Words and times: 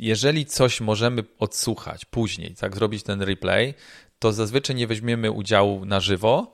jeżeli 0.00 0.46
coś 0.46 0.80
możemy 0.80 1.24
odsłuchać 1.38 2.04
później, 2.04 2.54
tak, 2.54 2.74
zrobić 2.74 3.02
ten 3.02 3.22
replay, 3.22 3.74
to 4.18 4.32
zazwyczaj 4.32 4.76
nie 4.76 4.86
weźmiemy 4.86 5.30
udziału 5.30 5.84
na 5.84 6.00
żywo 6.00 6.52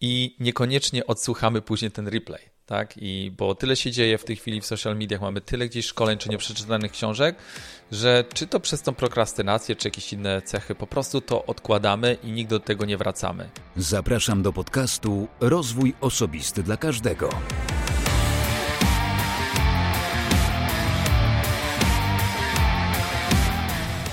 i 0.00 0.36
niekoniecznie 0.40 1.06
odsłuchamy 1.06 1.62
później 1.62 1.90
ten 1.90 2.08
replay 2.08 2.52
tak? 2.66 2.94
I 2.96 3.32
bo 3.38 3.54
tyle 3.54 3.76
się 3.76 3.90
dzieje 3.90 4.18
w 4.18 4.24
tej 4.24 4.36
chwili 4.36 4.60
w 4.60 4.66
social 4.66 4.96
mediach, 4.96 5.20
mamy 5.20 5.40
tyle 5.40 5.68
gdzieś 5.68 5.86
szkoleń 5.86 6.18
czy 6.18 6.28
nieprzeczytanych 6.28 6.92
książek, 6.92 7.36
że 7.92 8.24
czy 8.34 8.46
to 8.46 8.60
przez 8.60 8.82
tą 8.82 8.94
prokrastynację, 8.94 9.76
czy 9.76 9.88
jakieś 9.88 10.12
inne 10.12 10.42
cechy, 10.42 10.74
po 10.74 10.86
prostu 10.86 11.20
to 11.20 11.46
odkładamy 11.46 12.16
i 12.22 12.32
nigdy 12.32 12.54
do 12.54 12.60
tego 12.60 12.84
nie 12.84 12.96
wracamy. 12.96 13.50
Zapraszam 13.76 14.42
do 14.42 14.52
podcastu 14.52 15.28
Rozwój 15.40 15.94
Osobisty 16.00 16.62
dla 16.62 16.76
Każdego. 16.76 17.28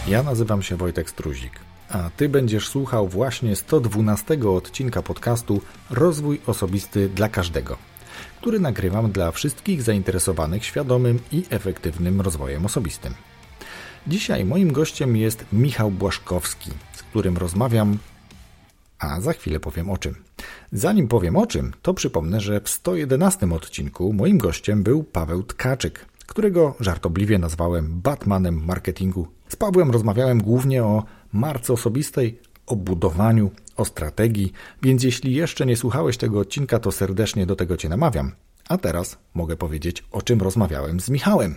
Ja 0.10 0.24
nazywam 0.24 0.62
się 0.62 0.76
Wojtek 0.76 1.10
Struzik, 1.10 1.60
a 1.90 2.10
Ty 2.18 2.30
będziesz 2.30 2.68
słuchał 2.68 3.08
właśnie 3.08 3.56
112 3.56 4.50
odcinka 4.50 5.02
podcastu 5.02 5.62
Rozwój 5.90 6.42
Osobisty 6.48 7.10
dla 7.10 7.30
Każdego 7.30 7.78
który 8.40 8.60
nagrywam 8.60 9.12
dla 9.12 9.32
wszystkich 9.32 9.82
zainteresowanych 9.82 10.66
świadomym 10.66 11.20
i 11.32 11.46
efektywnym 11.50 12.22
rozwojem 12.22 12.66
osobistym. 12.66 13.14
Dzisiaj 14.08 14.46
moim 14.46 14.72
gościem 14.72 15.18
jest 15.18 15.46
Michał 15.54 15.92
Błaszkowski, 15.92 16.72
z 16.94 17.04
którym 17.04 17.38
rozmawiam, 17.38 17.98
a 19.00 19.22
za 19.22 19.34
chwilę 19.34 19.60
powiem 19.60 19.90
o 19.90 19.98
czym. 19.98 20.16
Zanim 20.72 21.08
powiem 21.08 21.36
o 21.36 21.48
czym, 21.48 21.74
to 21.82 21.94
przypomnę, 21.94 22.42
że 22.42 22.62
w 22.62 22.70
111 22.70 23.54
odcinku 23.54 24.14
moim 24.14 24.38
gościem 24.38 24.84
był 24.84 25.04
Paweł 25.04 25.44
Tkaczyk, 25.44 26.06
którego 26.28 26.76
żartobliwie 26.80 27.40
nazwałem 27.40 28.02
Batmanem 28.02 28.66
marketingu. 28.66 29.28
Z 29.50 29.56
Pawłem 29.56 29.92
rozmawiałem 29.92 30.44
głównie 30.44 30.84
o 30.84 31.04
marce 31.34 31.74
osobistej, 31.74 32.40
o 32.66 32.76
budowaniu, 32.76 33.52
o 33.78 33.86
strategii, 33.86 34.52
więc 34.82 35.04
jeśli 35.04 35.34
jeszcze 35.34 35.66
nie 35.66 35.78
słuchałeś 35.78 36.18
tego 36.18 36.40
odcinka, 36.40 36.80
to 36.80 36.92
serdecznie 36.92 37.46
do 37.46 37.56
tego 37.56 37.78
Cię 37.78 37.90
namawiam. 37.90 38.32
A 38.70 38.78
teraz 38.78 39.18
mogę 39.34 39.56
powiedzieć, 39.56 40.04
o 40.12 40.22
czym 40.22 40.42
rozmawiałem 40.42 41.00
z 41.00 41.10
Michałem. 41.10 41.56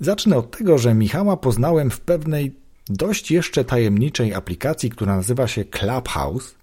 Zacznę 0.00 0.36
od 0.36 0.58
tego, 0.58 0.78
że 0.78 0.94
Michała 0.94 1.36
poznałem 1.36 1.90
w 1.90 2.00
pewnej 2.00 2.54
dość 2.88 3.30
jeszcze 3.30 3.64
tajemniczej 3.64 4.34
aplikacji, 4.34 4.90
która 4.90 5.16
nazywa 5.16 5.48
się 5.48 5.64
Clubhouse 5.64 6.54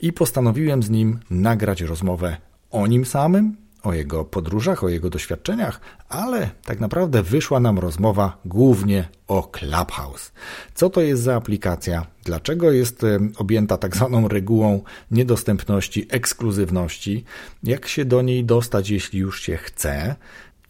i 0.00 0.12
postanowiłem 0.12 0.82
z 0.82 0.90
nim 0.90 1.20
nagrać 1.30 1.80
rozmowę 1.80 2.36
o 2.70 2.86
nim 2.86 3.04
samym 3.04 3.63
o 3.84 3.92
jego 3.92 4.24
podróżach, 4.24 4.84
o 4.84 4.88
jego 4.88 5.10
doświadczeniach, 5.10 5.80
ale 6.08 6.50
tak 6.64 6.80
naprawdę 6.80 7.22
wyszła 7.22 7.60
nam 7.60 7.78
rozmowa 7.78 8.38
głównie 8.44 9.08
o 9.28 9.42
Clubhouse. 9.42 10.32
Co 10.74 10.90
to 10.90 11.00
jest 11.00 11.22
za 11.22 11.36
aplikacja? 11.36 12.06
Dlaczego 12.24 12.72
jest 12.72 13.06
objęta 13.36 13.76
tak 13.76 13.96
zwaną 13.96 14.28
regułą 14.28 14.82
niedostępności, 15.10 16.06
ekskluzywności? 16.10 17.24
Jak 17.62 17.88
się 17.88 18.04
do 18.04 18.22
niej 18.22 18.44
dostać, 18.44 18.90
jeśli 18.90 19.18
już 19.18 19.42
się 19.42 19.56
chce? 19.56 20.16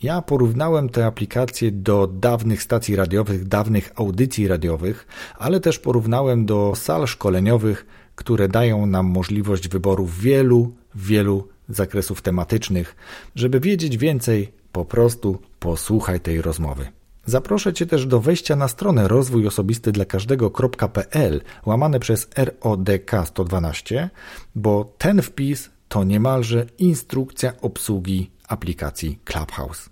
Ja 0.03 0.23
porównałem 0.23 0.89
te 0.89 1.07
aplikacje 1.07 1.73
do 1.73 2.07
dawnych 2.07 2.63
stacji 2.63 2.97
radiowych, 2.97 3.49
dawnych 3.49 3.93
audycji 3.97 4.49
radiowych, 4.49 5.07
ale 5.39 5.61
też 5.61 5.79
porównałem 5.79 6.47
do 6.47 6.73
sal 6.77 7.07
szkoleniowych, 7.07 7.87
które 8.15 8.49
dają 8.49 8.87
nam 8.87 9.07
możliwość 9.07 9.69
wyboru 9.69 10.07
wielu, 10.07 10.73
wielu 10.95 11.49
zakresów 11.69 12.23
tematycznych. 12.23 12.97
Żeby 13.35 13.61
wiedzieć 13.61 13.97
więcej, 13.97 14.53
po 14.73 14.85
prostu 14.85 15.39
posłuchaj 15.59 16.21
tej 16.21 16.43
rozmowy. 16.43 16.87
Zaproszę 17.27 17.73
Cię 17.73 17.87
też 17.87 18.07
do 18.07 18.21
wejścia 18.21 18.57
na 18.57 18.69
stronę 18.69 19.09
rozwój 19.09 19.47
osobisty 19.47 19.93
dla 19.93 20.05
każdego.pl 20.05 21.41
łamane 21.67 22.01
przez 22.01 22.29
RODK 22.37 23.11
112, 23.25 24.11
bo 24.55 24.93
ten 24.99 25.23
wpis 25.23 25.71
to 25.89 26.05
niemalże 26.05 26.67
instrukcja 26.79 27.53
obsługi 27.61 28.31
aplikacji 28.49 29.19
Clubhouse. 29.25 29.89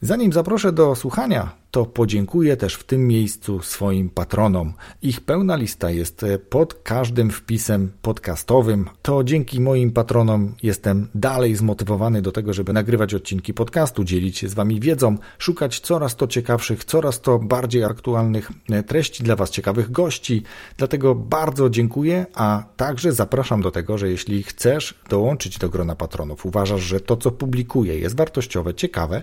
Zanim 0.00 0.32
zaproszę 0.32 0.72
do 0.72 0.94
słuchania, 0.94 1.61
to 1.72 1.86
podziękuję 1.86 2.56
też 2.56 2.74
w 2.74 2.84
tym 2.84 3.08
miejscu 3.08 3.62
swoim 3.62 4.10
patronom. 4.10 4.72
Ich 5.02 5.20
pełna 5.20 5.56
lista 5.56 5.90
jest 5.90 6.22
e, 6.22 6.38
pod 6.38 6.74
każdym 6.74 7.30
wpisem 7.30 7.92
podcastowym. 8.02 8.88
To 9.02 9.24
dzięki 9.24 9.60
moim 9.60 9.90
patronom 9.90 10.54
jestem 10.62 11.08
dalej 11.14 11.56
zmotywowany 11.56 12.22
do 12.22 12.32
tego, 12.32 12.52
żeby 12.52 12.72
nagrywać 12.72 13.14
odcinki 13.14 13.54
podcastu, 13.54 14.04
dzielić 14.04 14.38
się 14.38 14.48
z 14.48 14.54
Wami 14.54 14.80
wiedzą, 14.80 15.16
szukać 15.38 15.80
coraz 15.80 16.16
to 16.16 16.26
ciekawszych, 16.26 16.84
coraz 16.84 17.20
to 17.20 17.38
bardziej 17.38 17.84
aktualnych 17.84 18.50
e, 18.70 18.82
treści 18.82 19.22
dla 19.22 19.36
Was, 19.36 19.50
ciekawych 19.50 19.90
gości. 19.90 20.42
Dlatego 20.76 21.14
bardzo 21.14 21.70
dziękuję, 21.70 22.26
a 22.34 22.64
także 22.76 23.12
zapraszam 23.12 23.62
do 23.62 23.70
tego, 23.70 23.98
że 23.98 24.10
jeśli 24.10 24.42
chcesz 24.42 24.94
dołączyć 25.08 25.58
do 25.58 25.68
grona 25.68 25.96
patronów, 25.96 26.46
uważasz, 26.46 26.82
że 26.82 27.00
to, 27.00 27.16
co 27.16 27.30
publikuję, 27.30 27.98
jest 27.98 28.16
wartościowe, 28.16 28.74
ciekawe, 28.74 29.22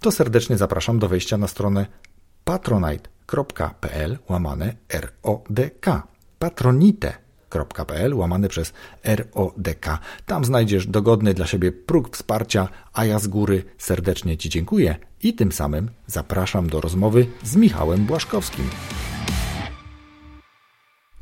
to 0.00 0.10
serdecznie 0.10 0.56
zapraszam 0.56 0.98
do 0.98 1.08
wejścia 1.08 1.38
na 1.38 1.48
stronę 1.48 1.87
patronite.pl 2.48 4.18
łamane 4.28 4.74
RODK. 4.92 5.86
patronite.pl 6.38 8.14
łamane 8.14 8.48
przez 8.48 8.72
RODK. 9.04 9.86
Tam 10.26 10.44
znajdziesz 10.44 10.86
dogodny 10.86 11.34
dla 11.34 11.46
siebie 11.46 11.72
próg 11.72 12.16
wsparcia, 12.16 12.68
a 12.92 13.04
ja 13.04 13.18
z 13.18 13.26
góry 13.26 13.64
serdecznie 13.78 14.36
Ci 14.36 14.48
dziękuję 14.48 14.96
i 15.22 15.34
tym 15.34 15.52
samym 15.52 15.90
zapraszam 16.06 16.68
do 16.68 16.80
rozmowy 16.80 17.26
z 17.42 17.56
Michałem 17.56 18.04
Błaszkowskim. 18.04 18.70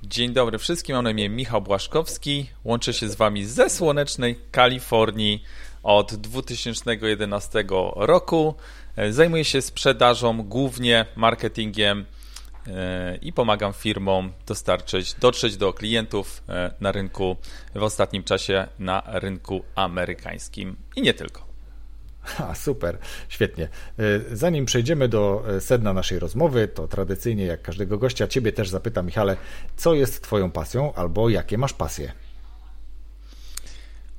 Dzień 0.03 0.33
dobry 0.33 0.59
wszystkim, 0.59 0.97
mam 0.97 1.05
na 1.05 1.11
imię 1.11 1.29
Michał 1.29 1.63
Błaszkowski. 1.63 2.51
Łączę 2.65 2.93
się 2.93 3.09
z 3.09 3.15
Wami 3.15 3.45
ze 3.45 3.71
słonecznej 3.71 4.39
Kalifornii 4.51 5.43
od 5.83 6.15
2011 6.15 7.65
roku. 7.97 8.55
E, 8.97 9.13
zajmuję 9.13 9.45
się 9.45 9.63
sprzedażą, 9.63 10.43
głównie 10.43 11.07
marketingiem 11.17 12.05
e, 12.67 13.17
i 13.17 13.33
pomagam 13.33 13.73
firmom 13.73 14.33
dostarczyć, 14.47 15.15
dotrzeć 15.15 15.57
do 15.57 15.73
klientów 15.73 16.43
e, 16.49 16.75
na 16.81 16.93
rynku 16.93 17.37
w 17.75 17.83
ostatnim 17.83 18.23
czasie 18.23 18.67
na 18.79 19.03
rynku 19.07 19.63
amerykańskim 19.75 20.77
i 20.97 21.03
nie 21.03 21.15
tylko. 21.15 21.47
Ha, 22.27 22.55
super, 22.55 22.99
świetnie. 23.29 23.69
Zanim 24.33 24.65
przejdziemy 24.65 25.09
do 25.09 25.45
sedna 25.61 25.93
naszej 25.93 26.19
rozmowy, 26.19 26.69
to 26.69 26.89
tradycyjnie, 26.89 27.45
jak 27.45 27.63
każdego 27.63 27.99
gościa, 27.99 28.27
Ciebie 28.27 28.53
też 28.53 28.69
zapytam, 28.69 29.07
Michale, 29.07 29.37
co 29.77 29.95
jest 29.95 30.23
Twoją 30.23 30.51
pasją 30.51 30.95
albo 30.95 31.29
jakie 31.29 31.59
masz 31.59 31.73
pasje? 31.73 32.13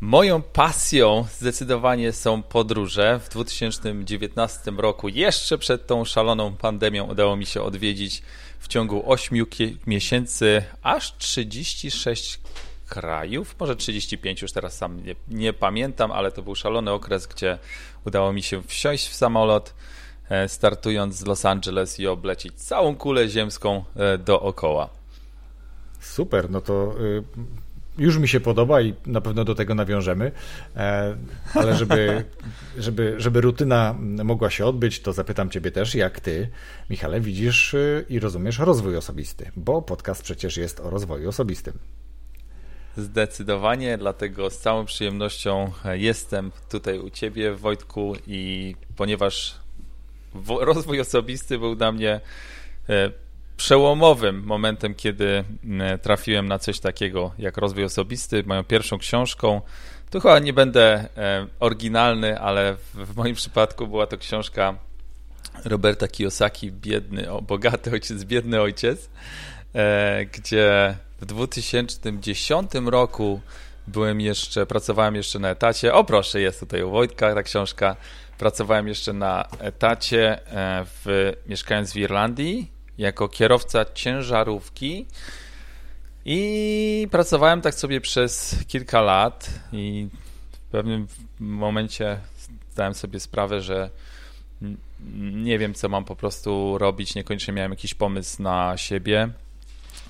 Moją 0.02 0.42
pasją 0.42 1.26
zdecydowanie 1.32 2.14
są 2.14 2.44
podróże. 2.44 3.20
W 3.20 3.30
2019 3.30 4.72
roku, 4.72 5.10
jeszcze 5.10 5.58
przed 5.58 5.88
tą 5.88 6.06
szaloną 6.06 6.56
pandemią, 6.56 7.06
udało 7.06 7.36
mi 7.36 7.46
się 7.46 7.62
odwiedzić 7.62 8.22
w 8.60 8.68
ciągu 8.68 9.12
8 9.12 9.46
miesięcy 9.88 10.64
aż 10.82 11.18
36 11.18 12.40
krajów, 12.88 13.56
może 13.60 13.76
35, 13.76 14.42
już 14.42 14.52
teraz 14.52 14.78
sam 14.78 15.04
nie, 15.06 15.16
nie, 15.28 15.54
pamiętam, 15.54 16.12
ale 16.12 16.32
to 16.32 16.42
był 16.42 16.56
szalony 16.56 16.92
okres, 16.92 17.28
gdzie 17.28 17.58
udało 18.06 18.34
mi 18.34 18.44
się 18.44 18.64
wsiąść 18.64 19.08
w 19.08 19.16
samolot, 19.16 19.74
e, 20.30 20.50
startując 20.50 21.16
z 21.16 21.26
Los 21.26 21.46
Angeles 21.46 22.00
i 22.00 22.08
oblecić 22.08 22.54
całą 22.54 22.96
kulę 22.96 23.30
ziemską 23.30 23.84
e, 23.96 24.18
dookoła. 24.18 24.90
Super, 26.00 26.50
no 26.50 26.62
to 26.62 26.96
y, 27.00 27.24
już 27.98 28.18
mi 28.18 28.28
się 28.28 28.40
podoba 28.40 28.82
i 28.82 28.94
na 29.06 29.22
pewno 29.22 29.46
do 29.46 29.56
tego 29.56 29.76
nawiążemy, 29.76 30.32
e, 30.76 31.16
ale 31.54 31.76
żeby, 31.76 32.26
żeby, 32.78 33.16
żeby 33.18 33.42
rutyna 33.42 33.96
mogła 34.00 34.50
się 34.50 34.66
odbyć, 34.66 35.00
to 35.00 35.14
zapytam 35.14 35.50
Ciebie 35.50 35.72
też, 35.72 35.96
jak 35.96 36.20
Ty, 36.20 36.50
Michale, 36.90 37.22
widzisz 37.22 37.74
y, 37.74 38.06
i 38.10 38.20
rozumiesz 38.20 38.60
rozwój 38.60 38.98
osobisty, 38.98 39.52
bo 39.56 39.82
podcast 39.82 40.24
przecież 40.24 40.58
jest 40.58 40.80
o 40.80 40.90
rozwoju 40.90 41.30
osobistym. 41.30 41.74
Zdecydowanie, 42.98 43.98
dlatego 43.98 44.50
z 44.50 44.58
całą 44.58 44.86
przyjemnością 44.86 45.72
jestem 45.94 46.52
tutaj 46.70 47.00
u 47.00 47.10
Ciebie, 47.10 47.54
Wojtku, 47.54 48.16
i 48.28 48.76
ponieważ 48.96 49.56
rozwój 50.60 51.00
osobisty 51.00 51.60
był 51.60 51.76
dla 51.76 51.92
mnie 51.92 52.22
e, 52.90 53.12
przełomowym 53.58 54.44
momentem, 54.44 54.96
kiedy 54.96 55.44
mm, 55.64 56.00
trafiłem 56.00 56.48
na 56.48 56.60
coś 56.60 56.80
takiego 56.80 57.32
jak 57.40 57.58
rozwój 57.58 57.84
osobisty, 57.84 58.44
moją 58.44 58.64
pierwszą 58.64 58.98
książką. 58.98 59.62
Tu 60.10 60.20
chyba 60.20 60.40
nie 60.40 60.54
będę 60.54 61.10
e, 61.18 61.48
oryginalny, 61.60 62.40
ale 62.40 62.76
w 62.94 63.16
moim 63.16 63.36
przypadku 63.36 63.88
była 63.88 64.08
to 64.08 64.18
książka 64.18 64.76
Roberta 65.66 66.08
Kiyosaki, 66.08 66.72
biedny, 66.72 67.32
o, 67.32 67.42
bogaty 67.42 67.92
ojciec, 67.92 68.24
biedny 68.24 68.62
ojciec, 68.62 69.10
e, 69.74 70.26
gdzie 70.26 70.98
w 71.22 71.26
2010 71.26 72.72
roku 72.86 73.42
byłem 73.88 74.22
jeszcze, 74.22 74.66
pracowałem 74.66 75.16
jeszcze 75.16 75.40
na 75.40 75.50
etacie. 75.50 75.94
O 75.94 76.04
proszę, 76.04 76.42
jest 76.42 76.60
tutaj 76.60 76.84
u 76.84 76.92
Wojtka 76.92 77.36
ta 77.36 77.44
książka. 77.44 77.96
Pracowałem 78.38 78.88
jeszcze 78.88 79.14
na 79.14 79.46
etacie, 79.60 80.48
e, 80.48 80.86
w, 80.86 81.34
mieszkając 81.48 81.94
w 81.94 81.96
Irlandii, 81.96 82.77
jako 82.98 83.30
kierowca 83.30 83.86
ciężarówki. 83.94 85.06
I 86.26 87.08
pracowałem 87.12 87.62
tak 87.62 87.76
sobie 87.76 88.02
przez 88.02 88.56
kilka 88.68 89.02
lat 89.02 89.50
i 89.74 90.08
w 90.52 90.72
pewnym 90.72 91.08
momencie 91.40 92.20
zdałem 92.72 92.94
sobie 92.94 93.20
sprawę, 93.20 93.62
że 93.62 93.90
nie 95.22 95.60
wiem, 95.60 95.74
co 95.74 95.90
mam 95.90 96.06
po 96.06 96.16
prostu 96.16 96.78
robić. 96.78 97.16
Niekoniecznie 97.16 97.54
miałem 97.54 97.72
jakiś 97.72 97.94
pomysł 97.94 98.44
na 98.44 98.78
siebie 98.78 99.30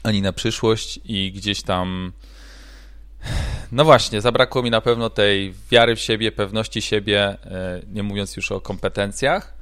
ani 0.03 0.21
na 0.21 0.33
przyszłość 0.33 0.99
i 1.05 1.31
gdzieś 1.31 1.61
tam. 1.61 2.11
No 3.71 3.85
właśnie, 3.85 4.21
zabrakło 4.21 4.63
mi 4.63 4.71
na 4.71 4.81
pewno 4.81 5.09
tej 5.09 5.53
wiary 5.71 5.95
w 5.95 5.99
siebie, 5.99 6.31
pewności 6.31 6.81
siebie, 6.81 7.21
e, 7.21 7.81
nie 7.93 8.03
mówiąc 8.03 8.35
już 8.35 8.51
o 8.51 8.61
kompetencjach. 8.61 9.56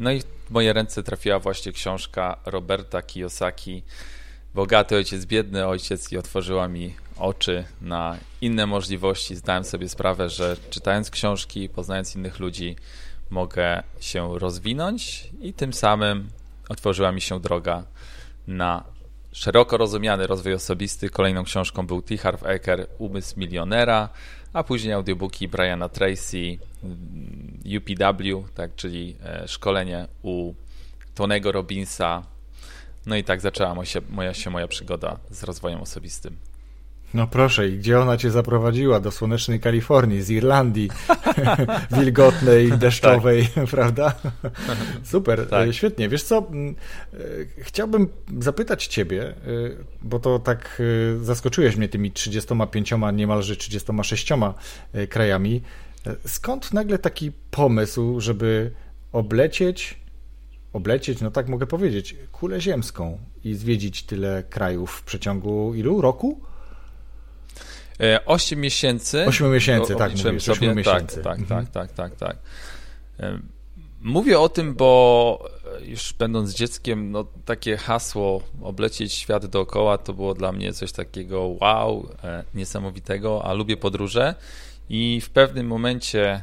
No 0.00 0.12
i 0.12 0.20
w 0.20 0.50
moje 0.50 0.72
ręce 0.72 1.02
trafiła 1.02 1.38
właśnie 1.38 1.72
książka 1.72 2.36
Roberta 2.46 3.02
Kiyosaki 3.02 3.82
Bogaty 4.54 4.96
ojciec, 4.96 5.26
biedny 5.26 5.66
ojciec 5.66 6.12
i 6.12 6.16
otworzyła 6.16 6.68
mi 6.68 6.94
oczy 7.18 7.64
na 7.80 8.16
inne 8.40 8.66
możliwości. 8.66 9.36
Zdałem 9.36 9.64
sobie 9.64 9.88
sprawę, 9.88 10.30
że 10.30 10.56
czytając 10.70 11.10
książki, 11.10 11.68
poznając 11.68 12.16
innych 12.16 12.38
ludzi, 12.38 12.76
mogę 13.30 13.82
się 14.00 14.38
rozwinąć 14.38 15.30
i 15.40 15.52
tym 15.52 15.72
samym 15.72 16.28
otworzyła 16.68 17.12
mi 17.12 17.20
się 17.20 17.40
droga 17.40 17.84
na 18.46 18.84
szeroko 19.32 19.76
rozumiany 19.76 20.26
rozwój 20.26 20.54
osobisty. 20.54 21.10
Kolejną 21.10 21.44
książką 21.44 21.86
był 21.86 22.02
T. 22.02 22.16
Harv 22.16 22.46
Eker, 22.46 22.86
Umysł 22.98 23.40
milionera, 23.40 24.08
a 24.52 24.64
później 24.64 24.92
audiobooki 24.92 25.48
Briana 25.48 25.88
Tracy, 25.88 26.58
UPW, 27.78 28.44
tak, 28.54 28.74
czyli 28.74 29.16
e, 29.24 29.48
szkolenie 29.48 30.06
u 30.22 30.54
Tonego 31.14 31.52
Robinsa. 31.52 32.22
No 33.06 33.16
i 33.16 33.24
tak 33.24 33.40
zaczęła 33.40 33.84
się 33.84 34.00
moja, 34.08 34.34
się 34.34 34.50
moja 34.50 34.68
przygoda 34.68 35.18
z 35.30 35.42
rozwojem 35.42 35.80
osobistym. 35.80 36.36
No 37.14 37.26
proszę, 37.26 37.68
i 37.68 37.78
gdzie 37.78 38.00
ona 38.00 38.16
cię 38.16 38.30
zaprowadziła? 38.30 39.00
Do 39.00 39.10
słonecznej 39.10 39.60
Kalifornii, 39.60 40.22
z 40.22 40.30
Irlandii, 40.30 40.90
wilgotnej, 41.98 42.72
deszczowej, 42.72 43.48
tak. 43.54 43.66
prawda? 43.70 44.14
Super, 45.04 45.48
tak. 45.48 45.68
E, 45.68 45.72
świetnie. 45.72 46.08
Wiesz 46.08 46.22
co, 46.22 46.38
e, 46.38 46.44
chciałbym 47.58 48.08
zapytać 48.40 48.86
ciebie, 48.86 49.22
e, 49.28 49.34
bo 50.02 50.18
to 50.18 50.38
tak 50.38 50.82
zaskoczyłeś 51.22 51.76
mnie 51.76 51.88
tymi 51.88 52.12
35, 52.12 52.92
niemalże 53.12 53.56
36 53.56 54.28
krajami. 55.08 55.62
Skąd 56.26 56.72
nagle 56.72 56.98
taki 56.98 57.32
pomysł, 57.50 58.20
żeby 58.20 58.70
oblecieć, 59.12 60.00
oblecieć, 60.72 61.20
no 61.20 61.30
tak 61.30 61.48
mogę 61.48 61.66
powiedzieć, 61.66 62.16
kulę 62.32 62.60
ziemską 62.60 63.18
i 63.44 63.54
zwiedzić 63.54 64.02
tyle 64.02 64.42
krajów 64.50 64.90
w 64.90 65.02
przeciągu 65.02 65.74
ilu? 65.74 66.00
Roku? 66.00 66.49
8 68.26 68.58
e, 68.58 68.62
miesięcy. 68.62 69.26
8 69.26 69.52
miesięcy, 69.52 69.96
tak, 69.96 70.10
mówisz, 70.10 70.22
sobie. 70.22 70.38
8 70.52 70.76
miesięcy. 70.76 71.16
Tak, 71.16 71.24
tak, 71.24 71.38
mhm. 71.38 71.66
tak, 71.66 71.72
tak, 71.72 71.92
tak, 71.92 72.16
tak. 72.16 72.36
Mówię 74.02 74.40
o 74.40 74.48
tym, 74.48 74.74
bo 74.74 75.50
już 75.82 76.12
będąc 76.12 76.54
dzieckiem, 76.54 77.10
no 77.10 77.26
takie 77.44 77.76
hasło 77.76 78.42
oblecieć 78.62 79.12
świat 79.12 79.46
dookoła 79.46 79.98
to 79.98 80.14
było 80.14 80.34
dla 80.34 80.52
mnie 80.52 80.72
coś 80.72 80.92
takiego 80.92 81.56
wow, 81.60 82.08
e, 82.24 82.44
niesamowitego, 82.54 83.44
a 83.44 83.52
lubię 83.52 83.76
podróże 83.76 84.34
i 84.88 85.20
w 85.20 85.30
pewnym 85.30 85.66
momencie, 85.66 86.42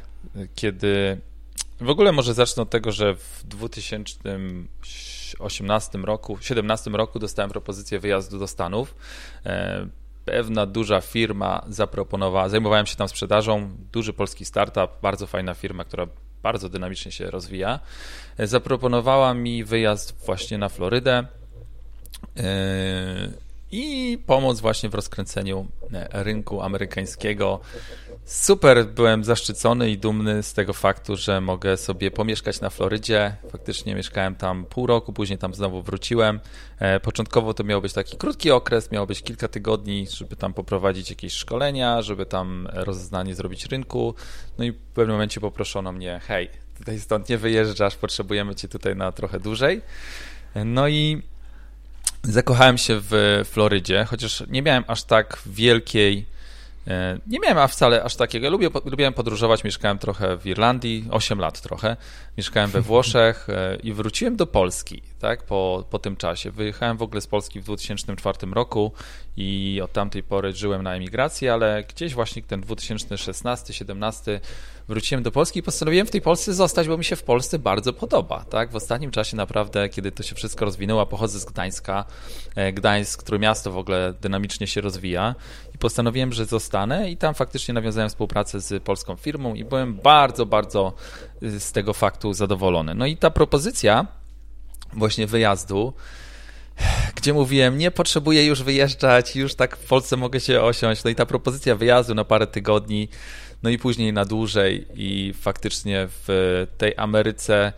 kiedy 0.54 1.20
w 1.80 1.90
ogóle 1.90 2.12
może 2.12 2.34
zacznę 2.34 2.62
od 2.62 2.70
tego, 2.70 2.92
że 2.92 3.14
w 3.14 3.42
2018 3.44 5.98
roku, 5.98 6.38
17 6.40 6.90
roku 6.90 7.18
dostałem 7.18 7.50
propozycję 7.50 7.98
wyjazdu 7.98 8.38
do 8.38 8.46
Stanów 8.46 8.94
pewna 10.30 10.66
duża 10.66 11.00
firma 11.00 11.64
zaproponowała, 11.68 12.48
zajmowałem 12.48 12.86
się 12.86 12.96
tam 12.96 13.08
sprzedażą, 13.08 13.70
duży 13.92 14.12
polski 14.12 14.44
startup, 14.44 14.90
bardzo 15.02 15.26
fajna 15.26 15.54
firma, 15.54 15.84
która 15.84 16.06
bardzo 16.42 16.68
dynamicznie 16.68 17.12
się 17.12 17.30
rozwija, 17.30 17.80
zaproponowała 18.38 19.34
mi 19.34 19.64
wyjazd 19.64 20.24
właśnie 20.26 20.58
na 20.58 20.68
Florydę 20.68 21.26
yy, 22.36 22.42
i 23.70 24.18
pomoc 24.26 24.60
właśnie 24.60 24.88
w 24.88 24.94
rozkręceniu 24.94 25.66
rynku 26.12 26.62
amerykańskiego 26.62 27.60
Super, 28.28 28.86
byłem 28.86 29.24
zaszczycony 29.24 29.90
i 29.90 29.98
dumny 29.98 30.42
z 30.42 30.52
tego 30.52 30.72
faktu, 30.72 31.16
że 31.16 31.40
mogę 31.40 31.76
sobie 31.76 32.10
pomieszkać 32.10 32.60
na 32.60 32.70
Florydzie. 32.70 33.36
Faktycznie 33.52 33.94
mieszkałem 33.94 34.34
tam 34.34 34.64
pół 34.64 34.86
roku, 34.86 35.12
później 35.12 35.38
tam 35.38 35.54
znowu 35.54 35.82
wróciłem. 35.82 36.40
E, 36.78 37.00
początkowo 37.00 37.54
to 37.54 37.64
miał 37.64 37.82
być 37.82 37.92
taki 37.92 38.16
krótki 38.16 38.50
okres, 38.50 38.90
miało 38.90 39.06
być 39.06 39.22
kilka 39.22 39.48
tygodni, 39.48 40.06
żeby 40.16 40.36
tam 40.36 40.54
poprowadzić 40.54 41.10
jakieś 41.10 41.32
szkolenia, 41.32 42.02
żeby 42.02 42.26
tam 42.26 42.68
rozeznanie 42.72 43.34
zrobić 43.34 43.66
rynku. 43.66 44.14
No 44.58 44.64
i 44.64 44.72
w 44.72 44.76
pewnym 44.76 45.14
momencie 45.14 45.40
poproszono 45.40 45.92
mnie, 45.92 46.20
hej, 46.26 46.48
tutaj 46.78 47.00
stąd 47.00 47.28
nie 47.28 47.38
wyjeżdżasz, 47.38 47.96
potrzebujemy 47.96 48.54
cię 48.54 48.68
tutaj 48.68 48.96
na 48.96 49.12
trochę 49.12 49.40
dłużej. 49.40 49.82
No 50.64 50.88
i 50.88 51.22
zakochałem 52.22 52.78
się 52.78 53.00
w 53.00 53.42
Florydzie, 53.44 54.04
chociaż 54.04 54.44
nie 54.48 54.62
miałem 54.62 54.84
aż 54.86 55.04
tak 55.04 55.38
wielkiej 55.46 56.26
E, 56.26 56.37
nie 57.26 57.38
miałem 57.40 57.68
wcale 57.68 58.02
aż 58.04 58.16
takiego. 58.16 58.50
Lubię, 58.50 58.68
lubiłem 58.84 59.12
podróżować, 59.12 59.64
mieszkałem 59.64 59.98
trochę 59.98 60.36
w 60.36 60.46
Irlandii, 60.46 61.04
8 61.10 61.38
lat 61.38 61.60
trochę. 61.60 61.96
Mieszkałem 62.36 62.70
we 62.70 62.80
Włoszech 62.80 63.48
e, 63.50 63.76
i 63.76 63.92
wróciłem 63.92 64.36
do 64.36 64.46
Polski 64.46 65.02
tak, 65.18 65.42
po, 65.42 65.84
po 65.90 65.98
tym 65.98 66.16
czasie. 66.16 66.50
Wyjechałem 66.50 66.96
w 66.96 67.02
ogóle 67.02 67.20
z 67.20 67.26
Polski 67.26 67.60
w 67.60 67.64
2004 67.64 68.38
roku 68.52 68.92
i 69.36 69.80
od 69.84 69.92
tamtej 69.92 70.22
pory 70.22 70.52
żyłem 70.52 70.82
na 70.82 70.94
emigracji, 70.94 71.48
ale 71.48 71.84
gdzieś 71.88 72.14
właśnie 72.14 72.42
ten 72.42 72.60
2016-17 72.60 74.40
wróciłem 74.88 75.22
do 75.22 75.32
Polski 75.32 75.60
i 75.60 75.62
postanowiłem 75.62 76.06
w 76.06 76.10
tej 76.10 76.20
Polsce 76.20 76.54
zostać, 76.54 76.88
bo 76.88 76.98
mi 76.98 77.04
się 77.04 77.16
w 77.16 77.22
Polsce 77.22 77.58
bardzo 77.58 77.92
podoba. 77.92 78.44
Tak? 78.44 78.70
W 78.70 78.76
ostatnim 78.76 79.10
czasie 79.10 79.36
naprawdę, 79.36 79.88
kiedy 79.88 80.12
to 80.12 80.22
się 80.22 80.34
wszystko 80.34 80.64
rozwinęło, 80.64 81.06
pochodzę 81.06 81.38
z 81.38 81.44
Gdańska. 81.44 82.04
E, 82.56 82.72
Gdańsk, 82.72 83.22
które 83.22 83.38
miasto 83.38 83.72
w 83.72 83.78
ogóle 83.78 84.14
dynamicznie 84.20 84.66
się 84.66 84.80
rozwija 84.80 85.34
i 85.74 85.78
postanowiłem, 85.78 86.32
że 86.32 86.46
zostanę 86.46 87.10
i 87.10 87.16
tam 87.16 87.34
faktycznie 87.34 87.74
nawiązałem 87.74 88.08
współpracę 88.08 88.60
z 88.60 88.82
polską 88.82 89.16
firmą 89.16 89.54
i 89.54 89.64
byłem 89.64 89.94
bardzo, 89.94 90.46
bardzo 90.46 90.92
y, 91.42 91.60
z 91.60 91.72
tego 91.72 91.92
faktu 91.92 92.32
zadowolony. 92.32 92.94
No 92.94 93.06
i 93.06 93.16
ta 93.16 93.30
propozycja 93.30 94.06
właśnie 94.92 95.26
wyjazdu, 95.26 95.92
gdzie 97.16 97.32
mówiłem, 97.32 97.78
nie 97.78 97.90
potrzebuję 97.90 98.46
już 98.46 98.62
wyjeżdżać, 98.62 99.36
już 99.36 99.54
tak 99.54 99.76
w 99.76 99.86
Polsce 99.86 100.16
mogę 100.16 100.40
się 100.40 100.62
osiąść. 100.62 101.04
No 101.04 101.10
i 101.10 101.14
ta 101.14 101.26
propozycja 101.26 101.76
wyjazdu 101.76 102.14
na 102.14 102.24
parę 102.24 102.46
tygodni, 102.46 103.08
no 103.62 103.70
i 103.70 103.78
później 103.78 104.12
na 104.12 104.24
dłużej 104.24 104.86
i 104.94 105.34
faktycznie 105.40 106.08
w 106.10 106.66
tej 106.78 106.94
Ameryce 106.96 107.72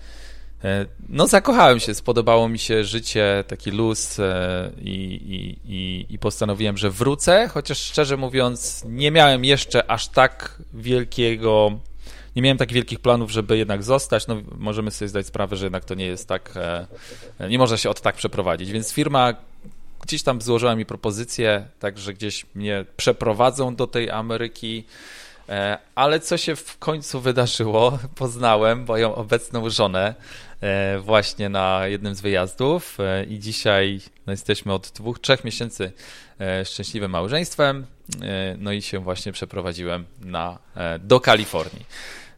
e, 0.64 0.86
no 1.08 1.26
zakochałem 1.26 1.80
się, 1.80 1.94
spodobało 1.94 2.48
mi 2.48 2.58
się 2.58 2.84
życie, 2.84 3.44
taki 3.48 3.70
luz 3.70 4.18
e, 4.18 4.70
i, 4.82 5.56
i, 5.64 6.06
i, 6.14 6.18
postanowiłem, 6.18 6.76
że 6.76 6.90
wrócę, 6.90 7.48
chociaż 7.48 7.78
szczerze 7.78 8.16
mówiąc 8.16 8.84
nie 8.88 9.10
miałem 9.10 9.44
jeszcze 9.44 9.90
aż 9.90 10.08
tak 10.08 10.62
wielkiego 10.74 11.72
nie 12.36 12.42
miałem 12.42 12.58
takich 12.58 12.74
wielkich 12.74 13.00
planów, 13.00 13.30
żeby 13.30 13.58
jednak 13.58 13.82
zostać. 13.82 14.26
No, 14.26 14.36
możemy 14.58 14.90
sobie 14.90 15.08
zdać 15.08 15.26
sprawę, 15.26 15.56
że 15.56 15.66
jednak 15.66 15.84
to 15.84 15.94
nie 15.94 16.06
jest 16.06 16.28
tak, 16.28 16.52
e, 16.56 17.48
nie 17.48 17.58
można 17.58 17.76
się 17.76 17.90
od 17.90 18.00
tak 18.00 18.16
przeprowadzić. 18.16 18.70
Więc 18.70 18.92
firma 18.92 19.34
gdzieś 20.02 20.22
tam 20.22 20.42
złożyła 20.42 20.76
mi 20.76 20.86
propozycję, 20.86 21.66
także 21.78 22.14
gdzieś 22.14 22.46
mnie 22.54 22.84
przeprowadzą 22.96 23.74
do 23.76 23.86
tej 23.86 24.10
Ameryki. 24.10 24.84
E, 25.50 25.78
ale 25.94 26.20
co 26.20 26.36
się 26.36 26.56
w 26.56 26.78
końcu 26.78 27.20
wydarzyło, 27.20 27.98
poznałem 28.14 28.84
moją 28.88 29.14
obecną 29.14 29.70
żonę 29.70 30.14
e, 30.60 30.98
właśnie 30.98 31.48
na 31.48 31.86
jednym 31.86 32.14
z 32.14 32.20
wyjazdów 32.20 32.98
i 33.28 33.38
dzisiaj 33.38 34.00
no, 34.26 34.32
jesteśmy 34.32 34.72
od 34.72 34.90
dwóch, 34.90 35.18
trzech 35.18 35.44
miesięcy 35.44 35.92
szczęśliwym 36.64 37.10
małżeństwem, 37.10 37.86
no 38.58 38.72
i 38.72 38.82
się 38.82 38.98
właśnie 38.98 39.32
przeprowadziłem 39.32 40.04
na, 40.20 40.58
do 40.98 41.20
Kalifornii. 41.20 41.86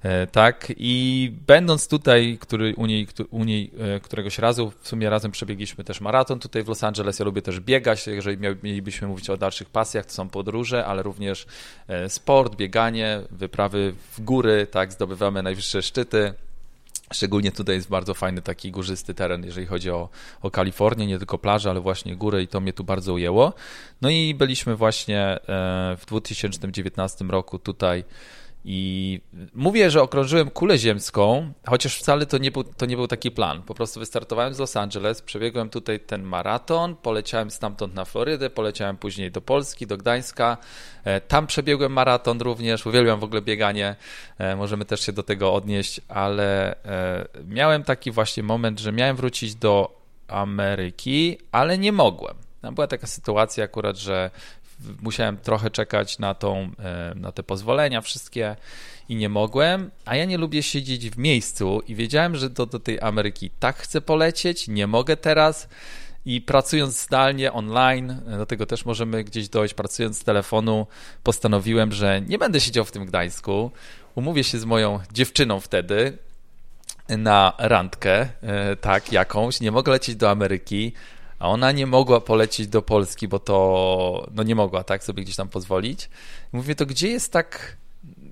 E, 0.03 0.27
tak, 0.27 0.73
i 0.77 1.33
będąc 1.47 1.89
tutaj, 1.89 2.39
który, 2.41 2.75
u, 2.77 2.87
niej, 2.87 3.07
u 3.31 3.45
niej 3.45 3.71
e, 3.79 4.01
któregoś 4.01 4.39
razu, 4.39 4.73
w 4.81 4.89
sumie 4.89 5.11
razem 5.11 5.31
przebiegliśmy 5.31 5.85
też 5.85 6.01
maraton 6.01 6.39
tutaj 6.39 6.63
w 6.63 6.69
Los 6.69 6.85
Angeles. 6.85 7.19
Ja 7.19 7.25
lubię 7.25 7.43
też 7.43 7.61
biegać, 7.61 8.07
jeżeli 8.07 8.39
mielibyśmy 8.63 9.09
mówić 9.09 9.31
o 9.31 9.37
dalszych 9.37 9.71
pasjach, 9.71 10.07
to 10.07 10.13
są 10.13 10.29
podróże, 10.29 10.87
ale 10.87 11.03
również 11.03 11.47
e, 11.89 12.09
sport, 12.09 12.57
bieganie, 12.57 13.21
wyprawy 13.31 13.95
w 14.13 14.21
góry, 14.21 14.67
tak, 14.71 14.93
zdobywamy 14.93 15.43
najwyższe 15.43 15.83
szczyty. 15.83 16.35
Szczególnie 17.13 17.53
tutaj 17.53 17.77
jest 17.77 17.89
bardzo 17.89 18.15
fajny 18.15 18.43
taki 18.43 18.71
górzysty 18.71 19.15
teren, 19.15 19.45
jeżeli 19.45 19.67
chodzi 19.67 19.91
o, 19.91 20.09
o 20.43 20.51
Kalifornię, 20.51 21.07
nie 21.07 21.19
tylko 21.19 21.39
plaże, 21.39 21.71
ale 21.71 21.81
właśnie 21.81 22.17
góry 22.17 22.43
i 22.43 22.49
to 22.49 22.61
mnie 22.61 22.73
tu 22.73 22.85
bardzo 22.85 23.13
ujęło. 23.13 23.53
No 24.03 24.11
i 24.11 24.35
byliśmy 24.35 24.77
właśnie 24.77 25.39
w 25.99 26.03
2019 26.07 27.25
roku 27.25 27.59
tutaj 27.59 28.05
i 28.65 29.21
mówię, 29.55 29.91
że 29.91 30.03
okrążyłem 30.03 30.51
kulę 30.51 30.79
ziemską, 30.79 31.53
chociaż 31.67 31.97
wcale 31.97 32.27
to 32.27 32.39
nie, 32.39 32.51
był, 32.51 32.65
to 32.65 32.87
nie 32.87 32.97
był 32.97 33.07
taki 33.07 33.31
plan. 33.31 33.63
Po 33.63 33.75
prostu 33.75 34.01
wystartowałem 34.01 34.55
z 34.55 34.59
Los 34.59 34.77
Angeles, 34.77 35.23
przebiegłem 35.23 35.71
tutaj 35.71 36.01
ten 36.01 36.23
maraton, 36.23 36.97
poleciałem 36.97 37.51
stamtąd 37.51 37.95
na 37.95 38.05
Florydę, 38.05 38.51
poleciałem 38.51 38.97
później 38.97 39.31
do 39.31 39.41
Polski, 39.41 39.87
do 39.87 39.97
Gdańska. 39.97 40.57
E, 41.05 41.21
tam 41.21 41.47
przebiegłem 41.47 41.93
maraton 41.93 42.41
również, 42.41 42.87
uwielbiam 42.87 43.21
w 43.21 43.25
ogóle 43.25 43.43
bieganie, 43.43 43.97
e, 44.39 44.57
możemy 44.57 44.85
też 44.85 45.01
się 45.01 45.13
do 45.13 45.23
tego 45.23 45.55
odnieść, 45.55 46.01
ale 46.09 46.77
e, 46.85 47.27
miałem 47.45 47.83
taki 47.83 48.11
właśnie 48.11 48.43
moment, 48.43 48.81
że 48.81 48.93
miałem 48.93 49.17
wrócić 49.17 49.55
do 49.55 50.03
Ameryki, 50.29 51.39
ale 51.53 51.79
nie 51.79 51.93
mogłem. 51.93 52.37
Była 52.73 52.87
taka 52.87 53.07
sytuacja 53.07 53.65
akurat, 53.65 53.97
że 53.97 54.31
musiałem 55.03 55.37
trochę 55.37 55.71
czekać 55.71 56.19
na, 56.19 56.35
tą, 56.35 56.71
e, 56.79 57.13
na 57.17 57.33
te 57.33 57.43
pozwolenia 57.43 58.01
wszystkie 58.01 58.57
i 59.09 59.17
nie 59.17 59.29
mogłem, 59.29 59.91
a 60.05 60.17
ja 60.17 60.25
nie 60.25 60.39
lubię 60.39 60.63
siedzieć 60.63 61.11
w 61.11 61.19
miejscu 61.19 61.83
i 61.89 61.95
wiedziałem, 61.95 62.37
że 62.37 62.51
do, 62.51 62.67
do 62.67 62.79
tej 62.79 63.01
Ameryki 63.01 63.51
tak 63.51 63.77
chcę 63.77 64.01
polecieć, 64.01 64.69
nie 64.69 64.87
mogę 64.87 65.17
teraz 65.17 65.69
i 66.27 66.41
pracując 66.41 67.01
zdalnie, 67.01 67.53
online, 67.53 68.21
do 68.39 68.47
tego 68.47 68.67
też 68.67 68.85
możemy 68.85 69.25
gdzieś 69.25 69.49
dojść, 69.49 69.75
pracując 69.75 70.19
z 70.19 70.25
telefonu, 70.25 70.87
postanowiłem, 71.23 71.93
że 71.93 72.21
nie 72.21 72.39
będę 72.39 72.61
siedział 72.61 72.85
w 72.85 72.93
tym 72.93 73.07
Gdańsku, 73.07 73.71
umówię 74.15 74.45
się 74.45 74.59
z 74.59 74.65
moją 74.65 75.01
dziewczyną 75.13 75.61
wtedy, 75.61 76.19
na 77.09 77.53
randkę, 77.59 78.29
e, 78.43 78.77
tak, 78.77 79.13
jakąś, 79.13 79.61
nie 79.61 79.71
mogę 79.71 79.93
lecieć 79.93 80.17
do 80.17 80.31
Ameryki, 80.31 80.93
a 81.43 81.49
ona 81.49 81.73
nie 81.73 81.87
mogła 81.87 82.21
polecieć 82.21 82.69
do 82.69 82.83
Polski, 82.83 83.29
bo 83.29 83.39
to, 83.39 84.29
no 84.35 84.43
nie 84.43 84.55
mogła, 84.55 84.85
tak, 84.85 85.05
sobie 85.05 85.23
gdzieś 85.23 85.37
tam 85.37 85.49
pozwolić. 85.49 86.11
Mówię, 86.53 86.75
to 86.75 86.87
gdzie 86.87 87.09
jest 87.09 87.33
tak, 87.33 87.77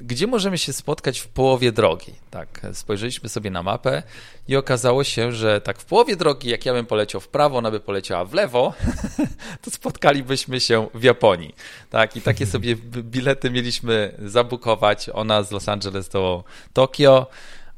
gdzie 0.01 0.27
możemy 0.27 0.59
się 0.59 0.73
spotkać 0.73 1.19
w 1.19 1.29
połowie 1.29 1.73
drogi? 1.73 2.13
Tak, 2.31 2.61
spojrzeliśmy 2.73 3.29
sobie 3.29 3.51
na 3.51 3.63
mapę 3.63 4.03
i 4.49 4.57
okazało 4.57 5.05
się, 5.05 5.33
że 5.33 5.61
tak 5.61 5.79
w 5.79 5.85
połowie 5.85 6.17
drogi, 6.17 6.49
jak 6.49 6.67
ja 6.67 6.73
bym 6.73 6.87
poleciał 6.87 7.21
w 7.21 7.29
prawo, 7.29 7.59
ona 7.59 7.71
by 7.71 7.81
poleciała 7.81 8.25
w 8.25 8.35
lewo, 8.35 8.75
to 9.63 9.71
spotkalibyśmy 9.71 10.61
się 10.61 10.89
w 10.95 11.03
Japonii. 11.03 11.55
Tak, 11.91 12.17
i 12.17 12.23
takie 12.23 12.47
sobie 12.47 12.77
bilety 13.03 13.51
mieliśmy 13.51 14.15
zabukować, 14.19 15.09
ona 15.09 15.43
z 15.43 15.51
Los 15.51 15.69
Angeles 15.69 16.09
do 16.09 16.45
Tokio, 16.73 17.27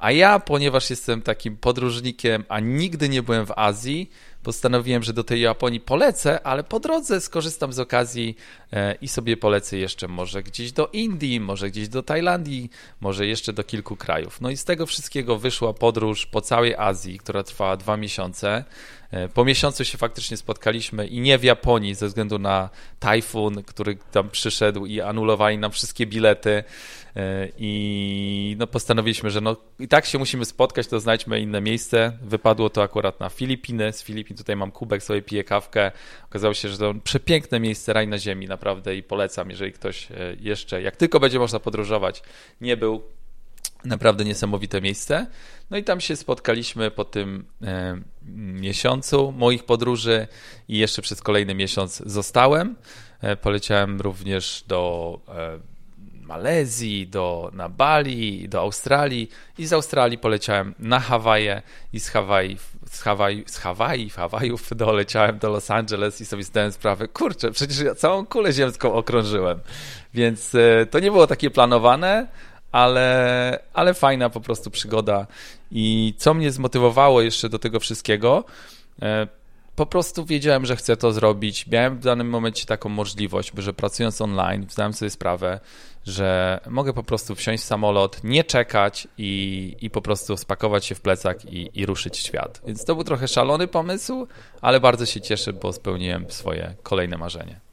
a 0.02 0.10
ja, 0.10 0.38
ponieważ 0.38 0.90
jestem 0.90 1.22
takim 1.22 1.56
podróżnikiem, 1.56 2.44
a 2.48 2.60
nigdy 2.60 3.08
nie 3.08 3.22
byłem 3.22 3.46
w 3.46 3.52
Azji, 3.56 4.10
postanowiłem, 4.42 5.02
że 5.02 5.12
do 5.12 5.24
tej 5.24 5.40
Japonii 5.40 5.80
polecę, 5.80 6.46
ale 6.46 6.64
po 6.64 6.80
drodze 6.80 7.20
skorzystam 7.20 7.72
z 7.72 7.78
okazji 7.78 8.36
e, 8.72 8.94
i 8.94 9.08
sobie 9.08 9.36
polecę 9.36 9.76
jeszcze 9.76 10.08
może 10.08 10.42
gdzieś 10.42 10.72
do 10.72 10.88
Indii, 10.92 11.40
może 11.40 11.70
gdzieś 11.70 11.88
do 11.88 12.02
Tajlandii, 12.02 12.70
może 13.00 13.26
jeszcze 13.26 13.52
do 13.52 13.64
kilku 13.64 13.96
krajów. 13.96 14.40
No 14.40 14.50
i 14.50 14.56
z 14.56 14.64
tego 14.64 14.86
wszystkiego 14.86 15.38
wyszła 15.38 15.74
podróż 15.74 16.26
po 16.26 16.40
całej 16.40 16.74
Azji, 16.74 17.18
która 17.18 17.42
trwała 17.42 17.76
dwa 17.76 17.96
miesiące. 17.96 18.64
E, 19.12 19.28
po 19.28 19.44
miesiącu 19.44 19.84
się 19.84 19.98
faktycznie 19.98 20.36
spotkaliśmy 20.36 21.06
i 21.06 21.20
nie 21.20 21.38
w 21.38 21.44
Japonii 21.44 21.94
ze 21.94 22.06
względu 22.06 22.38
na 22.38 22.70
tajfun, 22.98 23.62
który 23.62 23.96
tam 24.12 24.30
przyszedł 24.30 24.86
i 24.86 25.00
anulowali 25.00 25.58
nam 25.58 25.70
wszystkie 25.70 26.06
bilety 26.06 26.64
e, 27.16 27.48
i 27.58 28.56
no 28.58 28.66
postanowiliśmy, 28.66 29.30
że 29.30 29.40
no 29.40 29.56
i 29.78 29.88
tak 29.88 30.06
się 30.06 30.18
musimy 30.18 30.44
spotkać, 30.44 30.86
to 30.86 31.00
znajdźmy 31.00 31.40
inne 31.40 31.60
miejsce. 31.60 32.12
Wypadło 32.22 32.70
to 32.70 32.82
akurat 32.82 33.20
na 33.20 33.28
Filipiny. 33.28 33.92
Z 33.92 34.02
Filipin 34.02 34.36
tutaj 34.36 34.56
mam 34.56 34.70
kubek, 34.70 35.02
sobie 35.02 35.22
piję 35.22 35.44
kawkę. 35.44 35.92
Okazało 36.24 36.54
się, 36.54 36.68
że 36.68 36.78
to 36.78 36.94
przepiękne 37.04 37.60
miejsce, 37.60 37.92
raj 37.92 38.08
na 38.08 38.18
ziemi 38.18 38.46
naprawdę 38.46 38.96
i 38.96 39.02
polecam, 39.02 39.50
jeżeli 39.50 39.72
ktoś 39.72 40.10
e, 40.10 40.14
jeszcze, 40.40 40.82
jak 40.82 40.96
tylko 40.96 41.20
będzie 41.20 41.38
można 41.38 41.60
podróżować, 41.60 42.22
nie 42.60 42.76
był, 42.76 43.02
Naprawdę 43.84 44.24
niesamowite 44.24 44.80
miejsce. 44.80 45.26
No 45.70 45.76
i 45.76 45.84
tam 45.84 46.00
się 46.00 46.16
spotkaliśmy 46.16 46.90
po 46.90 47.04
tym 47.04 47.44
e, 47.62 48.00
miesiącu 48.60 49.32
moich 49.32 49.64
podróży 49.64 50.26
i 50.68 50.78
jeszcze 50.78 51.02
przez 51.02 51.22
kolejny 51.22 51.54
miesiąc 51.54 52.02
zostałem. 52.06 52.76
E, 53.20 53.36
poleciałem 53.36 54.00
również 54.00 54.64
do 54.68 55.20
e, 55.28 55.72
Malezji, 56.22 57.06
do, 57.06 57.50
na 57.52 57.68
Bali, 57.68 58.48
do 58.48 58.60
Australii 58.60 59.28
i 59.58 59.66
z 59.66 59.72
Australii 59.72 60.18
poleciałem 60.18 60.74
na 60.78 61.00
Hawaje 61.00 61.62
i 61.92 62.00
z 62.00 62.08
Hawaii, 62.08 62.58
z 62.90 63.02
Hawaii, 63.02 63.44
z 63.46 63.58
Hawaii, 63.58 64.10
Hawajów 64.10 64.68
doleciałem 64.76 65.38
do 65.38 65.50
Los 65.50 65.70
Angeles 65.70 66.20
i 66.20 66.24
sobie 66.24 66.42
zdałem 66.42 66.72
sprawę, 66.72 67.08
kurczę, 67.08 67.50
przecież 67.50 67.78
ja 67.78 67.94
całą 67.94 68.26
kulę 68.26 68.52
ziemską 68.52 68.92
okrążyłem. 68.92 69.60
Więc 70.14 70.54
e, 70.54 70.86
to 70.86 71.00
nie 71.00 71.10
było 71.10 71.26
takie 71.26 71.50
planowane, 71.50 72.26
ale, 72.72 73.58
ale 73.72 73.94
fajna 73.94 74.30
po 74.30 74.40
prostu 74.40 74.70
przygoda. 74.70 75.26
I 75.70 76.14
co 76.18 76.34
mnie 76.34 76.52
zmotywowało 76.52 77.22
jeszcze 77.22 77.48
do 77.48 77.58
tego 77.58 77.80
wszystkiego, 77.80 78.44
e, 79.02 79.26
po 79.76 79.86
prostu 79.86 80.24
wiedziałem, 80.24 80.66
że 80.66 80.76
chcę 80.76 80.96
to 80.96 81.12
zrobić. 81.12 81.66
Miałem 81.66 81.96
w 81.96 82.00
danym 82.00 82.30
momencie 82.30 82.66
taką 82.66 82.88
możliwość, 82.88 83.52
że 83.56 83.72
pracując 83.72 84.20
online, 84.20 84.66
zdałem 84.70 84.92
sobie 84.92 85.10
sprawę, 85.10 85.60
że 86.06 86.60
mogę 86.70 86.92
po 86.92 87.02
prostu 87.02 87.34
wsiąść 87.34 87.62
w 87.62 87.66
samolot, 87.66 88.24
nie 88.24 88.44
czekać 88.44 89.08
i, 89.18 89.76
i 89.80 89.90
po 89.90 90.02
prostu 90.02 90.36
spakować 90.36 90.84
się 90.84 90.94
w 90.94 91.00
plecak 91.00 91.44
i, 91.44 91.70
i 91.74 91.86
ruszyć 91.86 92.18
w 92.18 92.22
świat. 92.22 92.60
Więc 92.66 92.84
to 92.84 92.94
był 92.94 93.04
trochę 93.04 93.28
szalony 93.28 93.68
pomysł, 93.68 94.26
ale 94.60 94.80
bardzo 94.80 95.06
się 95.06 95.20
cieszę, 95.20 95.52
bo 95.52 95.72
spełniłem 95.72 96.30
swoje 96.30 96.74
kolejne 96.82 97.18
marzenie. 97.18 97.71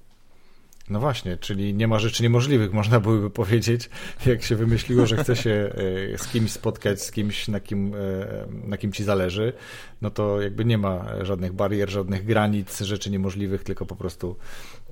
No 0.90 1.00
właśnie, 1.00 1.38
czyli 1.38 1.74
nie 1.74 1.88
ma 1.88 2.00
rzeczy 2.00 2.24
niemożliwych, 2.24 2.74
można 2.74 3.00
byłoby 3.00 3.30
powiedzieć, 3.30 3.90
jak 4.26 4.44
się 4.44 4.56
wymyśliło, 4.56 5.06
że 5.06 5.18
chce 5.18 5.36
się 5.36 5.72
e, 6.14 6.18
z 6.18 6.28
kimś 6.28 6.52
spotkać, 6.52 7.02
z 7.02 7.12
kimś, 7.12 7.48
na 7.48 7.60
kim, 7.60 7.94
e, 7.96 7.98
na 8.68 8.78
kim 8.78 8.92
ci 8.92 9.04
zależy, 9.04 9.54
no 10.02 10.10
to 10.10 10.42
jakby 10.42 10.66
nie 10.66 10.78
ma 10.78 11.06
żadnych 11.22 11.54
barier, 11.54 11.90
żadnych 11.90 12.26
granic, 12.26 12.80
rzeczy 12.80 13.12
niemożliwych, 13.12 13.64
tylko 13.64 13.86
po 13.86 13.96
prostu 13.96 14.36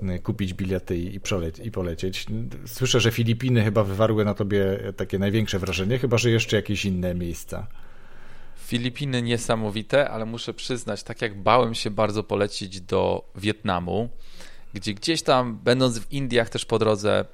e, 0.01 0.20
kupić 0.20 0.54
bilety 0.54 0.98
i, 0.98 1.20
przeleć, 1.20 1.60
i 1.60 1.72
polecieć. 1.72 2.25
Słyszę, 2.66 3.00
że 3.00 3.12
Filipiny 3.12 3.63
chyba 3.63 3.84
wywarły 3.84 4.25
na 4.25 4.34
tobie 4.34 4.80
takie 4.98 5.20
największe 5.20 5.60
wrażenie, 5.60 6.00
chyba 6.00 6.18
że 6.18 6.30
jeszcze 6.30 6.56
jakieś 6.56 6.86
inne 6.86 7.16
miejsca. 7.16 7.68
Filipiny 8.68 9.22
niesamowite, 9.22 10.10
ale 10.10 10.25
muszę 10.25 10.54
przyznać, 10.54 11.04
tak 11.04 11.22
jak 11.22 11.42
bałem 11.42 11.75
się 11.75 11.92
bardzo 11.92 12.24
polecić 12.24 12.82
do 12.82 13.32
Wietnamu, 13.36 14.10
gdzie 14.74 14.94
gdzieś 14.94 15.22
tam, 15.22 15.58
będąc 15.64 16.00
w 16.00 16.12
Indiach 16.12 16.50
też 16.50 16.66
po 16.66 16.80
drodze, 16.80 17.26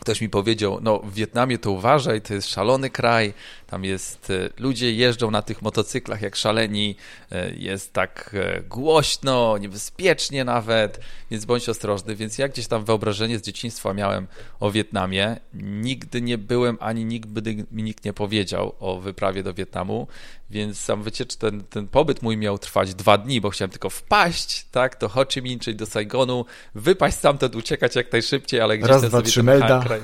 ktoś 0.00 0.20
mi 0.20 0.28
powiedział, 0.28 0.78
no 0.82 0.98
w 0.98 1.14
Wietnamie 1.14 1.58
to 1.58 1.70
uważaj, 1.70 2.22
to 2.22 2.34
jest 2.34 2.48
szalony 2.48 2.90
kraj, 2.90 3.34
tam 3.72 3.84
jest, 3.84 4.30
e, 4.30 4.48
ludzie 4.58 4.92
jeżdżą 4.92 5.30
na 5.30 5.42
tych 5.42 5.62
motocyklach 5.62 6.22
jak 6.22 6.36
szaleni, 6.36 6.96
e, 7.30 7.54
jest 7.54 7.92
tak 7.92 8.30
e, 8.34 8.62
głośno, 8.62 9.58
niebezpiecznie 9.58 10.44
nawet, 10.44 11.00
więc 11.30 11.44
bądź 11.44 11.68
ostrożny. 11.68 12.16
Więc 12.16 12.38
ja 12.38 12.48
gdzieś 12.48 12.66
tam 12.66 12.84
wyobrażenie 12.84 13.38
z 13.38 13.42
dzieciństwa 13.42 13.94
miałem 13.94 14.26
o 14.60 14.70
Wietnamie. 14.70 15.36
Nigdy 15.54 16.22
nie 16.22 16.38
byłem, 16.38 16.78
ani 16.80 17.04
nigdy 17.04 17.66
mi 17.70 17.82
nikt 17.82 18.04
nie 18.04 18.12
powiedział 18.12 18.74
o 18.80 19.00
wyprawie 19.00 19.42
do 19.42 19.54
Wietnamu, 19.54 20.06
więc 20.50 20.80
sam 20.80 21.02
wyciecz, 21.02 21.36
ten, 21.36 21.64
ten 21.64 21.88
pobyt 21.88 22.22
mój 22.22 22.36
miał 22.36 22.58
trwać 22.58 22.94
dwa 22.94 23.18
dni, 23.18 23.40
bo 23.40 23.50
chciałem 23.50 23.70
tylko 23.70 23.90
wpaść, 23.90 24.66
tak, 24.70 24.98
do 25.00 25.08
Ho 25.08 25.24
Chi 25.24 25.42
Minh, 25.42 25.62
czyli 25.62 25.76
do 25.76 25.86
Saigonu, 25.86 26.44
wypaść 26.74 27.16
stamtąd, 27.16 27.56
uciekać 27.56 27.96
jak 27.96 28.12
najszybciej, 28.12 28.60
ale 28.60 28.78
gdzieś 28.78 28.90
Raz, 28.90 29.00
ten 29.00 29.10
dwa, 29.10 29.18
sobie 29.18 29.30
trzy, 29.30 29.42
melda. 29.42 29.82
kraj, 29.82 30.00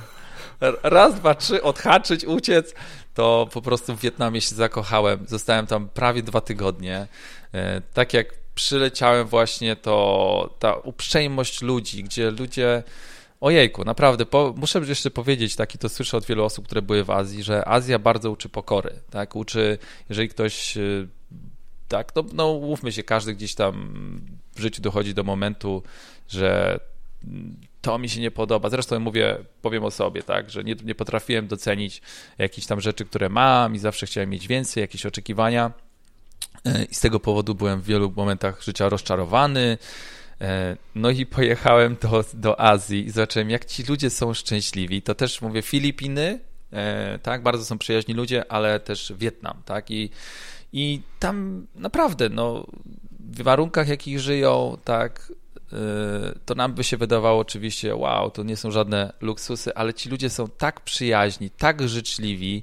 raz, 0.82 1.14
dwa, 1.14 1.34
trzy, 1.34 1.62
odhaczyć, 1.62 2.24
uciec, 2.24 2.74
to 3.14 3.48
po 3.52 3.62
prostu 3.62 3.96
w 3.96 4.00
Wietnamie 4.00 4.40
się 4.40 4.54
zakochałem. 4.54 5.24
Zostałem 5.26 5.66
tam 5.66 5.88
prawie 5.88 6.22
dwa 6.22 6.40
tygodnie. 6.40 7.06
E, 7.54 7.80
tak 7.94 8.14
jak 8.14 8.34
przyleciałem 8.54 9.26
właśnie, 9.26 9.76
to 9.76 10.54
ta 10.58 10.74
uprzejmość 10.74 11.62
ludzi, 11.62 12.04
gdzie 12.04 12.30
ludzie 12.30 12.82
Ojejku, 13.40 13.84
naprawdę, 13.84 14.26
po, 14.26 14.54
muszę 14.56 14.78
jeszcze 14.78 15.10
powiedzieć, 15.10 15.56
taki 15.56 15.78
to 15.78 15.88
słyszę 15.88 16.16
od 16.16 16.26
wielu 16.26 16.44
osób, 16.44 16.66
które 16.66 16.82
były 16.82 17.04
w 17.04 17.10
Azji, 17.10 17.42
że 17.42 17.68
Azja 17.68 17.98
bardzo 17.98 18.30
uczy 18.30 18.48
pokory, 18.48 18.94
tak, 19.10 19.36
uczy, 19.36 19.78
jeżeli 20.08 20.28
ktoś, 20.28 20.76
y, 20.76 21.08
tak, 21.88 22.12
no, 22.16 22.24
no 22.32 22.54
mówmy 22.54 22.92
się, 22.92 23.02
każdy 23.02 23.34
gdzieś 23.34 23.54
tam 23.54 23.90
w 24.54 24.60
życiu 24.60 24.82
dochodzi 24.82 25.14
do 25.14 25.24
momentu, 25.24 25.82
że 26.28 26.80
to 27.88 27.98
mi 27.98 28.08
się 28.08 28.20
nie 28.20 28.30
podoba. 28.30 28.70
Zresztą 28.70 29.00
mówię, 29.00 29.36
powiem 29.62 29.84
o 29.84 29.90
sobie, 29.90 30.22
tak, 30.22 30.50
że 30.50 30.64
nie, 30.64 30.74
nie 30.84 30.94
potrafiłem 30.94 31.46
docenić 31.46 32.02
jakichś 32.38 32.66
tam 32.66 32.80
rzeczy, 32.80 33.04
które 33.04 33.28
mam 33.28 33.74
i 33.74 33.78
zawsze 33.78 34.06
chciałem 34.06 34.30
mieć 34.30 34.48
więcej, 34.48 34.80
jakieś 34.80 35.06
oczekiwania 35.06 35.72
y, 36.66 36.84
i 36.90 36.94
z 36.94 37.00
tego 37.00 37.20
powodu 37.20 37.54
byłem 37.54 37.80
w 37.80 37.84
wielu 37.84 38.12
momentach 38.16 38.62
życia 38.62 38.88
rozczarowany, 38.88 39.78
E, 40.40 40.76
no 40.94 41.10
i 41.10 41.26
pojechałem 41.26 41.96
do, 42.02 42.24
do 42.34 42.60
Azji 42.60 43.06
i 43.06 43.10
zobaczyłem, 43.10 43.50
jak 43.50 43.64
ci 43.64 43.82
ludzie 43.82 44.10
są 44.10 44.34
szczęśliwi. 44.34 45.02
To 45.02 45.14
też 45.14 45.42
mówię, 45.42 45.62
Filipiny 45.62 46.38
tak, 47.22 47.42
bardzo 47.42 47.64
są 47.64 47.78
przyjaźni 47.78 48.14
ludzie, 48.14 48.52
ale 48.52 48.80
też 48.80 49.12
Wietnam, 49.16 49.62
tak, 49.64 49.90
i, 49.90 50.10
i 50.72 51.00
tam 51.18 51.66
naprawdę, 51.74 52.28
no, 52.28 52.66
w 53.20 53.42
warunkach, 53.42 53.88
jakich 53.88 54.20
żyją, 54.20 54.76
tak, 54.84 55.32
to 56.44 56.54
nam 56.54 56.74
by 56.74 56.84
się 56.84 56.96
wydawało 56.96 57.40
oczywiście, 57.40 57.96
wow, 57.96 58.30
to 58.30 58.42
nie 58.42 58.56
są 58.56 58.70
żadne 58.70 59.12
luksusy, 59.20 59.74
ale 59.74 59.94
ci 59.94 60.08
ludzie 60.08 60.30
są 60.30 60.48
tak 60.48 60.80
przyjaźni, 60.80 61.50
tak 61.50 61.88
życzliwi, 61.88 62.62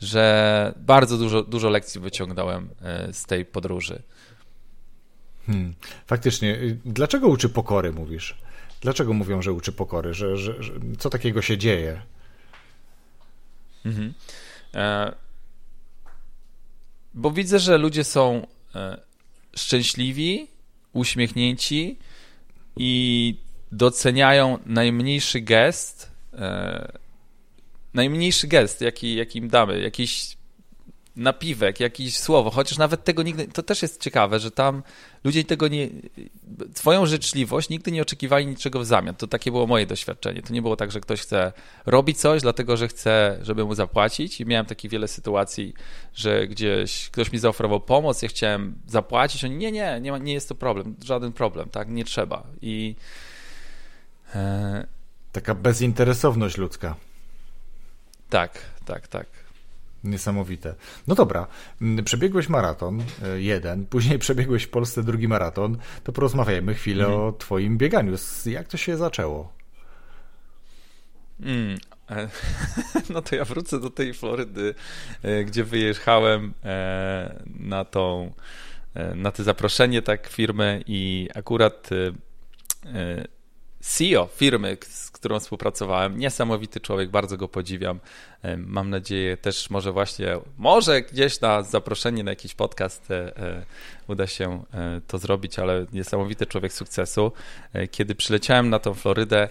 że 0.00 0.74
bardzo 0.76 1.18
dużo, 1.18 1.42
dużo 1.42 1.70
lekcji 1.70 2.00
wyciągnąłem 2.00 2.68
z 3.12 3.26
tej 3.26 3.44
podróży. 3.44 4.02
Hmm. 5.46 5.74
Faktycznie. 6.06 6.58
Dlaczego 6.84 7.28
uczy 7.28 7.48
pokory, 7.48 7.92
mówisz? 7.92 8.38
Dlaczego 8.80 9.12
mówią, 9.12 9.42
że 9.42 9.52
uczy 9.52 9.72
pokory? 9.72 10.14
Że, 10.14 10.36
że, 10.36 10.62
że 10.62 10.72
co 10.98 11.10
takiego 11.10 11.42
się 11.42 11.58
dzieje? 11.58 12.02
Mhm. 13.84 14.14
E, 14.74 15.14
bo 17.14 17.30
widzę, 17.30 17.58
że 17.58 17.78
ludzie 17.78 18.04
są 18.04 18.46
e, 18.74 19.00
szczęśliwi, 19.56 20.46
uśmiechnięci 20.92 21.98
i 22.76 23.34
doceniają 23.72 24.58
najmniejszy 24.66 25.40
gest, 25.40 26.10
e, 26.32 26.92
najmniejszy 27.94 28.46
gest, 28.46 28.80
jaki, 28.80 29.14
jaki 29.14 29.38
im 29.38 29.48
damy, 29.48 29.80
jakiś 29.80 30.36
napiwek, 31.16 31.80
jakieś 31.80 32.16
słowo, 32.16 32.50
chociaż 32.50 32.78
nawet 32.78 33.04
tego 33.04 33.22
nigdy, 33.22 33.48
to 33.48 33.62
też 33.62 33.82
jest 33.82 34.00
ciekawe, 34.00 34.40
że 34.40 34.50
tam 34.50 34.82
ludzie 35.24 35.44
tego 35.44 35.68
nie, 35.68 35.88
swoją 36.74 37.06
życzliwość 37.06 37.68
nigdy 37.68 37.92
nie 37.92 38.02
oczekiwali 38.02 38.46
niczego 38.46 38.80
w 38.80 38.86
zamian. 38.86 39.14
To 39.14 39.26
takie 39.26 39.50
było 39.50 39.66
moje 39.66 39.86
doświadczenie. 39.86 40.42
To 40.42 40.52
nie 40.52 40.62
było 40.62 40.76
tak, 40.76 40.92
że 40.92 41.00
ktoś 41.00 41.20
chce 41.20 41.52
robić 41.86 42.18
coś, 42.18 42.42
dlatego 42.42 42.76
że 42.76 42.88
chce, 42.88 43.38
żeby 43.42 43.64
mu 43.64 43.74
zapłacić 43.74 44.40
i 44.40 44.46
miałem 44.46 44.66
takich 44.66 44.90
wiele 44.90 45.08
sytuacji, 45.08 45.74
że 46.14 46.48
gdzieś 46.48 47.10
ktoś 47.10 47.32
mi 47.32 47.38
zaoferował 47.38 47.80
pomoc, 47.80 48.22
ja 48.22 48.28
chciałem 48.28 48.74
zapłacić, 48.86 49.44
oni 49.44 49.56
nie, 49.56 49.72
nie, 49.72 50.00
nie, 50.00 50.12
ma, 50.12 50.18
nie 50.18 50.32
jest 50.32 50.48
to 50.48 50.54
problem, 50.54 50.96
żaden 51.04 51.32
problem, 51.32 51.68
tak, 51.68 51.88
nie 51.88 52.04
trzeba 52.04 52.46
i... 52.62 52.96
E... 54.34 54.86
Taka 55.32 55.54
bezinteresowność 55.54 56.56
ludzka. 56.56 56.96
Tak, 58.30 58.58
tak, 58.84 59.08
tak. 59.08 59.39
Niesamowite. 60.04 60.74
No 61.06 61.14
dobra, 61.14 61.46
przebiegłeś 62.04 62.48
maraton, 62.48 63.02
e, 63.22 63.40
jeden, 63.40 63.86
później 63.94 64.18
przebiegłeś 64.18 64.62
w 64.62 64.68
Polsce 64.68 65.02
drugi 65.02 65.28
maraton, 65.28 65.78
to 66.04 66.12
porozmawiajmy 66.12 66.74
chwilę 66.74 67.06
mm. 67.06 67.20
o 67.20 67.32
twoim 67.32 67.78
bieganiu. 67.78 68.16
Jak 68.46 68.68
to 68.68 68.76
się 68.76 68.96
zaczęło? 68.96 69.52
Mm. 71.40 71.78
E, 72.10 72.28
no 73.12 73.22
to 73.22 73.36
ja 73.36 73.44
wrócę 73.44 73.80
do 73.80 73.90
tej 73.90 74.14
Florydy, 74.14 74.74
e, 75.22 75.44
gdzie 75.44 75.64
wyjechałem 75.64 76.54
na 77.60 77.84
tą, 77.84 78.32
na 79.14 79.32
to 79.32 79.42
zaproszenie 79.42 80.02
tak 80.02 80.28
firmy 80.28 80.84
i 80.86 81.28
akurat 81.34 81.90
CEO 83.80 84.26
firmy, 84.26 84.76
którą 85.20 85.40
współpracowałem, 85.40 86.18
niesamowity 86.18 86.80
człowiek, 86.80 87.10
bardzo 87.10 87.36
go 87.36 87.48
podziwiam. 87.48 88.00
Mam 88.56 88.90
nadzieję 88.90 89.36
też 89.36 89.70
może 89.70 89.92
właśnie, 89.92 90.36
może 90.58 91.02
gdzieś 91.02 91.40
na 91.40 91.62
zaproszenie 91.62 92.24
na 92.24 92.30
jakiś 92.30 92.54
podcast 92.54 93.10
e, 93.10 93.36
e, 93.36 93.64
uda 94.08 94.26
się 94.26 94.64
e, 94.74 95.00
to 95.06 95.18
zrobić, 95.18 95.58
ale 95.58 95.86
niesamowity 95.92 96.46
człowiek 96.46 96.72
sukcesu. 96.72 97.32
Kiedy 97.90 98.14
przyleciałem 98.14 98.70
na 98.70 98.78
tą 98.78 98.94
Florydę, 98.94 99.48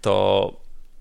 to 0.00 0.52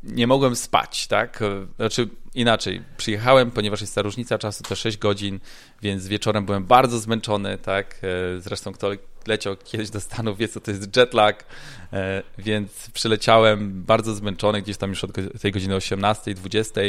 nie 0.04 0.28
mogłem 0.28 0.56
spać, 0.56 1.08
tak? 1.08 1.40
Znaczy 1.76 2.10
inaczej, 2.36 2.82
przyjechałem, 2.98 3.52
ponieważ 3.52 3.82
jest 3.82 3.96
ta 3.96 4.02
różnica 4.02 4.38
czasu, 4.38 4.64
to 4.64 4.76
6 4.76 4.98
godzin, 4.98 5.40
więc 5.82 6.08
wieczorem 6.08 6.46
byłem 6.46 6.66
bardzo 6.66 7.00
zmęczony, 7.00 7.58
tak? 7.58 8.02
Zresztą 8.40 8.74
kto 8.74 8.92
leciał 9.28 9.56
kiedyś 9.64 9.90
do 9.90 10.00
Stanów, 10.00 10.38
wie 10.38 10.48
co 10.48 10.60
to 10.60 10.72
jest 10.72 10.98
jetlag, 10.98 11.46
e, 11.94 12.24
więc 12.38 12.90
przyleciałem 12.94 13.84
bardzo 13.84 14.16
zmęczony, 14.16 14.62
gdzieś 14.62 14.78
tam 14.78 14.90
już 14.90 15.04
od 15.04 15.12
tej 15.42 15.52
godziny 15.52 15.76
18, 15.76 16.34
20, 16.34 16.82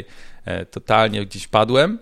e, 0.44 0.66
totalnie 0.66 1.26
gdzieś 1.26 1.46
padłem, 1.48 1.98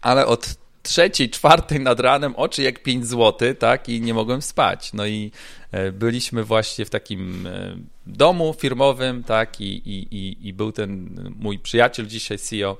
ale 0.00 0.26
od 0.26 0.54
trzeciej, 0.82 1.30
czwartej 1.30 1.80
nad 1.80 2.00
ranem 2.00 2.36
oczy 2.36 2.62
jak 2.62 2.82
5 2.82 3.06
zł, 3.06 3.54
tak, 3.54 3.88
i 3.88 4.00
nie 4.00 4.14
mogłem 4.14 4.42
spać. 4.42 4.92
No 4.92 5.06
i 5.06 5.30
e, 5.72 5.92
byliśmy 5.92 6.44
właśnie 6.44 6.84
w 6.84 6.90
takim 6.90 7.48
domu 8.06 8.54
firmowym, 8.58 9.24
tak, 9.24 9.60
i, 9.60 9.64
i, 9.66 10.48
i 10.48 10.52
był 10.52 10.72
ten 10.72 11.08
mój 11.38 11.58
przyjaciel 11.58 12.06
dzisiaj, 12.06 12.38
CEO, 12.38 12.76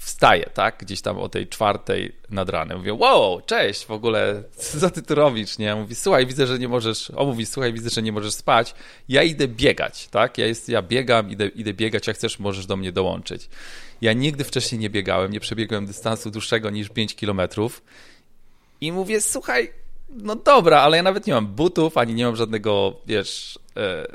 wstaję, 0.00 0.50
tak, 0.54 0.76
gdzieś 0.78 1.00
tam 1.00 1.18
o 1.18 1.28
tej 1.28 1.48
czwartej 1.48 2.12
nad 2.30 2.48
ranem. 2.48 2.78
Mówię, 2.78 2.94
wow, 2.94 3.40
cześć, 3.40 3.86
w 3.86 3.90
ogóle, 3.90 4.42
co 4.56 4.90
ty 4.90 5.02
tu 5.02 5.14
robisz, 5.14 5.58
nie? 5.58 5.74
Mówi, 5.74 5.94
słuchaj, 5.94 6.26
widzę, 6.26 6.46
że 6.46 6.58
nie 6.58 6.68
możesz, 6.68 7.10
o, 7.16 7.26
mówi, 7.26 7.46
słuchaj, 7.46 7.72
widzę, 7.72 7.90
że 7.90 8.02
nie 8.02 8.12
możesz 8.12 8.34
spać, 8.34 8.74
ja 9.08 9.22
idę 9.22 9.48
biegać, 9.48 10.08
tak, 10.08 10.38
ja, 10.38 10.46
jest, 10.46 10.68
ja 10.68 10.82
biegam, 10.82 11.30
idę, 11.30 11.48
idę 11.48 11.74
biegać, 11.74 12.06
jak 12.06 12.16
chcesz, 12.16 12.38
możesz 12.38 12.66
do 12.66 12.76
mnie 12.76 12.92
dołączyć. 12.92 13.48
Ja 14.00 14.12
nigdy 14.12 14.44
wcześniej 14.44 14.78
nie 14.78 14.90
biegałem, 14.90 15.32
nie 15.32 15.40
przebiegłem 15.40 15.86
dystansu 15.86 16.30
dłuższego 16.30 16.70
niż 16.70 16.88
5 16.88 17.14
kilometrów 17.14 17.82
i 18.80 18.92
mówię, 18.92 19.20
słuchaj, 19.20 19.72
no 20.08 20.36
dobra, 20.36 20.80
ale 20.80 20.96
ja 20.96 21.02
nawet 21.02 21.26
nie 21.26 21.34
mam 21.34 21.46
butów, 21.46 21.98
ani 21.98 22.14
nie 22.14 22.24
mam 22.24 22.36
żadnego, 22.36 22.96
wiesz, 23.06 23.58
e, 23.76 24.06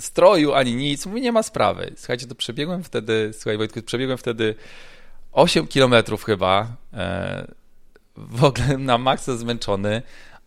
stroju, 0.00 0.52
ani 0.52 0.74
nic. 0.74 1.06
Mówię, 1.06 1.20
nie 1.20 1.32
ma 1.32 1.42
sprawy. 1.42 1.92
Słuchajcie, 1.96 2.26
to 2.26 2.34
przebiegłem 2.34 2.84
wtedy, 2.84 3.30
słuchaj 3.32 3.56
Wojtku, 3.56 3.82
przebiegłem 3.82 4.18
wtedy 4.18 4.54
8 5.32 5.66
kilometrów 5.66 6.24
chyba, 6.24 6.76
e, 6.92 7.46
w 8.16 8.44
ogóle 8.44 8.78
na 8.78 8.98
maksa 8.98 9.36
zmęczony, 9.36 10.02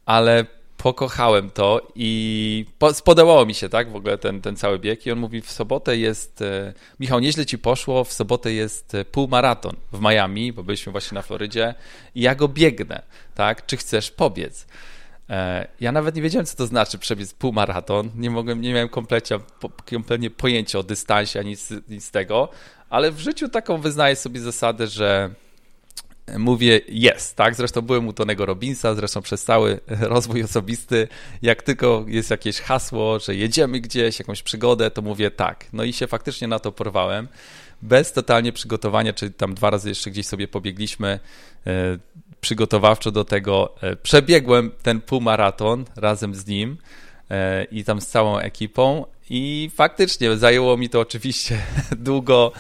ale 0.06 0.46
pokochałem 0.78 1.50
to 1.50 1.88
i 1.96 2.66
spodobało 2.94 3.46
mi 3.46 3.54
się, 3.54 3.70
tak, 3.70 3.92
w 3.92 3.96
ogóle 3.96 4.18
ten, 4.18 4.42
ten 4.42 4.56
cały 4.56 4.80
bieg. 4.80 5.06
I 5.06 5.12
on 5.12 5.20
mówi, 5.20 5.42
w 5.42 5.52
sobotę 5.52 5.98
jest, 5.98 6.42
e, 6.42 6.74
Michał, 7.00 7.20
nieźle 7.20 7.46
ci 7.46 7.58
poszło, 7.58 8.04
w 8.04 8.14
sobotę 8.14 8.54
jest 8.54 8.96
e, 8.96 9.06
półmaraton 9.06 9.76
w 9.92 10.02
Miami, 10.02 10.54
bo 10.54 10.64
byliśmy 10.64 10.92
właśnie 10.92 11.16
na 11.16 11.22
Florydzie. 11.22 11.74
I 12.16 12.22
ja 12.22 12.36
go 12.36 12.48
biegnę, 12.48 13.02
tak, 13.36 13.66
czy 13.66 13.78
chcesz 13.78 14.12
pobiec? 14.12 14.68
Ja 15.80 15.92
nawet 15.92 16.16
nie 16.16 16.22
wiedziałem, 16.22 16.46
co 16.46 16.58
to 16.58 16.68
znaczy 16.68 16.98
przebiec 16.98 17.34
półmaraton. 17.34 18.10
Nie 18.16 18.30
mogłem, 18.30 18.62
nie 18.62 18.74
miałem 18.74 18.90
kompletnie, 18.90 19.38
kompletnie 19.90 20.30
pojęcia 20.30 20.80
o 20.80 20.84
dystansie 20.84 21.40
ani 21.40 21.56
nic, 21.90 22.12
tego, 22.12 22.50
ale 22.90 23.12
w 23.12 23.20
życiu 23.20 23.50
taką 23.50 23.78
wyznaję 23.78 24.16
sobie 24.16 24.40
zasadę, 24.40 24.88
że 24.88 25.30
mówię 26.38 26.82
jest, 26.88 27.36
tak? 27.36 27.56
Zresztą 27.56 27.82
byłem 27.82 28.08
u 28.08 28.14
Tonego 28.14 28.46
Robinsa, 28.46 28.96
zresztą 28.96 29.22
przez 29.22 29.44
cały 29.44 29.80
rozwój 29.88 30.44
osobisty, 30.44 31.08
jak 31.42 31.64
tylko 31.64 32.06
jest 32.08 32.32
jakieś 32.32 32.60
hasło, 32.60 33.20
że 33.20 33.36
jedziemy 33.36 33.80
gdzieś, 33.80 34.20
jakąś 34.20 34.44
przygodę, 34.44 34.92
to 34.92 35.02
mówię 35.02 35.32
tak. 35.32 35.66
No 35.74 35.84
i 35.84 35.94
się 35.94 36.08
faktycznie 36.08 36.48
na 36.48 36.60
to 36.60 36.72
porwałem. 36.72 37.28
Bez 37.82 38.12
totalnie 38.12 38.52
przygotowania, 38.52 39.14
czyli 39.14 39.34
tam 39.34 39.54
dwa 39.54 39.70
razy 39.70 39.90
jeszcze 39.90 40.12
gdzieś 40.12 40.26
sobie 40.26 40.48
pobiegliśmy 40.48 41.20
e, 41.68 41.98
przygotowawczo 42.44 43.12
do 43.12 43.26
tego. 43.26 43.76
E, 43.82 43.96
przebiegłem 43.96 44.72
ten 44.84 45.02
półmaraton 45.02 45.86
razem 45.96 46.36
z 46.36 46.48
nim 46.48 46.78
e, 47.32 47.64
i 47.64 47.84
tam 47.84 48.02
z 48.02 48.08
całą 48.08 48.38
ekipą 48.38 49.06
i 49.30 49.72
faktycznie 49.76 50.38
zajęło 50.38 50.78
mi 50.78 50.90
to 50.90 51.00
oczywiście 51.00 51.58
długo 51.92 52.52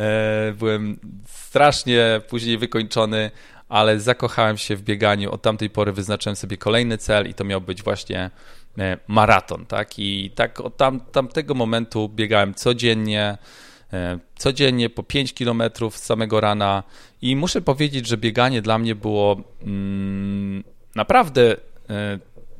E, 0.00 0.52
byłem 0.58 0.98
strasznie 1.26 2.20
później 2.28 2.58
wykończony, 2.58 3.30
ale 3.68 4.00
zakochałem 4.00 4.58
się 4.58 4.76
w 4.76 4.82
bieganiu. 4.82 5.30
Od 5.30 5.42
tamtej 5.42 5.70
pory 5.70 5.92
wyznaczyłem 5.92 6.36
sobie 6.36 6.56
kolejny 6.56 6.98
cel 6.98 7.28
i 7.28 7.34
to 7.34 7.44
miał 7.44 7.60
być 7.60 7.82
właśnie 7.82 8.30
maraton, 9.08 9.66
tak? 9.66 9.98
I 9.98 10.30
tak 10.34 10.60
od 10.60 10.76
tam, 10.76 11.00
tamtego 11.00 11.54
momentu 11.54 12.08
biegałem 12.08 12.54
codziennie, 12.54 13.38
codziennie 14.36 14.90
po 14.90 15.02
5 15.02 15.32
km 15.32 15.62
z 15.90 15.94
samego 15.94 16.40
rana 16.40 16.82
i 17.22 17.36
muszę 17.36 17.60
powiedzieć, 17.60 18.06
że 18.06 18.16
bieganie 18.16 18.62
dla 18.62 18.78
mnie 18.78 18.94
było 18.94 19.42
mm, 19.62 20.64
naprawdę 20.94 21.56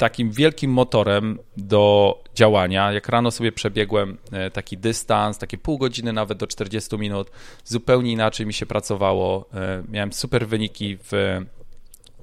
takim 0.02 0.30
wielkim 0.30 0.70
motorem 0.70 1.38
do 1.56 2.18
działania. 2.34 2.92
Jak 2.92 3.08
rano 3.08 3.30
sobie 3.30 3.52
przebiegłem 3.52 4.18
e, 4.32 4.50
taki 4.50 4.78
dystans, 4.78 5.38
takie 5.38 5.58
pół 5.58 5.78
godziny 5.78 6.12
nawet 6.12 6.38
do 6.38 6.46
40 6.46 6.98
minut, 6.98 7.30
zupełnie 7.64 8.12
inaczej 8.12 8.46
mi 8.46 8.52
się 8.52 8.66
pracowało. 8.66 9.48
E, 9.54 9.82
miałem 9.88 10.12
super 10.12 10.46
wyniki 10.46 10.98
w 11.10 11.40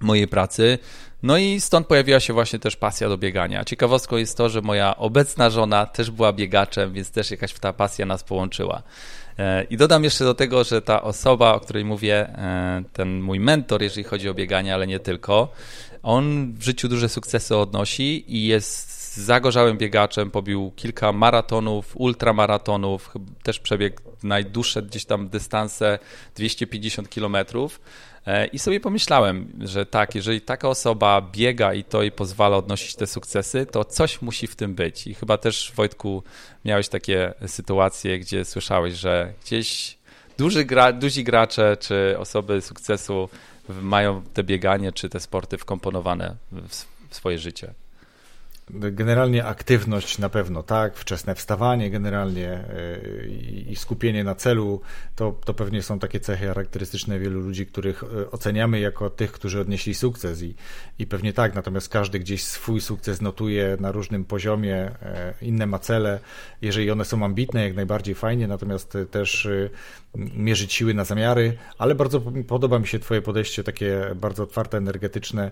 mojej 0.02 0.28
pracy. 0.28 0.78
No 1.24 1.38
i 1.38 1.60
stąd 1.60 1.88
pojawiła 1.88 2.20
się 2.20 2.34
właśnie 2.34 2.60
też 2.60 2.76
pasja 2.76 3.10
do 3.10 3.18
biegania. 3.18 3.66
Ciekawostką 3.66 4.18
jest 4.18 4.38
to, 4.38 4.50
że 4.50 4.62
moja 4.62 4.98
obecna 4.98 5.50
żona 5.50 5.86
też 5.86 6.12
była 6.12 6.34
biegaczem, 6.34 6.94
więc 6.94 7.12
też 7.12 7.32
jakaś 7.32 7.54
ta 7.54 7.74
pasja 7.74 8.06
nas 8.06 8.24
połączyła. 8.24 8.84
E, 9.40 9.64
I 9.64 9.78
dodam 9.78 10.04
jeszcze 10.04 10.24
do 10.24 10.34
tego, 10.34 10.64
że 10.64 10.82
ta 10.82 11.02
osoba, 11.02 11.54
o 11.54 11.60
której 11.60 11.86
mówię, 11.86 12.30
ten 12.94 13.22
mój 13.22 13.40
mentor, 13.40 13.82
jeżeli 13.82 14.04
chodzi 14.04 14.30
o 14.30 14.34
bieganie, 14.34 14.74
ale 14.74 14.88
nie 14.88 15.00
tylko, 15.00 15.52
on 16.04 16.54
w 16.54 16.64
życiu 16.64 16.88
duże 16.88 17.10
sukcesy 17.10 17.58
odnosi 17.58 18.36
i 18.36 18.48
jest 18.48 18.99
zagorzałym 19.16 19.78
biegaczem, 19.78 20.32
pobił 20.32 20.72
kilka 20.76 21.12
maratonów, 21.12 21.92
ultramaratonów, 21.96 23.14
też 23.44 23.60
przebiegł 23.60 24.02
najdłuższe 24.24 24.82
gdzieś 24.82 25.06
tam 25.06 25.30
dystanse 25.30 26.00
250 26.36 27.10
kilometrów. 27.10 27.82
E, 28.26 28.48
I 28.48 28.60
sobie 28.60 28.80
pomyślałem, 28.80 29.52
że 29.60 29.86
tak, 29.86 30.16
jeżeli 30.16 30.42
taka 30.42 30.70
osoba 30.70 31.22
biega 31.32 31.74
i 31.74 31.84
to 31.84 32.02
jej 32.02 32.12
pozwala 32.12 32.58
odnosić 32.58 32.96
te 32.96 33.08
sukcesy, 33.08 33.66
to 33.66 33.86
coś 33.86 34.22
musi 34.22 34.48
w 34.48 34.56
tym 34.56 34.76
być. 34.76 35.08
I 35.08 35.14
chyba 35.14 35.38
też, 35.38 35.72
Wojtku, 35.76 36.24
miałeś 36.66 36.90
takie 36.90 37.34
sytuacje, 37.48 38.20
gdzie 38.20 38.46
słyszałeś, 38.46 38.94
że 38.94 39.34
gdzieś 39.46 39.98
duży 40.38 40.66
gra, 40.66 40.94
duzi 40.94 41.24
gracze 41.24 41.78
czy 41.80 42.16
osoby 42.18 42.62
sukcesu 42.62 43.30
mają 43.70 44.22
te 44.34 44.44
bieganie 44.44 44.92
czy 44.92 45.10
te 45.10 45.20
sporty 45.20 45.58
wkomponowane 45.58 46.36
w 47.10 47.16
swoje 47.16 47.40
życie. 47.40 47.74
Generalnie 48.70 49.46
aktywność 49.46 50.18
na 50.18 50.30
pewno, 50.30 50.64
tak, 50.64 50.96
wczesne 50.96 51.36
wstawanie 51.36 51.90
generalnie 51.92 52.50
e, 52.50 53.28
i 53.70 53.76
skupienie 53.76 54.24
na 54.24 54.36
celu, 54.36 54.82
to, 55.16 55.40
to 55.46 55.54
pewnie 55.54 55.84
są 55.84 56.00
takie 56.00 56.20
cechy 56.20 56.48
charakterystyczne 56.48 57.20
wielu 57.20 57.40
ludzi, 57.40 57.66
których 57.66 58.04
e, 58.04 58.32
oceniamy 58.32 58.80
jako 58.80 59.10
tych, 59.10 59.32
którzy 59.32 59.60
odnieśli 59.60 59.94
sukces 59.94 60.42
i, 60.42 60.56
i 61.00 61.08
pewnie 61.08 61.34
tak, 61.34 61.56
natomiast 61.56 61.90
każdy 61.90 62.20
gdzieś 62.20 62.44
swój 62.44 62.82
sukces 62.82 63.22
notuje 63.22 63.78
na 63.80 63.92
różnym 63.92 64.26
poziomie, 64.26 64.76
e, 64.76 65.34
inne 65.42 65.66
ma 65.66 65.80
cele, 65.80 66.20
jeżeli 66.62 66.92
one 66.92 67.06
są 67.06 67.26
ambitne, 67.26 67.64
jak 67.64 67.76
najbardziej 67.76 68.16
fajnie, 68.16 68.48
natomiast 68.48 68.98
też 69.12 69.48
mierzyć 70.16 70.74
siły 70.74 70.94
na 70.94 71.06
zamiary, 71.06 71.58
ale 71.78 71.96
bardzo 71.96 72.22
podoba 72.48 72.80
mi 72.80 72.88
się 72.88 73.00
Twoje 73.00 73.22
podejście, 73.22 73.64
takie 73.64 74.02
bardzo 74.16 74.44
otwarte, 74.44 74.78
energetyczne. 74.78 75.52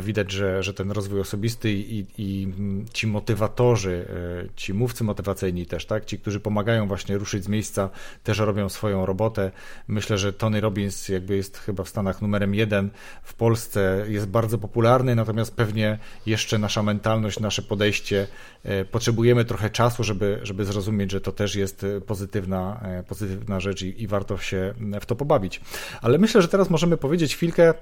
Widać, 0.00 0.32
że, 0.32 0.62
że 0.62 0.74
ten 0.74 0.90
rozwój 0.90 1.20
osobisty 1.20 1.72
i, 1.72 2.06
i 2.18 2.53
ci 2.92 3.06
motywatorzy, 3.06 4.06
e, 4.44 4.48
ci 4.56 4.74
mówcy 4.74 5.04
motywacyjni 5.04 5.66
też, 5.66 5.86
tak? 5.86 6.04
Ci, 6.04 6.18
którzy 6.18 6.40
pomagają 6.40 6.88
właśnie 6.88 7.18
ruszyć 7.18 7.44
z 7.44 7.48
miejsca, 7.48 7.90
też 8.24 8.38
robią 8.38 8.68
swoją 8.68 9.06
robotę. 9.06 9.50
Myślę, 9.88 10.18
że 10.18 10.32
Tony 10.32 10.60
Robbins 10.60 11.08
jakby 11.08 11.36
jest 11.36 11.58
chyba 11.58 11.84
w 11.84 11.88
Stanach 11.88 12.22
numerem 12.22 12.54
jeden, 12.54 12.90
w 13.22 13.34
Polsce 13.34 14.04
jest 14.08 14.26
bardzo 14.26 14.58
popularny, 14.58 15.14
natomiast 15.14 15.54
pewnie 15.54 15.98
jeszcze 16.26 16.58
nasza 16.58 16.82
mentalność, 16.82 17.40
nasze 17.40 17.62
podejście, 17.62 18.26
e, 18.64 18.84
potrzebujemy 18.84 19.44
trochę 19.44 19.70
czasu, 19.70 20.04
żeby, 20.04 20.40
żeby 20.42 20.64
zrozumieć, 20.64 21.10
że 21.10 21.20
to 21.20 21.32
też 21.32 21.54
jest 21.54 21.86
pozytywna, 22.06 22.80
e, 22.82 23.02
pozytywna 23.02 23.60
rzecz 23.60 23.82
i, 23.82 24.02
i 24.02 24.06
warto 24.06 24.38
się 24.38 24.74
w 25.00 25.06
to 25.06 25.16
pobawić. 25.16 25.60
Ale 26.02 26.18
myślę, 26.18 26.42
że 26.42 26.48
teraz 26.48 26.70
możemy 26.70 26.96
powiedzieć 26.96 27.34
chwilkę 27.36 27.74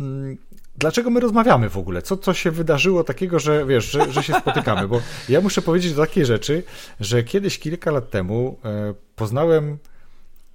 mm, 0.00 0.36
dlaczego 0.80 1.10
my 1.10 1.20
rozmawiamy 1.20 1.68
w 1.68 1.76
ogóle? 1.76 2.02
Co, 2.02 2.16
co 2.16 2.34
się 2.34 2.50
wydarzyło 2.50 3.04
takiego, 3.04 3.38
że 3.38 3.66
wiesz, 3.66 3.90
że, 3.90 4.12
że 4.12 4.22
się 4.22 4.34
spotykamy? 4.34 4.88
Bo 4.88 5.00
ja 5.28 5.40
muszę 5.40 5.62
powiedzieć 5.62 5.94
do 5.94 6.02
takiej 6.02 6.26
rzeczy, 6.26 6.62
że 7.00 7.22
kiedyś 7.22 7.58
kilka 7.58 7.90
lat 7.90 8.10
temu 8.10 8.58
e, 8.64 8.94
poznałem, 9.16 9.78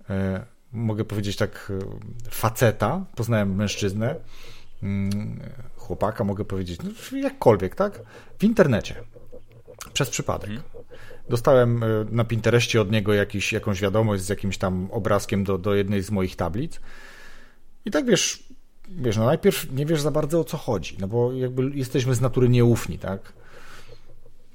e, 0.10 0.46
mogę 0.74 1.06
powiedzieć 1.06 1.36
tak, 1.36 1.72
e, 1.82 2.30
faceta, 2.30 3.06
poznałem 3.16 3.56
mężczyznę, 3.56 4.16
mm, 4.84 5.40
chłopaka, 5.76 6.24
mogę 6.24 6.46
powiedzieć, 6.46 6.80
no, 6.84 7.18
jakkolwiek, 7.18 7.76
tak? 7.76 8.02
W 8.40 8.44
internecie. 8.44 8.96
Przez 9.94 10.10
przypadek. 10.10 10.50
Mhm. 10.50 10.70
Dostałem 11.30 11.84
na 12.12 12.24
Pinterestie 12.24 12.82
od 12.82 12.92
niego 12.92 13.14
jakiś, 13.14 13.54
jakąś 13.54 13.82
wiadomość 13.82 14.24
z 14.24 14.30
jakimś 14.30 14.58
tam 14.58 14.88
obrazkiem 14.92 15.44
do, 15.44 15.58
do 15.58 15.76
jednej 15.76 16.02
z 16.04 16.12
moich 16.12 16.36
tablic. 16.36 16.80
I 17.86 17.92
tak 17.92 18.06
wiesz, 18.06 18.46
wiesz, 18.90 19.18
no 19.18 19.26
najpierw 19.26 19.72
nie 19.74 19.86
wiesz 19.86 20.02
za 20.02 20.12
bardzo 20.12 20.40
o 20.40 20.44
co 20.44 20.58
chodzi, 20.58 20.98
no 21.00 21.08
bo 21.08 21.34
jakby 21.34 21.70
jesteśmy 21.74 22.16
z 22.16 22.22
natury 22.22 22.50
nieufni, 22.50 23.00
tak? 23.00 23.34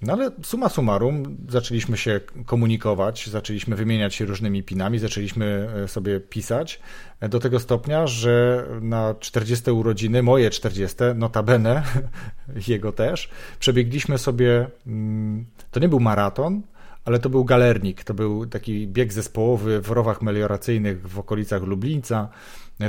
No 0.03 0.13
ale 0.13 0.31
suma 0.43 0.69
summarum 0.69 1.37
zaczęliśmy 1.49 1.97
się 1.97 2.21
komunikować, 2.47 3.29
zaczęliśmy 3.29 3.77
wymieniać 3.77 4.15
się 4.15 4.25
różnymi 4.25 4.63
pinami, 4.63 4.99
zaczęliśmy 4.99 5.69
e, 5.85 5.89
sobie 5.89 6.21
pisać 6.21 6.81
e, 7.21 7.29
do 7.29 7.41
tego 7.41 7.61
stopnia, 7.61 8.07
że 8.07 8.67
na 8.81 9.15
40 9.21 9.71
urodziny, 9.71 10.23
moje 10.23 10.51
40, 10.51 10.97
notabene, 11.15 11.83
jego 12.69 12.93
też, 12.93 13.31
przebiegliśmy 13.59 14.19
sobie, 14.19 14.67
mm, 14.87 15.47
to 15.71 15.81
nie 15.81 15.89
był 15.89 16.01
maraton, 16.01 16.63
ale 17.05 17.19
to 17.19 17.31
był 17.31 17.45
galernik, 17.45 18.05
to 18.05 18.15
był 18.15 18.47
taki 18.47 18.87
bieg 18.87 19.13
zespołowy 19.13 19.81
w 19.81 19.91
rowach 19.91 20.23
melioracyjnych 20.23 21.09
w 21.09 21.19
okolicach 21.19 21.63
Lublińca, 21.63 22.29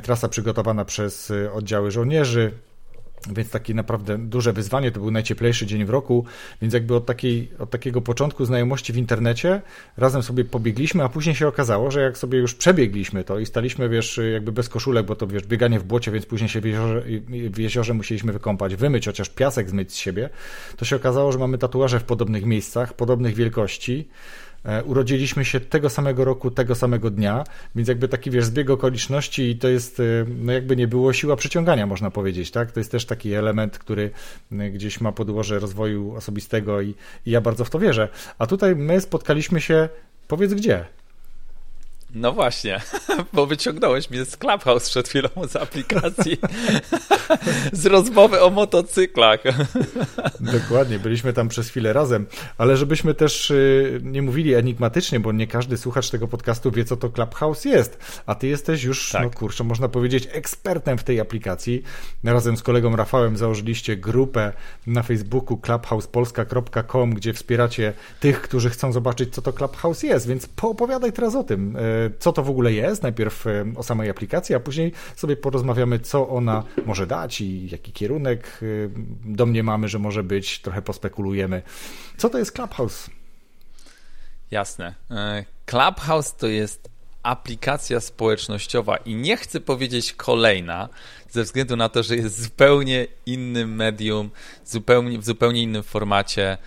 trasa 0.02 0.30
przygotowana 0.30 0.86
przez 0.86 1.32
y, 1.32 1.52
oddziały 1.52 1.92
żołnierzy, 1.92 2.52
więc 3.30 3.50
takie 3.50 3.74
naprawdę 3.74 4.18
duże 4.18 4.54
wyzwanie, 4.54 4.92
to 4.92 5.00
był 5.00 5.12
najcieplejszy 5.12 5.66
dzień 5.66 5.86
w 5.86 5.90
roku, 5.90 6.26
więc 6.62 6.74
jakby 6.74 6.96
od, 6.96 7.06
takiej, 7.06 7.52
od 7.60 7.70
takiego 7.70 8.02
początku 8.02 8.46
znajomości 8.46 8.94
w 8.94 8.98
internecie 8.98 9.62
razem 9.98 10.24
sobie 10.24 10.46
pobiegliśmy, 10.46 11.04
a 11.04 11.10
później 11.10 11.36
się 11.36 11.48
okazało, 11.48 11.92
że 11.92 12.02
jak 12.02 12.18
sobie 12.18 12.40
już 12.40 12.56
przebiegliśmy 12.56 13.24
to 13.24 13.40
i 13.40 13.46
staliśmy, 13.46 13.90
wiesz, 13.90 14.20
jakby 14.34 14.52
bez 14.52 14.70
koszulek, 14.70 15.06
bo 15.06 15.16
to 15.16 15.28
wiesz, 15.28 15.44
bieganie 15.44 15.80
w 15.80 15.84
błocie, 15.84 16.12
więc 16.12 16.26
później 16.26 16.50
się 16.50 16.62
w 16.62 16.66
jeziorze, 16.66 17.04
w 17.30 17.58
jeziorze 17.58 17.94
musieliśmy 17.94 18.34
wykąpać, 18.34 18.76
wymyć, 18.76 19.06
chociaż 19.06 19.30
piasek 19.30 19.70
zmyć 19.70 19.92
z 19.92 19.96
siebie, 19.96 20.30
to 20.78 20.86
się 20.86 20.96
okazało, 20.96 21.32
że 21.32 21.40
mamy 21.40 21.58
tatuaże 21.58 22.00
w 22.00 22.04
podobnych 22.04 22.46
miejscach, 22.46 22.94
podobnych 22.94 23.36
wielkości, 23.36 24.08
E, 24.51 24.51
urodziliśmy 24.86 25.46
się 25.46 25.60
tego 25.60 25.90
samego 25.90 26.26
roku, 26.26 26.52
tego 26.52 26.76
samego 26.76 27.10
dnia, 27.10 27.44
więc 27.76 27.88
jakby 27.88 28.08
taki 28.08 28.32
wiesz, 28.32 28.46
zbieg 28.46 28.70
okoliczności 28.70 29.50
i 29.50 29.56
to 29.58 29.68
jest, 29.68 30.00
e, 30.00 30.04
no 30.28 30.52
jakby 30.52 30.76
nie 30.76 30.88
było 30.88 31.14
siła 31.14 31.36
przyciągania, 31.36 31.88
można 31.88 32.12
powiedzieć, 32.12 32.52
tak? 32.52 32.72
To 32.72 32.80
jest 32.80 32.92
też 32.92 33.06
taki 33.06 33.34
element, 33.34 33.78
który 33.78 34.12
e, 34.52 34.70
gdzieś 34.70 35.02
ma 35.02 35.12
podłoże 35.12 35.60
rozwoju 35.60 36.16
osobistego 36.16 36.82
i, 36.82 36.96
i 37.26 37.32
ja 37.32 37.42
bardzo 37.42 37.66
w 37.66 37.70
to 37.70 37.80
wierzę. 37.80 38.08
A 38.40 38.48
tutaj 38.48 38.76
my 38.76 39.02
spotkaliśmy 39.02 39.62
się, 39.62 39.90
powiedz 40.28 40.54
gdzie? 40.54 40.86
No 42.14 42.32
właśnie, 42.32 42.82
bo 43.34 43.46
wyciągnąłeś 43.46 44.10
mnie 44.10 44.26
z 44.26 44.38
Clubhouse 44.38 44.90
przed 44.90 45.08
chwilą 45.08 45.30
z 45.50 45.56
aplikacji, 45.56 46.38
z 47.74 47.86
rozmowy 47.86 48.42
o 48.42 48.50
motocyklach. 48.50 49.40
Dokładnie, 50.60 51.00
byliśmy 51.00 51.34
tam 51.34 51.50
przez 51.50 51.70
chwilę 51.70 51.94
razem, 51.94 52.26
ale 52.58 52.78
żebyśmy 52.78 53.14
też 53.14 53.52
y, 53.52 54.00
nie 54.04 54.22
mówili 54.22 54.54
enigmatycznie, 54.54 55.20
bo 55.20 55.32
nie 55.32 55.48
każdy 55.48 55.78
słuchacz 55.78 56.10
tego 56.10 56.28
podcastu 56.28 56.72
wie, 56.72 56.86
co 56.86 56.98
to 56.98 57.10
Clubhouse 57.10 57.66
jest, 57.66 58.22
a 58.26 58.36
ty 58.36 58.48
jesteś 58.48 58.84
już, 58.84 59.12
tak. 59.12 59.24
no 59.24 59.30
kurczę, 59.30 59.64
można 59.64 59.88
powiedzieć, 59.88 60.28
ekspertem 60.32 60.98
w 60.98 61.04
tej 61.04 61.20
aplikacji. 61.20 61.84
Razem 62.24 62.58
z 62.58 62.64
kolegą 62.64 62.96
Rafałem 62.96 63.38
założyliście 63.38 63.98
grupę 63.98 64.54
na 64.88 65.04
Facebooku 65.04 65.58
clubhousepolska.com, 65.58 67.14
gdzie 67.14 67.34
wspieracie 67.34 67.94
tych, 68.20 68.42
którzy 68.42 68.70
chcą 68.70 68.92
zobaczyć, 68.92 69.34
co 69.34 69.42
to 69.42 69.54
Clubhouse 69.54 70.04
jest, 70.04 70.28
więc 70.28 70.48
poopowiadaj 70.48 71.14
teraz 71.14 71.36
o 71.36 71.44
tym 71.44 71.76
y, 71.76 72.01
co 72.20 72.34
to 72.34 72.44
w 72.44 72.50
ogóle 72.50 72.74
jest, 72.74 73.04
najpierw 73.04 73.46
o 73.76 73.84
samej 73.84 74.10
aplikacji, 74.10 74.56
a 74.56 74.60
później 74.60 74.92
sobie 75.16 75.38
porozmawiamy, 75.38 76.00
co 76.00 76.30
ona 76.30 76.64
może 76.86 77.08
dać 77.08 77.42
i 77.42 77.70
jaki 77.70 77.92
kierunek 77.92 78.60
domniemamy, 79.26 79.88
że 79.88 80.00
może 80.00 80.24
być, 80.24 80.60
trochę 80.60 80.82
pospekulujemy. 80.82 81.62
Co 82.18 82.30
to 82.30 82.38
jest 82.38 82.52
Clubhouse? 82.52 83.10
Jasne. 84.52 84.96
E, 85.12 85.46
Clubhouse 85.66 86.36
to 86.36 86.48
jest 86.48 86.90
aplikacja 87.24 88.00
społecznościowa 88.00 88.98
i 88.98 89.16
nie 89.16 89.38
chcę 89.38 89.60
powiedzieć 89.60 90.14
kolejna, 90.14 90.90
ze 91.30 91.44
względu 91.44 91.76
na 91.76 91.90
to, 91.90 92.04
że 92.04 92.16
jest 92.16 92.42
zupełnie 92.44 93.08
innym 93.26 93.76
medium, 93.76 94.30
zupełnie, 94.66 95.20
w 95.20 95.26
zupełnie 95.26 95.64
innym 95.64 95.84
formacie. 95.84 96.58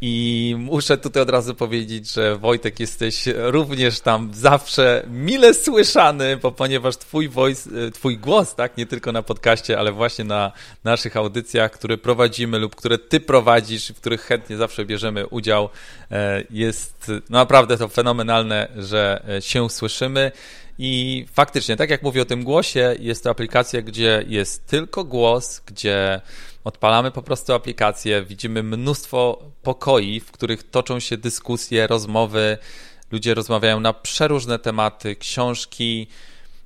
I 0.00 0.54
muszę 0.58 0.98
tutaj 0.98 1.22
od 1.22 1.30
razu 1.30 1.54
powiedzieć, 1.54 2.12
że 2.12 2.36
Wojtek 2.36 2.80
jesteś 2.80 3.24
również 3.36 4.00
tam 4.00 4.30
zawsze 4.34 5.04
mile 5.10 5.54
słyszany, 5.54 6.36
bo 6.36 6.52
ponieważ 6.52 6.96
twój 6.96 7.28
voice, 7.28 7.70
e, 7.86 7.90
twój 7.90 8.18
głos, 8.18 8.54
tak, 8.54 8.76
nie 8.76 8.86
tylko 8.86 9.12
na 9.12 9.22
podcaście, 9.22 9.78
ale 9.78 9.92
właśnie 9.92 10.24
na 10.24 10.52
naszych 10.84 11.16
audycjach, 11.16 11.72
które 11.72 11.98
prowadzimy 11.98 12.58
lub 12.58 12.76
które 12.76 12.98
ty 12.98 13.20
prowadzisz, 13.20 13.88
w 13.88 14.00
których 14.00 14.20
chętnie 14.20 14.56
zawsze 14.56 14.84
bierzemy 14.84 15.26
udział, 15.26 15.68
e, 16.10 16.42
jest 16.50 17.12
naprawdę 17.30 17.78
to 17.78 17.88
fenomenalne, 17.88 18.68
że 18.76 19.24
e, 19.28 19.42
się 19.42 19.70
słyszymy. 19.70 20.32
I 20.80 21.26
faktycznie, 21.32 21.76
tak 21.76 21.90
jak 21.90 22.02
mówię 22.02 22.22
o 22.22 22.24
tym 22.24 22.44
głosie, 22.44 22.96
jest 23.00 23.24
to 23.24 23.30
aplikacja, 23.30 23.82
gdzie 23.82 24.24
jest 24.28 24.66
tylko 24.66 25.04
głos, 25.04 25.62
gdzie 25.66 26.20
Odpalamy 26.68 27.10
po 27.10 27.22
prostu 27.22 27.52
aplikację, 27.52 28.24
widzimy 28.24 28.62
mnóstwo 28.62 29.42
pokoi, 29.62 30.20
w 30.20 30.32
których 30.32 30.70
toczą 30.70 31.00
się 31.00 31.16
dyskusje, 31.16 31.86
rozmowy, 31.86 32.58
ludzie 33.10 33.34
rozmawiają 33.34 33.80
na 33.80 33.92
przeróżne 33.92 34.58
tematy, 34.58 35.16
książki, 35.16 36.06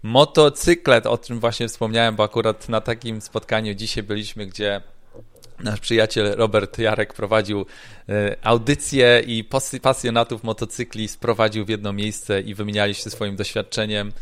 motocyklet, 0.03 1.07
o 1.07 1.19
czym 1.19 1.41
właśnie 1.41 1.69
wspomniałem, 1.69 2.17
bo 2.17 2.25
akurat 2.25 2.69
na 2.69 2.81
takim 2.81 3.21
spotkaniu 3.21 3.75
dzisiaj 3.75 4.03
byliśmy, 4.03 4.47
gdzie 4.47 4.81
nasz 5.59 5.81
przyjaciel 5.81 6.35
Robert 6.37 6.79
Jarek 6.79 7.15
prowadził 7.15 7.67
e, 8.09 8.37
audycję 8.43 9.23
i 9.27 9.45
pasjonatów 9.83 10.45
motocykli 10.45 11.09
sprowadził 11.09 11.65
w 11.65 11.69
jedno 11.69 11.93
miejsce 11.93 12.41
i 12.41 12.55
wymieniali 12.55 12.95
się 12.95 13.11
swoim 13.11 13.37
doświadczeniem. 13.37 14.13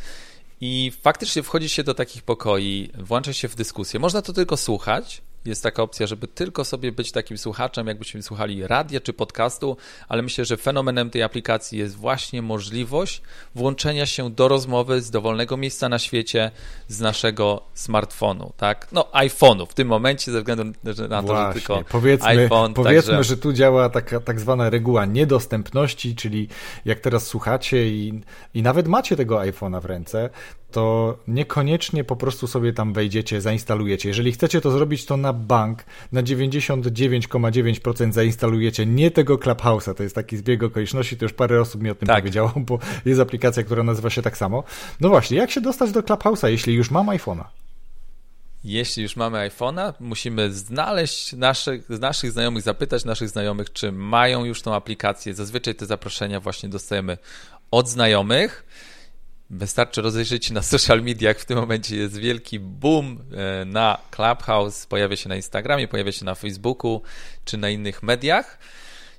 I 0.60 0.92
faktycznie 1.02 1.42
wchodzi 1.42 1.68
się 1.68 1.84
do 1.84 1.94
takich 1.94 2.22
pokoi, 2.22 2.90
włącza 2.98 3.32
się 3.32 3.48
w 3.48 3.54
dyskusję. 3.54 4.00
Można 4.00 4.22
to 4.22 4.32
tylko 4.32 4.56
słuchać, 4.56 5.22
jest 5.44 5.62
taka 5.62 5.83
opcja, 5.83 6.07
żeby 6.07 6.29
tylko 6.29 6.64
sobie 6.64 6.92
być 6.92 7.12
takim 7.12 7.38
słuchaczem, 7.38 7.87
jakbyśmy 7.87 8.22
słuchali 8.22 8.66
radia 8.66 9.00
czy 9.00 9.12
podcastu, 9.12 9.76
ale 10.09 10.22
myślę, 10.22 10.44
że 10.44 10.57
fenomenem 10.57 11.11
tej 11.11 11.22
aplikacji 11.22 11.79
jest 11.79 11.96
właśnie 11.96 12.42
możliwość 12.42 13.22
włączenia 13.55 14.07
się 14.07 14.31
do 14.31 14.48
rozmowy 14.48 15.03
z 15.03 15.11
dowolnego 15.11 15.57
miejsca 15.57 15.88
na 15.88 15.98
świecie 15.98 16.50
z 16.88 17.00
naszego 17.00 17.62
smartfonu, 17.74 18.53
tak? 18.57 18.88
No, 18.92 19.09
iPhone'u 19.12 19.66
w 19.66 19.74
tym 19.74 19.88
momencie, 19.88 20.33
ze 20.33 20.38
względu 20.38 20.64
na 21.09 21.22
to, 21.22 21.26
właśnie. 21.26 21.46
że 21.46 21.53
tylko 21.53 21.85
powiedzmy, 21.88 22.29
iPhone. 22.29 22.74
Powiedzmy, 22.74 23.12
także... 23.12 23.24
że 23.24 23.37
tu 23.37 23.53
działa 23.53 23.88
taka 23.88 24.20
tak 24.20 24.40
zwana 24.40 24.70
reguła 24.70 25.07
niedostępności, 25.07 26.14
czyli 26.14 26.48
jak 26.85 27.00
teraz 27.00 27.26
słuchacie 27.26 27.88
i, 27.88 28.22
i 28.55 28.62
nawet 28.62 28.88
macie 28.88 29.16
tego 29.16 29.37
iPhone'a 29.37 29.81
w 29.81 29.85
ręce, 29.85 30.31
to 30.70 31.18
niekoniecznie 31.28 32.04
po 32.04 32.16
prostu 32.16 32.46
sobie 32.46 32.72
tam 32.72 32.92
wejdziecie, 32.92 33.40
zainstalujecie. 33.40 34.09
Jeżeli 34.09 34.33
chcecie 34.33 34.61
to 34.61 34.70
zrobić, 34.70 35.04
to 35.04 35.16
na 35.16 35.33
bank 35.33 35.85
na 36.12 36.22
99,9% 36.22 38.12
zainstalujecie 38.12 38.87
nie 38.87 39.11
tego 39.11 39.37
Clubhouse'a, 39.37 39.94
to 39.94 40.02
jest 40.02 40.14
taki 40.14 40.37
zbieg 40.37 40.62
okoliczności, 40.62 41.16
to 41.16 41.24
już 41.24 41.33
parę 41.33 41.61
osób 41.61 41.83
mi 41.83 41.90
o 41.90 41.94
tym 41.94 42.09
tak. 42.09 42.18
powiedziało, 42.18 42.52
bo 42.56 42.78
jest 43.04 43.20
aplikacja, 43.20 43.62
która 43.62 43.83
nazywa 43.83 44.11
się 44.11 44.22
tak 44.22 44.37
samo. 44.37 44.64
No 45.00 45.09
właśnie, 45.09 45.37
jak 45.37 45.50
się 45.50 45.61
dostać 45.61 45.92
do 45.92 46.00
Clubhouse'a, 46.00 46.48
jeśli 46.48 46.74
już 46.74 46.90
mam 46.90 47.06
iPhone'a? 47.06 47.44
Jeśli 48.64 49.02
już 49.02 49.16
mamy 49.16 49.48
iPhone'a, 49.48 49.92
musimy 50.00 50.52
znaleźć 50.52 51.33
naszych, 51.33 51.88
naszych 51.88 52.33
znajomych, 52.33 52.62
zapytać 52.62 53.04
naszych 53.04 53.28
znajomych, 53.28 53.72
czy 53.72 53.92
mają 53.92 54.44
już 54.44 54.62
tą 54.62 54.74
aplikację. 54.74 55.35
Zazwyczaj 55.35 55.74
te 55.74 55.87
zaproszenia 55.87 56.40
właśnie 56.40 56.68
dostajemy 56.68 57.18
od 57.70 57.88
znajomych. 57.88 58.64
Wystarczy 59.50 60.02
rozejrzeć 60.02 60.46
się 60.46 60.54
na 60.54 60.62
social 60.62 61.02
mediach. 61.02 61.38
W 61.38 61.44
tym 61.44 61.58
momencie 61.58 61.96
jest 61.96 62.16
wielki 62.16 62.60
boom 62.60 63.18
e, 63.32 63.64
na 63.64 63.98
Clubhouse. 64.10 64.86
Pojawia 64.86 65.16
się 65.16 65.28
na 65.28 65.36
Instagramie, 65.36 65.88
pojawia 65.88 66.12
się 66.12 66.24
na 66.24 66.34
Facebooku 66.34 67.02
czy 67.44 67.56
na 67.56 67.70
innych 67.70 68.02
mediach. 68.02 68.58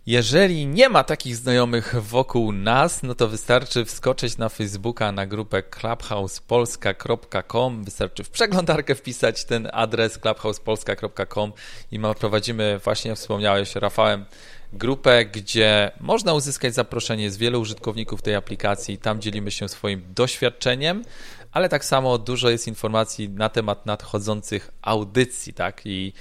Jeżeli 0.06 0.67
nie 0.67 0.89
ma 0.89 1.04
takich 1.04 1.36
znajomych 1.36 1.96
wokół 2.02 2.52
nas, 2.52 3.04
no 3.04 3.15
to 3.15 3.28
wystarczy 3.28 3.86
wskoczyć 3.86 4.38
na 4.38 4.50
Facebooka 4.50 5.12
na 5.12 5.26
grupę 5.26 5.63
clubhousepolska.com. 5.63 7.84
Wystarczy 7.84 8.24
w 8.24 8.30
przeglądarkę 8.30 8.96
wpisać 8.96 9.46
ten 9.46 9.70
adres 9.74 10.20
clubhousepolska.com 10.20 11.54
i 11.91 12.00
prowadzimy, 12.20 12.80
właśnie 12.84 13.15
wspomniałeś, 13.15 13.76
Rafałem, 13.76 14.26
grupę, 14.74 15.26
gdzie 15.26 15.92
można 16.00 16.34
uzyskać 16.34 16.74
zaproszenie 16.74 17.32
z 17.32 17.38
wielu 17.38 17.62
użytkowników 17.62 18.22
tej 18.22 18.36
aplikacji. 18.36 18.98
Tam 18.98 19.22
dzielimy 19.22 19.52
się 19.52 19.70
swoim 19.70 20.04
doświadczeniem, 20.16 21.04
ale 21.52 21.70
tak 21.70 21.86
samo 21.86 22.18
dużo 22.18 22.50
jest 22.50 22.68
informacji 22.68 23.30
na 23.30 23.50
temat 23.50 23.86
nadchodzących 23.86 24.72
audycji, 24.82 25.54
tak? 25.54 25.82
I 25.86 26.14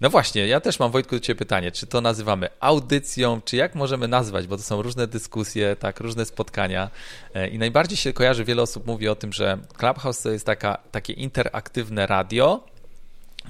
no 0.00 0.10
właśnie, 0.10 0.46
ja 0.46 0.60
też 0.60 0.78
mam 0.78 0.90
Wojtku 0.90 1.16
do 1.16 1.20
Ciebie 1.20 1.38
pytanie, 1.38 1.72
czy 1.72 1.86
to 1.86 2.00
nazywamy 2.00 2.48
audycją, 2.60 3.40
czy 3.44 3.56
jak 3.56 3.74
możemy 3.74 4.08
nazwać, 4.08 4.46
bo 4.46 4.56
to 4.56 4.62
są 4.62 4.82
różne 4.82 5.06
dyskusje, 5.06 5.76
tak, 5.76 6.00
różne 6.00 6.24
spotkania 6.24 6.90
e, 7.34 7.48
i 7.48 7.58
najbardziej 7.58 7.96
się 7.96 8.12
kojarzy, 8.12 8.44
wiele 8.44 8.62
osób 8.62 8.86
mówi 8.86 9.08
o 9.08 9.14
tym, 9.14 9.32
że 9.32 9.58
Clubhouse 9.78 10.22
to 10.22 10.30
jest 10.30 10.46
taka, 10.46 10.78
takie 10.90 11.12
interaktywne 11.12 12.06
radio, 12.06 12.64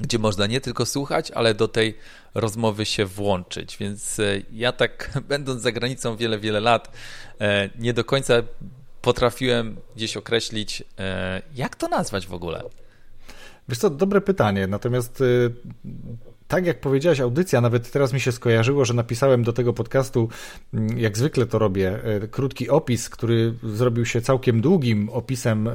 gdzie 0.01 0.19
można 0.19 0.47
nie 0.47 0.61
tylko 0.61 0.87
słuchać, 0.87 1.31
ale 1.31 1.55
do 1.55 1.69
tej 1.69 1.95
rozmowy 2.35 2.85
się 2.85 3.07
włączyć. 3.07 3.77
Więc 3.77 4.19
e, 4.19 4.43
ja 4.53 4.73
tak, 4.73 5.11
będąc 5.29 5.63
za 5.63 5.73
granicą 5.73 6.17
wiele, 6.17 6.39
wiele 6.39 6.61
lat, 6.61 6.93
e, 7.41 7.71
nie 7.79 7.93
do 7.93 8.05
końca 8.05 8.35
potrafiłem 9.03 9.77
gdzieś 9.97 10.17
określić, 10.17 10.83
jak 11.55 11.77
to 11.77 11.89
nazwać 11.89 12.27
w 12.27 12.33
ogóle. 12.33 12.63
Wiesz 13.69 13.79
co, 13.79 13.91
dobre 13.91 14.21
pytanie, 14.21 14.67
natomiast 14.67 15.23
tak 16.49 16.67
jak 16.67 16.81
powiedziałeś, 16.81 17.21
audycja, 17.21 17.61
nawet 17.61 17.91
teraz 17.91 18.13
mi 18.13 18.21
się 18.21 18.33
skojarzyło, 18.33 18.85
że 18.85 18.95
napisałem 18.95 19.43
do 19.43 19.53
tego 19.53 19.73
podcastu, 19.73 20.29
mm, 20.75 20.99
jak 20.99 21.19
zwykle 21.19 21.47
to 21.47 21.59
robię, 21.59 22.05
e, 22.05 22.29
krótki 22.29 22.69
opis, 22.69 23.09
który 23.09 23.55
zrobił 23.63 24.07
się 24.07 24.21
całkiem 24.21 24.61
długim 24.61 25.09
opisem 25.09 25.69
e, 25.69 25.73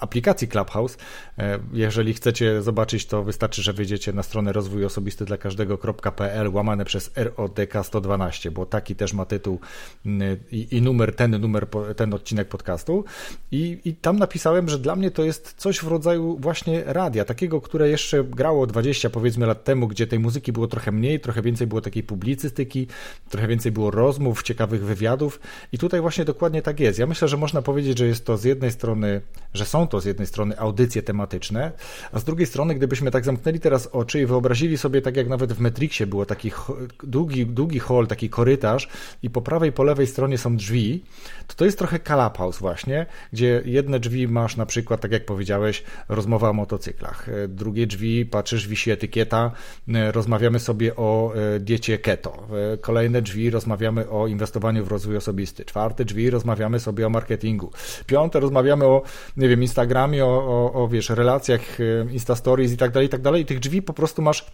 aplikacji 0.00 0.48
Clubhouse. 0.48 0.96
E, 1.38 1.58
jeżeli 1.72 2.14
chcecie 2.14 2.62
zobaczyć, 2.62 3.06
to 3.06 3.22
wystarczy, 3.22 3.62
że 3.62 3.72
wejdziecie 3.72 4.12
na 4.12 4.22
stronę 4.22 4.52
rozwój 4.52 4.84
osobisty 4.84 5.24
dla 5.24 5.36
każdego.pl 5.36 6.48
łamane 6.54 6.84
przez 6.84 7.10
RODK 7.16 7.74
112, 7.82 8.50
bo 8.50 8.66
taki 8.66 8.96
też 8.96 9.12
ma 9.12 9.24
tytuł 9.24 9.60
mm, 10.06 10.36
i, 10.52 10.76
i 10.76 10.82
numer, 10.82 11.16
ten 11.16 11.40
numer, 11.40 11.66
ten 11.96 12.14
odcinek 12.14 12.48
podcastu. 12.48 13.04
I, 13.52 13.78
I 13.84 13.94
tam 13.94 14.18
napisałem, 14.18 14.68
że 14.68 14.78
dla 14.78 14.96
mnie 14.96 15.10
to 15.10 15.24
jest 15.24 15.54
coś 15.56 15.78
w 15.78 15.86
rodzaju 15.88 16.36
właśnie 16.40 16.82
radia, 16.86 17.24
takiego, 17.24 17.60
które 17.60 17.88
jeszcze 17.88 18.24
grało 18.24 18.66
20 18.66 19.10
powiedzmy 19.10 19.46
lat 19.46 19.53
lat 19.54 19.64
temu, 19.64 19.88
gdzie 19.88 20.06
tej 20.06 20.18
muzyki 20.18 20.52
było 20.52 20.66
trochę 20.66 20.92
mniej, 20.92 21.20
trochę 21.20 21.42
więcej 21.42 21.66
było 21.66 21.80
takiej 21.80 22.02
publicystyki, 22.02 22.86
trochę 23.28 23.48
więcej 23.48 23.72
było 23.72 23.90
rozmów, 23.90 24.42
ciekawych 24.42 24.84
wywiadów 24.84 25.40
i 25.72 25.78
tutaj 25.78 26.00
właśnie 26.00 26.24
dokładnie 26.24 26.62
tak 26.62 26.80
jest. 26.80 26.98
Ja 26.98 27.06
myślę, 27.06 27.28
że 27.28 27.36
można 27.36 27.62
powiedzieć, 27.62 27.98
że 27.98 28.06
jest 28.06 28.26
to 28.26 28.36
z 28.36 28.44
jednej 28.44 28.72
strony, 28.72 29.20
że 29.54 29.64
są 29.64 29.88
to 29.88 30.00
z 30.00 30.04
jednej 30.04 30.26
strony 30.26 30.58
audycje 30.58 31.02
tematyczne, 31.02 31.72
a 32.12 32.18
z 32.18 32.24
drugiej 32.24 32.46
strony, 32.46 32.74
gdybyśmy 32.74 33.10
tak 33.10 33.24
zamknęli 33.24 33.60
teraz 33.60 33.86
oczy 33.86 34.20
i 34.20 34.26
wyobrazili 34.26 34.78
sobie, 34.78 35.02
tak 35.02 35.16
jak 35.16 35.28
nawet 35.28 35.52
w 35.52 35.60
Matrixie 35.60 36.06
było 36.06 36.26
taki 36.26 36.50
długi, 37.02 37.46
długi 37.46 37.78
hall, 37.78 38.06
taki 38.06 38.30
korytarz 38.30 38.88
i 39.22 39.30
po 39.30 39.42
prawej, 39.42 39.72
po 39.72 39.82
lewej 39.84 40.06
stronie 40.06 40.38
są 40.38 40.56
drzwi, 40.56 41.04
to 41.46 41.54
to 41.54 41.64
jest 41.64 41.78
trochę 41.78 41.98
Clubhouse 41.98 42.58
właśnie, 42.58 43.06
gdzie 43.32 43.62
jedne 43.64 44.00
drzwi 44.00 44.28
masz 44.28 44.56
na 44.56 44.66
przykład, 44.66 45.00
tak 45.00 45.12
jak 45.12 45.24
powiedziałeś, 45.26 45.82
rozmowa 46.08 46.50
o 46.50 46.52
motocyklach, 46.52 47.28
drugie 47.48 47.86
drzwi, 47.86 48.26
patrzysz, 48.26 48.68
wisi 48.68 48.90
etykieta, 48.90 49.43
E, 49.94 50.12
rozmawiamy 50.12 50.60
sobie 50.60 50.96
o 50.96 51.32
e, 51.34 51.60
diecie 51.60 51.98
keto. 51.98 52.46
E, 52.72 52.76
kolejne 52.76 53.22
drzwi 53.22 53.50
rozmawiamy 53.50 54.10
o 54.10 54.26
inwestowaniu 54.26 54.84
w 54.84 54.88
rozwój 54.88 55.16
osobisty. 55.16 55.64
Czwarte 55.64 56.04
drzwi 56.04 56.30
rozmawiamy 56.30 56.80
sobie 56.80 57.06
o 57.06 57.10
marketingu. 57.10 57.70
Piąte 58.06 58.40
rozmawiamy 58.40 58.84
o, 58.84 59.02
nie 59.36 59.48
wiem, 59.48 59.62
Instagramie, 59.62 60.24
o, 60.24 60.28
o, 60.28 60.82
o 60.82 60.88
wiesz, 60.88 61.10
relacjach, 61.10 61.60
Insta 62.10 62.36
Stories 62.36 62.72
i 62.72 62.76
tak 62.76 62.90
dalej, 62.90 63.06
i 63.06 63.10
tak 63.10 63.22
dalej. 63.22 63.44
Tych 63.44 63.58
drzwi 63.58 63.82
po 63.82 63.92
prostu 63.92 64.22
masz 64.22 64.46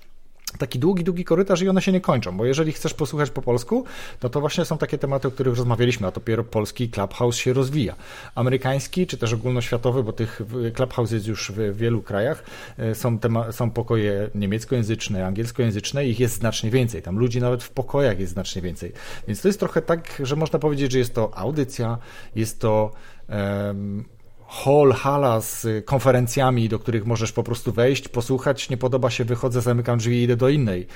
taki 0.59 0.79
długi, 0.79 1.05
długi 1.05 1.25
korytarz 1.25 1.63
i 1.63 1.69
one 1.69 1.83
się 1.83 1.93
nie 1.93 2.01
kończą, 2.01 2.37
bo 2.37 2.45
jeżeli 2.45 2.73
chcesz 2.73 2.95
posłuchać 2.95 3.31
po 3.31 3.43
polsku, 3.43 3.85
no 4.23 4.29
to 4.29 4.41
właśnie 4.41 4.65
są 4.65 4.79
takie 4.79 4.99
tematy, 4.99 5.29
o 5.29 5.31
których 5.31 5.57
rozmawialiśmy, 5.57 6.07
a 6.07 6.11
dopiero 6.11 6.45
polski 6.45 6.89
Clubhouse 6.89 7.37
się 7.37 7.53
rozwija. 7.53 7.95
Amerykański, 8.35 9.07
czy 9.07 9.19
też 9.19 9.33
ogólnoświatowy, 9.33 10.03
bo 10.03 10.13
tych 10.13 10.43
Clubhouse 10.75 11.11
jest 11.11 11.27
już 11.27 11.53
w 11.53 11.77
wielu 11.77 12.03
krajach, 12.03 12.45
e, 12.79 12.95
są, 12.95 13.19
tema, 13.19 13.53
są 13.53 13.71
pokoje 13.71 14.31
niemieckojęzyczne, 14.35 15.27
angielskojęzyczne, 15.27 16.07
ich 16.07 16.21
jest 16.21 16.35
znacznie 16.35 16.71
więcej, 16.71 17.03
tam 17.03 17.19
ludzi 17.19 17.41
nawet 17.41 17.63
w 17.63 17.71
pokojach 17.71 18.21
jest 18.21 18.33
znacznie 18.33 18.63
więcej, 18.63 18.93
więc 19.29 19.43
to 19.43 19.49
jest 19.49 19.61
trochę 19.61 19.83
tak, 19.83 20.23
że 20.25 20.37
można 20.37 20.59
powiedzieć, 20.59 20.93
że 20.93 20.99
jest 20.99 21.15
to 21.15 21.39
audycja, 21.39 21.99
jest 22.35 22.61
to 22.61 22.91
um, 23.29 24.05
hall, 24.51 24.93
hala 24.93 25.41
z 25.41 25.67
konferencjami, 25.85 26.69
do 26.69 26.79
których 26.79 27.07
możesz 27.07 27.33
po 27.33 27.43
prostu 27.43 27.73
wejść, 27.73 28.09
posłuchać, 28.09 28.71
nie 28.71 28.77
podoba 28.77 29.11
się, 29.11 29.25
wychodzę, 29.25 29.61
zamykam 29.61 29.99
drzwi 29.99 30.17
i 30.17 30.23
idę 30.23 30.37
do 30.37 30.49
innej, 30.49 30.87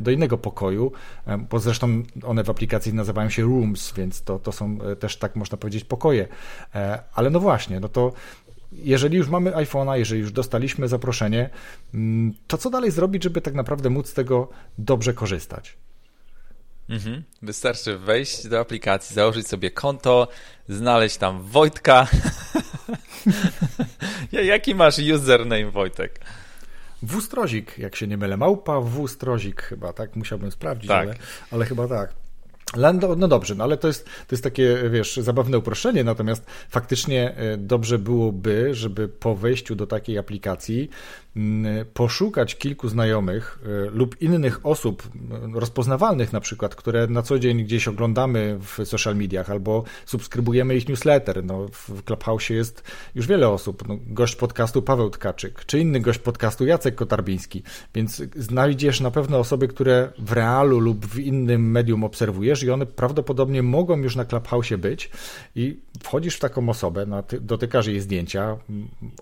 do 0.00 0.10
innego 0.10 0.38
pokoju, 0.38 0.92
bo 1.50 1.58
zresztą 1.58 2.02
one 2.24 2.44
w 2.44 2.50
aplikacji 2.50 2.94
nazywają 2.94 3.30
się 3.30 3.42
rooms, 3.42 3.92
więc 3.96 4.22
to, 4.22 4.38
to 4.38 4.52
są 4.52 4.78
też 5.00 5.16
tak 5.16 5.36
można 5.36 5.58
powiedzieć 5.58 5.84
pokoje. 5.84 6.28
E, 6.74 7.02
ale 7.14 7.30
no 7.30 7.40
właśnie, 7.40 7.80
no 7.80 7.88
to 7.88 8.12
jeżeli 8.72 9.16
już 9.16 9.28
mamy 9.28 9.50
iPhone'a, 9.50 9.94
jeżeli 9.94 10.20
już 10.20 10.32
dostaliśmy 10.32 10.88
zaproszenie, 10.88 11.50
mm, 11.94 12.34
to 12.46 12.58
co 12.58 12.70
dalej 12.70 12.90
zrobić, 12.90 13.22
żeby 13.22 13.40
tak 13.40 13.54
naprawdę 13.54 13.90
móc 13.90 14.08
z 14.08 14.14
tego 14.14 14.48
dobrze 14.78 15.14
korzystać? 15.14 15.76
Mhm. 16.88 17.22
Wystarczy 17.42 17.98
wejść 17.98 18.48
do 18.48 18.60
aplikacji, 18.60 19.14
założyć 19.14 19.48
sobie 19.48 19.70
konto, 19.70 20.28
znaleźć 20.68 21.16
tam 21.16 21.42
Wojtka. 21.42 22.06
Jaki 24.32 24.74
masz 24.74 24.98
username, 24.98 25.70
Wojtek? 25.70 26.20
Wustrozik, 27.02 27.78
jak 27.78 27.96
się 27.96 28.06
nie 28.06 28.16
mylę. 28.16 28.36
Małpa 28.36 28.80
Wustrozik 28.80 29.62
chyba, 29.62 29.92
tak? 29.92 30.16
Musiałbym 30.16 30.50
sprawdzić, 30.50 30.88
tak. 30.88 31.08
Ale, 31.08 31.16
ale 31.50 31.64
chyba 31.64 31.88
tak. 31.88 32.25
No, 32.74 33.16
no 33.16 33.28
dobrze, 33.28 33.54
no 33.54 33.64
ale 33.64 33.76
to 33.76 33.88
jest, 33.88 34.04
to 34.04 34.10
jest 34.30 34.44
takie, 34.44 34.76
wiesz, 34.90 35.16
zabawne 35.16 35.58
uproszczenie, 35.58 36.04
natomiast 36.04 36.46
faktycznie 36.68 37.36
e, 37.36 37.56
dobrze 37.56 37.98
byłoby, 37.98 38.74
żeby 38.74 39.08
po 39.08 39.36
wejściu 39.36 39.74
do 39.74 39.86
takiej 39.86 40.18
aplikacji 40.18 40.90
poszukać 41.94 42.56
kilku 42.56 42.88
znajomych 42.88 43.58
e, 43.62 43.90
lub 43.90 44.22
innych 44.22 44.66
osób 44.66 45.08
rozpoznawalnych 45.54 46.32
na 46.32 46.40
przykład, 46.40 46.74
które 46.74 47.06
na 47.06 47.22
co 47.22 47.38
dzień 47.38 47.64
gdzieś 47.64 47.88
oglądamy 47.88 48.58
w 48.60 48.88
social 48.88 49.16
mediach 49.16 49.50
albo 49.50 49.84
subskrybujemy 50.06 50.76
ich 50.76 50.88
newsletter. 50.88 51.44
No, 51.44 51.66
w 51.72 52.04
Clubhouse 52.04 52.50
jest 52.50 52.82
już 53.14 53.26
wiele 53.26 53.48
osób. 53.48 53.88
No, 53.88 53.98
gość 54.06 54.36
podcastu 54.36 54.82
Paweł 54.82 55.10
Tkaczyk, 55.10 55.64
czy 55.64 55.78
inny 55.78 56.00
gość 56.00 56.18
podcastu 56.18 56.66
Jacek 56.66 56.94
Kotarbiński, 56.94 57.62
więc 57.94 58.22
znajdziesz 58.36 59.00
na 59.00 59.10
pewno 59.10 59.38
osoby, 59.38 59.68
które 59.68 60.12
w 60.18 60.32
realu 60.32 60.80
lub 60.80 61.06
w 61.06 61.18
innym 61.18 61.70
medium 61.70 62.04
obserwujesz 62.04 62.55
i 62.62 62.70
one 62.70 62.86
prawdopodobnie 62.86 63.62
mogą 63.62 63.96
już 63.96 64.16
na 64.16 64.24
Clubhouse 64.24 64.72
być 64.78 65.10
i 65.54 65.80
wchodzisz 66.02 66.36
w 66.36 66.40
taką 66.40 66.68
osobę, 66.68 67.06
dotykasz 67.40 67.86
jej 67.86 68.00
zdjęcia, 68.00 68.56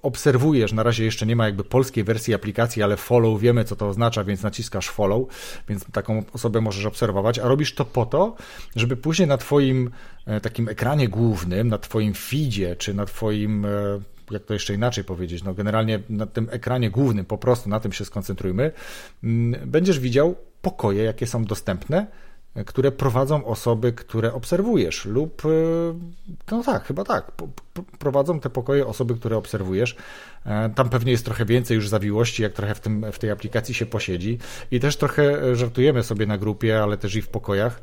obserwujesz, 0.02 0.72
na 0.72 0.82
razie 0.82 1.04
jeszcze 1.04 1.26
nie 1.26 1.36
ma 1.36 1.44
jakby 1.46 1.64
polskiej 1.64 2.04
wersji 2.04 2.34
aplikacji, 2.34 2.82
ale 2.82 2.96
follow 2.96 3.40
wiemy, 3.40 3.64
co 3.64 3.76
to 3.76 3.88
oznacza, 3.88 4.24
więc 4.24 4.42
naciskasz 4.42 4.88
follow, 4.88 5.28
więc 5.68 5.84
taką 5.92 6.22
osobę 6.32 6.60
możesz 6.60 6.86
obserwować, 6.86 7.38
a 7.38 7.48
robisz 7.48 7.74
to 7.74 7.84
po 7.84 8.06
to, 8.06 8.36
żeby 8.76 8.96
później 8.96 9.28
na 9.28 9.36
Twoim 9.36 9.90
e, 10.26 10.40
takim 10.40 10.68
ekranie 10.68 11.08
głównym, 11.08 11.68
na 11.68 11.78
Twoim 11.78 12.14
feedzie, 12.14 12.76
czy 12.76 12.94
na 12.94 13.06
Twoim 13.06 13.66
jak 14.30 14.44
to 14.44 14.54
jeszcze 14.54 14.74
inaczej 14.74 15.04
powiedzieć, 15.04 15.42
no 15.42 15.54
generalnie 15.54 16.00
na 16.08 16.26
tym 16.26 16.48
ekranie 16.50 16.90
głównym, 16.90 17.24
po 17.24 17.38
prostu 17.38 17.68
na 17.68 17.80
tym 17.80 17.92
się 17.92 18.04
skoncentrujmy, 18.04 18.72
mm, 19.24 19.70
będziesz 19.70 19.98
widział 19.98 20.34
pokoje, 20.62 21.04
jakie 21.04 21.26
są 21.26 21.44
dostępne, 21.44 22.06
które 22.66 22.92
prowadzą 22.92 23.44
osoby, 23.44 23.92
które 23.92 24.32
obserwujesz, 24.32 25.04
lub 25.04 25.42
e, 25.46 25.48
no 26.50 26.62
tak, 26.62 26.84
chyba 26.84 27.04
tak, 27.04 27.32
prowadzą 27.98 28.40
te 28.40 28.50
pokoje 28.50 28.86
osoby, 28.86 29.14
które 29.14 29.36
obserwujesz. 29.36 29.96
E, 30.46 30.70
tam 30.70 30.88
pewnie 30.88 31.12
jest 31.12 31.24
trochę 31.24 31.44
więcej 31.44 31.74
już 31.74 31.88
zawiłości, 31.88 32.42
jak 32.42 32.52
trochę 32.52 32.74
w, 32.74 32.80
tym, 32.80 33.12
w 33.12 33.18
tej 33.18 33.30
aplikacji 33.30 33.74
się 33.74 33.86
posiedzi. 33.86 34.38
I 34.70 34.80
też 34.80 34.96
trochę 34.96 35.56
żartujemy 35.56 36.02
sobie 36.02 36.26
na 36.26 36.38
grupie, 36.38 36.82
ale 36.82 36.96
też 36.96 37.14
i 37.14 37.22
w 37.22 37.28
pokojach, 37.28 37.80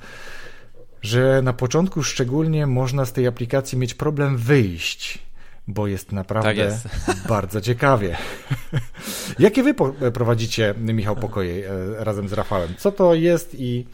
że 1.02 1.42
na 1.42 1.54
początku 1.54 2.04
szczególnie 2.04 2.68
można 2.68 3.06
z 3.06 3.14
tej 3.14 3.28
aplikacji 3.28 3.78
mieć 3.78 3.94
problem 3.94 4.38
wyjść 4.38 5.32
bo 5.68 5.88
jest 5.88 6.12
naprawdę 6.12 6.50
tak 6.50 6.58
jest. 6.58 6.88
bardzo 7.30 7.62
ciekawie. 7.62 8.18
Jakie 9.40 9.64
wy 9.64 9.74
prowadzicie, 10.14 10.74
Michał 10.78 11.16
Pokoje, 11.16 11.70
e, 11.70 12.04
razem 12.04 12.30
z 12.30 12.34
Rafałem? 12.34 12.74
Co 12.78 12.92
to 12.92 13.14
jest 13.14 13.56
i 13.60 13.86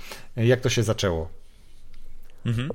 jak 0.45 0.61
to 0.61 0.69
się 0.69 0.83
zaczęło? 0.83 1.29
Mhm. 2.45 2.69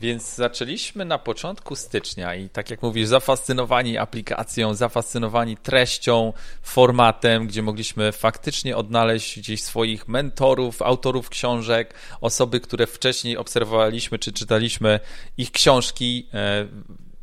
Więc 0.00 0.34
zaczęliśmy 0.34 1.04
na 1.04 1.18
początku 1.18 1.76
stycznia 1.76 2.34
i 2.34 2.48
tak 2.48 2.70
jak 2.70 2.82
mówisz, 2.82 3.08
zafascynowani 3.08 3.98
aplikacją, 3.98 4.74
zafascynowani 4.74 5.56
treścią, 5.56 6.32
formatem, 6.62 7.46
gdzie 7.46 7.62
mogliśmy 7.62 8.12
faktycznie 8.12 8.76
odnaleźć 8.76 9.38
gdzieś 9.38 9.62
swoich 9.62 10.08
mentorów, 10.08 10.82
autorów 10.82 11.28
książek, 11.28 11.94
osoby, 12.20 12.60
które 12.60 12.86
wcześniej 12.86 13.36
obserwowaliśmy 13.36 14.18
czy 14.18 14.32
czytaliśmy 14.32 15.00
ich 15.36 15.50
książki 15.50 16.28
e, 16.34 16.66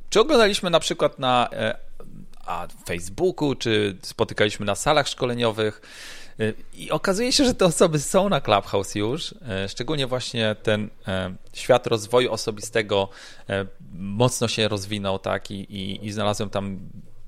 czy 0.09 0.19
oglądaliśmy 0.19 0.69
na 0.69 0.79
przykład 0.79 1.19
na 1.19 1.49
e, 1.51 1.75
Facebooku, 2.85 3.55
czy 3.55 3.97
spotykaliśmy 4.01 4.65
na 4.65 4.75
salach 4.75 5.07
szkoleniowych. 5.07 5.81
E, 6.39 6.53
I 6.73 6.91
okazuje 6.91 7.31
się, 7.31 7.45
że 7.45 7.53
te 7.53 7.65
osoby 7.65 7.99
są 7.99 8.29
na 8.29 8.41
Clubhouse 8.41 8.95
już, 8.95 9.35
e, 9.49 9.69
szczególnie 9.69 10.07
właśnie 10.07 10.55
ten 10.63 10.89
świat 11.53 11.87
rozwoju 11.87 12.31
osobistego 12.31 13.09
mocno 13.93 14.47
się 14.47 14.67
rozwinął, 14.67 15.19
tak, 15.19 15.51
i, 15.51 15.55
i, 15.55 16.05
i 16.05 16.11
znalazłem 16.11 16.49
tam 16.49 16.79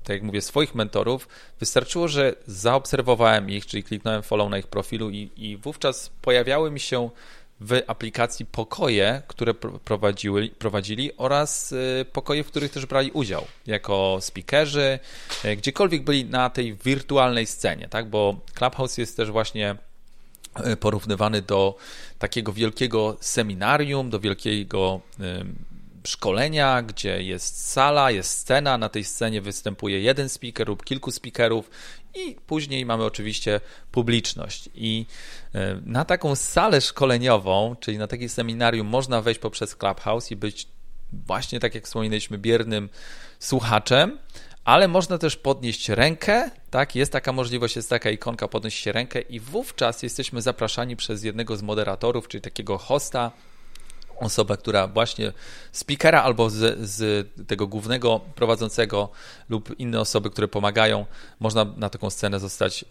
tak 0.02 0.14
jak 0.14 0.22
mówię, 0.22 0.40
swoich 0.40 0.74
mentorów, 0.74 1.28
wystarczyło, 1.60 2.08
że 2.08 2.34
zaobserwowałem 2.46 3.50
ich, 3.50 3.66
czyli 3.66 3.84
kliknąłem 3.84 4.22
follow 4.22 4.50
na 4.50 4.58
ich 4.58 4.66
profilu 4.66 5.10
i, 5.10 5.30
i 5.36 5.56
wówczas 5.56 6.10
pojawiały 6.22 6.70
mi 6.70 6.80
się 6.80 7.10
w 7.62 7.82
aplikacji 7.86 8.46
pokoje, 8.46 9.22
które 9.26 9.54
prowadziły, 9.84 10.48
prowadzili 10.48 11.16
oraz 11.16 11.72
y, 11.72 12.04
pokoje, 12.12 12.44
w 12.44 12.46
których 12.46 12.72
też 12.72 12.86
brali 12.86 13.10
udział 13.10 13.46
jako 13.66 14.18
speakerzy, 14.20 14.98
y, 15.44 15.56
gdziekolwiek 15.56 16.04
byli 16.04 16.24
na 16.24 16.50
tej 16.50 16.74
wirtualnej 16.74 17.46
scenie, 17.46 17.88
tak? 17.88 18.08
bo 18.08 18.40
Clubhouse 18.54 18.98
jest 18.98 19.16
też 19.16 19.30
właśnie 19.30 19.76
y, 20.66 20.76
porównywany 20.76 21.42
do 21.42 21.76
takiego 22.18 22.52
wielkiego 22.52 23.16
seminarium, 23.20 24.10
do 24.10 24.20
wielkiego 24.20 25.00
szkolenia, 26.06 26.82
gdzie 26.82 27.22
jest 27.22 27.70
sala, 27.70 28.10
jest 28.10 28.30
scena, 28.30 28.78
na 28.78 28.88
tej 28.88 29.04
scenie 29.04 29.40
występuje 29.40 30.00
jeden 30.00 30.28
speaker 30.28 30.68
lub 30.68 30.84
kilku 30.84 31.10
speakerów 31.10 31.70
i 32.14 32.36
później 32.46 32.86
mamy 32.86 33.04
oczywiście 33.04 33.60
publiczność. 33.92 34.68
I 34.74 35.06
e, 35.54 35.80
na 35.86 36.04
taką 36.04 36.34
salę 36.34 36.80
szkoleniową, 36.80 37.76
czyli 37.80 37.98
na 37.98 38.06
takie 38.06 38.28
seminarium, 38.28 38.86
można 38.86 39.22
wejść 39.22 39.40
poprzez 39.40 39.76
Clubhouse 39.76 40.30
i 40.30 40.36
być 40.36 40.68
właśnie, 41.12 41.60
tak 41.60 41.74
jak 41.74 41.84
wspominaliśmy, 41.84 42.38
biernym 42.38 42.88
słuchaczem, 43.38 44.18
ale 44.64 44.88
można 44.88 45.18
też 45.18 45.36
podnieść 45.36 45.88
rękę, 45.88 46.50
tak, 46.70 46.96
jest 46.96 47.12
taka 47.12 47.32
możliwość, 47.32 47.76
jest 47.76 47.90
taka 47.90 48.10
ikonka, 48.10 48.48
podnieść 48.48 48.86
rękę 48.86 49.20
i 49.20 49.40
wówczas 49.40 50.02
jesteśmy 50.02 50.42
zapraszani 50.42 50.96
przez 50.96 51.24
jednego 51.24 51.56
z 51.56 51.62
moderatorów, 51.62 52.28
czyli 52.28 52.40
takiego 52.40 52.78
hosta, 52.78 53.30
osoba, 54.22 54.56
która 54.56 54.86
właśnie 54.86 55.32
speakera 55.72 56.22
albo 56.22 56.50
z, 56.50 56.80
z, 56.80 57.28
tego 57.46 57.66
głównego 57.66 58.20
prowadzącego 58.34 59.08
lub 59.48 59.80
inne 59.80 60.00
osoby, 60.00 60.30
które 60.30 60.48
pomagają, 60.48 61.06
można 61.40 61.64
na 61.64 61.88
taką 61.88 62.10
scenę 62.10 62.40
zostać 62.40 62.84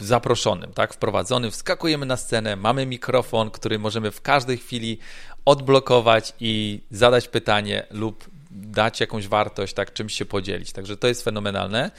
zaproszonym, 0.00 0.72
tak, 0.72 0.94
wprowadzonym, 0.94 1.50
wskakujemy 1.50 2.06
na 2.06 2.16
scenę, 2.16 2.56
mamy 2.56 2.86
mikrofon, 2.86 3.50
który 3.50 3.78
możemy 3.78 4.10
w 4.10 4.22
każdej 4.22 4.58
chwili 4.58 4.98
odblokować 5.44 6.32
i 6.40 6.80
zadać 6.90 7.28
pytanie 7.28 7.86
lub 7.90 8.24
dać 8.50 9.00
jakąś 9.00 9.28
wartość, 9.28 9.74
tak, 9.74 9.92
czymś 9.92 10.14
się 10.14 10.24
podzielić. 10.24 10.72
Także 10.72 10.96
to 10.96 11.08
jest 11.08 11.24
fenomenalne. 11.24 11.90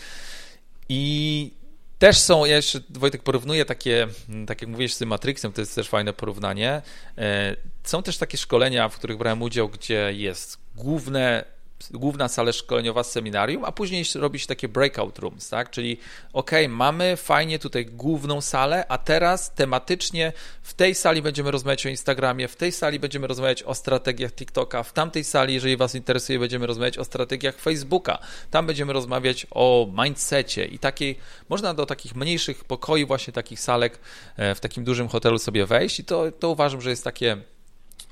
I 0.90 1.52
też 2.00 2.18
są, 2.18 2.46
ja 2.46 2.56
jeszcze 2.56 2.80
Wojtek 2.90 3.24
porównuje 3.24 3.66
takie, 3.66 4.08
tak 4.48 4.62
jak 4.62 4.70
mówisz 4.72 4.94
z 4.94 4.98
tym 4.98 5.10
Matrixem, 5.10 5.54
to 5.54 5.62
jest 5.62 5.76
też 5.76 5.90
fajne 5.90 6.14
porównanie. 6.14 6.82
E, 7.18 7.56
są 7.84 8.04
też 8.04 8.18
takie 8.18 8.38
szkolenia, 8.38 8.90
w 8.90 8.98
których 8.98 9.18
brałem 9.18 9.42
udział, 9.42 9.70
gdzie 9.70 10.14
jest 10.14 10.58
główne 10.76 11.57
główna 11.92 12.28
sala 12.28 12.52
szkoleniowa 12.52 13.04
z 13.04 13.12
seminarium, 13.12 13.66
a 13.66 13.72
później 13.72 14.04
robić 14.16 14.48
takie 14.48 14.68
breakout 14.68 15.20
rooms, 15.20 15.50
tak? 15.50 15.70
Czyli 15.70 15.98
ok, 16.34 16.52
mamy 16.70 17.18
fajnie 17.18 17.60
tutaj 17.60 17.86
główną 17.86 18.42
salę, 18.42 18.86
a 18.90 18.98
teraz 18.98 19.54
tematycznie 19.54 20.34
w 20.62 20.74
tej 20.74 20.96
sali 20.96 21.22
będziemy 21.22 21.52
rozmawiać 21.52 21.86
o 21.86 21.90
Instagramie, 21.90 22.48
w 22.48 22.56
tej 22.56 22.72
sali 22.72 23.00
będziemy 23.00 23.28
rozmawiać 23.28 23.64
o 23.64 23.76
strategiach 23.76 24.32
TikToka, 24.32 24.84
w 24.84 24.94
tamtej 24.94 25.24
sali, 25.24 25.54
jeżeli 25.54 25.78
Was 25.78 25.96
interesuje, 25.96 26.40
będziemy 26.40 26.68
rozmawiać 26.68 26.98
o 26.98 27.06
strategiach 27.06 27.60
Facebooka, 27.60 28.20
tam 28.52 28.68
będziemy 28.68 28.94
rozmawiać 28.94 29.48
o 29.52 29.88
mindsetie 30.06 30.66
i 30.66 30.80
takiej, 30.80 31.18
można 31.50 31.74
do 31.74 31.86
takich 31.86 32.16
mniejszych 32.16 32.64
pokoi, 32.64 33.06
właśnie 33.06 33.34
takich 33.34 33.60
salek 33.60 34.00
e, 34.38 34.56
w 34.56 34.60
takim 34.60 34.84
dużym 34.84 35.08
hotelu 35.08 35.40
sobie 35.40 35.66
wejść 35.66 36.00
i 36.00 36.04
to, 36.04 36.32
to 36.32 36.50
uważam, 36.50 36.82
że 36.82 36.90
jest 36.90 37.04
takie 37.04 37.38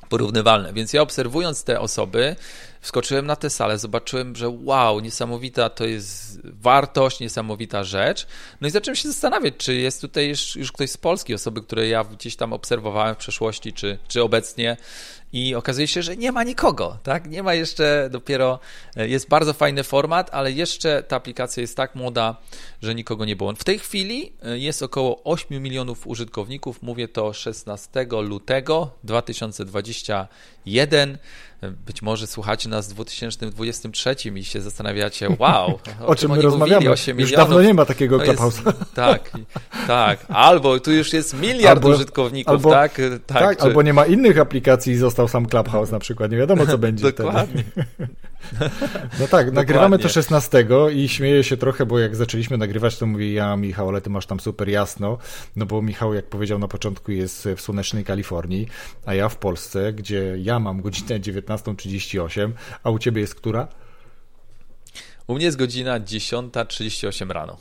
porównywalne. 0.09 0.73
Więc 0.73 0.93
ja 0.93 1.01
obserwując 1.01 1.63
te 1.63 1.79
osoby, 1.79 2.35
wskoczyłem 2.85 3.25
na 3.25 3.35
tę 3.35 3.49
salę, 3.49 3.77
zobaczyłem, 3.77 4.35
że 4.35 4.49
wow, 4.49 4.99
niesamowita 4.99 5.69
to 5.69 5.85
jest 5.85 6.39
wartość, 6.43 7.19
niesamowita 7.19 7.83
rzecz. 7.83 8.27
No 8.61 8.67
i 8.67 8.71
zacząłem 8.71 8.95
się 8.95 9.07
zastanawiać, 9.07 9.53
czy 9.57 9.75
jest 9.75 10.01
tutaj 10.01 10.29
już, 10.29 10.55
już 10.55 10.71
ktoś 10.71 10.91
z 10.91 10.97
Polski, 10.97 11.33
osoby, 11.33 11.61
które 11.61 11.87
ja 11.87 12.03
gdzieś 12.03 12.35
tam 12.35 12.53
obserwowałem 12.53 13.15
w 13.15 13.17
przeszłości, 13.17 13.73
czy, 13.73 13.97
czy 14.07 14.23
obecnie 14.23 14.77
i 15.33 15.55
okazuje 15.55 15.87
się, 15.87 16.01
że 16.01 16.17
nie 16.17 16.31
ma 16.31 16.43
nikogo, 16.43 16.97
tak? 17.03 17.29
Nie 17.29 17.43
ma 17.43 17.53
jeszcze, 17.53 18.09
dopiero 18.11 18.59
e, 18.95 19.07
jest 19.07 19.29
bardzo 19.29 19.53
fajny 19.53 19.83
format, 19.83 20.29
ale 20.33 20.51
jeszcze 20.51 21.03
ta 21.03 21.15
aplikacja 21.15 21.61
jest 21.61 21.77
tak 21.77 21.95
młoda, 21.95 22.37
że 22.81 22.95
nikogo 22.95 23.25
nie 23.25 23.35
było. 23.35 23.53
W 23.53 23.63
tej 23.63 23.79
chwili 23.79 24.33
e, 24.43 24.57
jest 24.57 24.83
około 24.83 25.23
8 25.23 25.63
milionów 25.63 26.07
użytkowników, 26.07 26.81
mówię 26.81 27.07
to 27.07 27.33
16 27.33 28.07
lutego 28.21 28.91
2021. 29.03 31.17
Być 31.85 32.01
może 32.01 32.27
słuchacie 32.27 32.69
nas 32.69 32.87
w 32.89 32.93
2023 32.93 34.15
i 34.35 34.43
się 34.43 34.61
zastanawiacie, 34.61 35.27
wow, 35.39 35.79
o, 36.01 36.05
o 36.11 36.15
czym 36.15 36.31
my 36.31 36.41
rozmawiamy. 36.41 36.91
8 36.91 37.19
już 37.19 37.31
dawno 37.31 37.61
nie 37.61 37.73
ma 37.73 37.85
takiego 37.85 38.17
Clubhouse'a. 38.17 38.73
Tak, 38.95 39.31
tak. 39.87 40.25
Albo 40.29 40.79
tu 40.79 40.91
już 40.91 41.13
jest 41.13 41.39
miliard 41.39 41.77
albo, 41.77 41.89
użytkowników, 41.89 42.51
albo, 42.51 42.71
tak? 42.71 43.01
Tak, 43.27 43.39
tak 43.39 43.57
czy... 43.57 43.63
albo 43.63 43.81
nie 43.81 43.93
ma 43.93 44.05
innych 44.05 44.39
aplikacji 44.39 44.93
i 44.93 44.97
został 44.97 45.27
sam 45.27 45.45
Clubhouse 45.45 45.91
na 45.91 45.99
przykład. 45.99 46.31
Nie 46.31 46.37
wiadomo, 46.37 46.65
co 46.65 46.77
będzie 46.77 47.11
Dokładnie. 47.11 47.63
No 49.19 49.27
tak, 49.27 49.51
nagrywamy 49.51 49.99
to 49.99 50.09
16 50.09 50.67
i 50.93 51.09
śmieję 51.09 51.43
się 51.43 51.57
trochę, 51.57 51.85
bo 51.85 51.99
jak 51.99 52.15
zaczęliśmy 52.15 52.57
nagrywać, 52.57 52.97
to 52.97 53.05
mówię 53.05 53.33
ja, 53.33 53.55
Michał, 53.55 53.89
ale 53.89 54.01
ty 54.01 54.09
masz 54.09 54.25
tam 54.25 54.39
super 54.39 54.69
jasno, 54.69 55.17
no 55.55 55.65
bo 55.65 55.81
Michał, 55.81 56.13
jak 56.13 56.25
powiedział 56.25 56.59
na 56.59 56.67
początku, 56.67 57.11
jest 57.11 57.49
w 57.55 57.61
słonecznej 57.61 58.03
Kalifornii, 58.03 58.67
a 59.05 59.13
ja 59.13 59.29
w 59.29 59.37
Polsce, 59.37 59.93
gdzie 59.93 60.35
ja 60.37 60.59
mam 60.59 60.81
godzinę 60.81 61.19
19.38, 61.45 62.51
a 62.83 62.89
u 62.89 62.99
ciebie 62.99 63.21
jest 63.21 63.35
która? 63.35 63.67
U 65.27 65.35
mnie 65.35 65.45
jest 65.45 65.57
godzina 65.57 65.99
10.38 65.99 67.31
rano. 67.31 67.57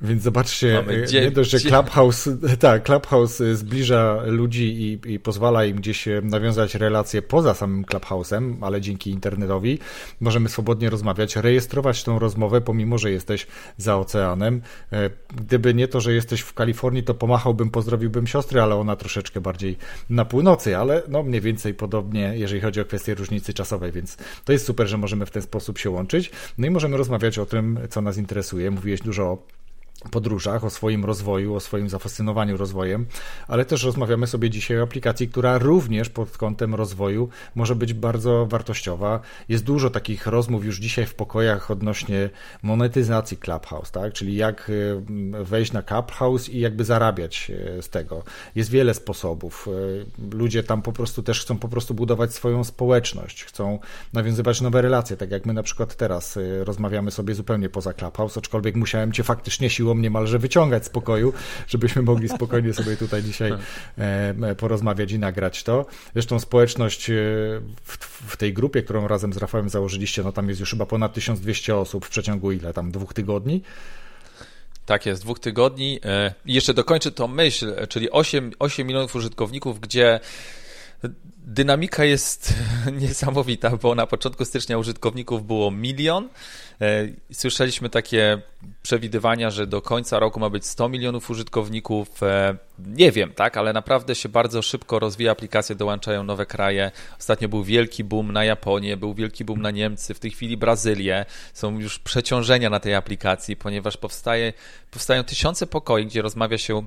Więc 0.00 0.22
zobaczcie, 0.22 0.78
e, 0.78 1.22
nie 1.22 1.30
dość, 1.30 1.50
że 1.50 1.60
Clubhouse, 1.60 2.28
tak, 2.58 2.82
Clubhouse 2.82 3.40
e, 3.40 3.56
zbliża 3.56 4.22
ludzi 4.26 4.64
i, 4.64 5.12
i, 5.12 5.20
pozwala 5.20 5.64
im 5.64 5.76
gdzieś 5.76 6.08
e, 6.08 6.20
nawiązać 6.22 6.74
relacje 6.74 7.22
poza 7.22 7.54
samym 7.54 7.84
Clubhouse'em, 7.84 8.56
ale 8.60 8.80
dzięki 8.80 9.10
internetowi 9.10 9.78
możemy 10.20 10.48
swobodnie 10.48 10.90
rozmawiać, 10.90 11.36
rejestrować 11.36 12.04
tą 12.04 12.18
rozmowę, 12.18 12.60
pomimo, 12.60 12.98
że 12.98 13.10
jesteś 13.10 13.46
za 13.76 13.96
oceanem. 13.96 14.60
Gdyby 15.36 15.74
nie 15.74 15.88
to, 15.88 16.00
że 16.00 16.12
jesteś 16.12 16.40
w 16.40 16.54
Kalifornii, 16.54 17.02
to 17.02 17.14
pomachałbym, 17.14 17.70
pozdrowiłbym 17.70 18.26
siostrę, 18.26 18.62
ale 18.62 18.74
ona 18.74 18.96
troszeczkę 18.96 19.40
bardziej 19.40 19.76
na 20.10 20.24
północy, 20.24 20.76
ale 20.76 21.02
no 21.08 21.22
mniej 21.22 21.40
więcej 21.40 21.74
podobnie, 21.74 22.32
jeżeli 22.36 22.60
chodzi 22.60 22.80
o 22.80 22.84
kwestię 22.84 23.14
różnicy 23.14 23.54
czasowej, 23.54 23.92
więc 23.92 24.16
to 24.44 24.52
jest 24.52 24.66
super, 24.66 24.86
że 24.88 24.98
możemy 24.98 25.26
w 25.26 25.30
ten 25.30 25.42
sposób 25.42 25.78
się 25.78 25.90
łączyć. 25.90 26.30
No 26.58 26.66
i 26.66 26.70
możemy 26.70 26.96
rozmawiać 26.96 27.38
o 27.38 27.46
tym, 27.46 27.78
co 27.90 28.00
nas 28.00 28.16
interesuje. 28.16 28.70
Mówiłeś 28.70 29.00
dużo 29.00 29.22
o 29.22 29.38
podróżach, 30.10 30.64
o 30.64 30.70
swoim 30.70 31.04
rozwoju, 31.04 31.54
o 31.54 31.60
swoim 31.60 31.88
zafascynowaniu 31.88 32.56
rozwojem, 32.56 33.06
ale 33.48 33.64
też 33.64 33.84
rozmawiamy 33.84 34.26
sobie 34.26 34.50
dzisiaj 34.50 34.80
o 34.80 34.82
aplikacji, 34.82 35.28
która 35.28 35.58
również 35.58 36.08
pod 36.08 36.38
kątem 36.38 36.74
rozwoju 36.74 37.28
może 37.54 37.76
być 37.76 37.92
bardzo 37.92 38.46
wartościowa. 38.46 39.20
Jest 39.48 39.64
dużo 39.64 39.90
takich 39.90 40.26
rozmów 40.26 40.64
już 40.64 40.78
dzisiaj 40.78 41.06
w 41.06 41.14
pokojach 41.14 41.70
odnośnie 41.70 42.30
monetyzacji 42.62 43.36
Clubhouse, 43.36 43.90
tak? 43.90 44.12
czyli 44.12 44.36
jak 44.36 44.70
y, 44.70 45.02
wejść 45.44 45.72
na 45.72 45.82
Clubhouse 45.82 46.48
i 46.48 46.60
jakby 46.60 46.84
zarabiać 46.84 47.50
y, 47.78 47.82
z 47.82 47.88
tego. 47.88 48.22
Jest 48.54 48.70
wiele 48.70 48.94
sposobów. 48.94 49.68
Y, 49.68 50.36
ludzie 50.36 50.62
tam 50.62 50.82
po 50.82 50.92
prostu 50.92 51.22
też 51.22 51.40
chcą 51.40 51.58
po 51.58 51.68
prostu 51.68 51.94
budować 51.94 52.34
swoją 52.34 52.64
społeczność, 52.64 53.44
chcą 53.44 53.78
nawiązywać 54.12 54.60
nowe 54.60 54.82
relacje, 54.82 55.16
tak 55.16 55.30
jak 55.30 55.46
my 55.46 55.52
na 55.52 55.62
przykład 55.62 55.96
teraz 55.96 56.38
rozmawiamy 56.64 57.10
sobie 57.10 57.34
zupełnie 57.34 57.68
poza 57.68 57.92
Clubhouse, 57.92 58.38
aczkolwiek 58.38 58.76
musiałem 58.76 59.12
cię 59.12 59.22
faktycznie 59.24 59.70
siłą 59.70 59.95
niemalże 60.00 60.38
wyciągać 60.38 60.84
z 60.84 60.88
pokoju, 60.88 61.32
żebyśmy 61.68 62.02
mogli 62.02 62.28
spokojnie 62.28 62.74
sobie 62.74 62.96
tutaj 62.96 63.22
dzisiaj 63.22 63.52
e, 63.98 64.54
porozmawiać 64.54 65.12
i 65.12 65.18
nagrać 65.18 65.62
to. 65.62 65.86
Zresztą 66.12 66.40
społeczność 66.40 67.10
e, 67.10 67.14
w, 67.84 67.96
w 68.32 68.36
tej 68.36 68.52
grupie, 68.52 68.82
którą 68.82 69.08
razem 69.08 69.32
z 69.32 69.36
Rafałem 69.36 69.68
założyliście, 69.68 70.22
no 70.22 70.32
tam 70.32 70.48
jest 70.48 70.60
już 70.60 70.70
chyba 70.70 70.86
ponad 70.86 71.14
1200 71.14 71.76
osób 71.76 72.06
w 72.06 72.08
przeciągu 72.08 72.52
ile 72.52 72.72
tam, 72.72 72.90
dwóch 72.90 73.14
tygodni? 73.14 73.62
Tak 74.86 75.06
jest, 75.06 75.22
dwóch 75.22 75.38
tygodni. 75.38 76.00
E, 76.04 76.34
I 76.46 76.54
jeszcze 76.54 76.74
dokończę 76.74 77.12
tą 77.12 77.28
myśl, 77.28 77.86
czyli 77.88 78.10
8, 78.10 78.52
8 78.58 78.86
milionów 78.86 79.16
użytkowników, 79.16 79.80
gdzie 79.80 80.20
dynamika 81.46 82.04
jest 82.04 82.54
niesamowita, 83.02 83.76
bo 83.76 83.94
na 83.94 84.06
początku 84.06 84.44
stycznia 84.44 84.78
użytkowników 84.78 85.46
było 85.46 85.70
milion. 85.70 86.28
E, 86.80 87.08
słyszeliśmy 87.32 87.90
takie 87.90 88.42
przewidywania, 88.82 89.50
że 89.50 89.66
do 89.66 89.82
końca 89.82 90.18
roku 90.18 90.40
ma 90.40 90.50
być 90.50 90.66
100 90.66 90.88
milionów 90.88 91.30
użytkowników. 91.30 92.22
E, 92.22 92.56
nie 92.78 93.12
wiem, 93.12 93.32
tak, 93.32 93.56
ale 93.56 93.72
naprawdę 93.72 94.14
się 94.14 94.28
bardzo 94.28 94.62
szybko 94.62 94.98
rozwija 94.98 95.32
aplikacja, 95.32 95.74
dołączają 95.74 96.22
nowe 96.22 96.46
kraje. 96.46 96.90
Ostatnio 97.18 97.48
był 97.48 97.64
wielki 97.64 98.04
boom 98.04 98.32
na 98.32 98.44
Japonię, 98.44 98.96
był 98.96 99.14
wielki 99.14 99.44
boom 99.44 99.62
na 99.62 99.70
Niemcy, 99.70 100.14
w 100.14 100.20
tej 100.20 100.30
chwili 100.30 100.56
Brazylię. 100.56 101.24
Są 101.54 101.78
już 101.78 101.98
przeciążenia 101.98 102.70
na 102.70 102.80
tej 102.80 102.94
aplikacji, 102.94 103.56
ponieważ 103.56 103.96
powstaje, 103.96 104.52
powstają 104.90 105.24
tysiące 105.24 105.66
pokoi, 105.66 106.06
gdzie 106.06 106.22
rozmawia 106.22 106.58
się 106.58 106.86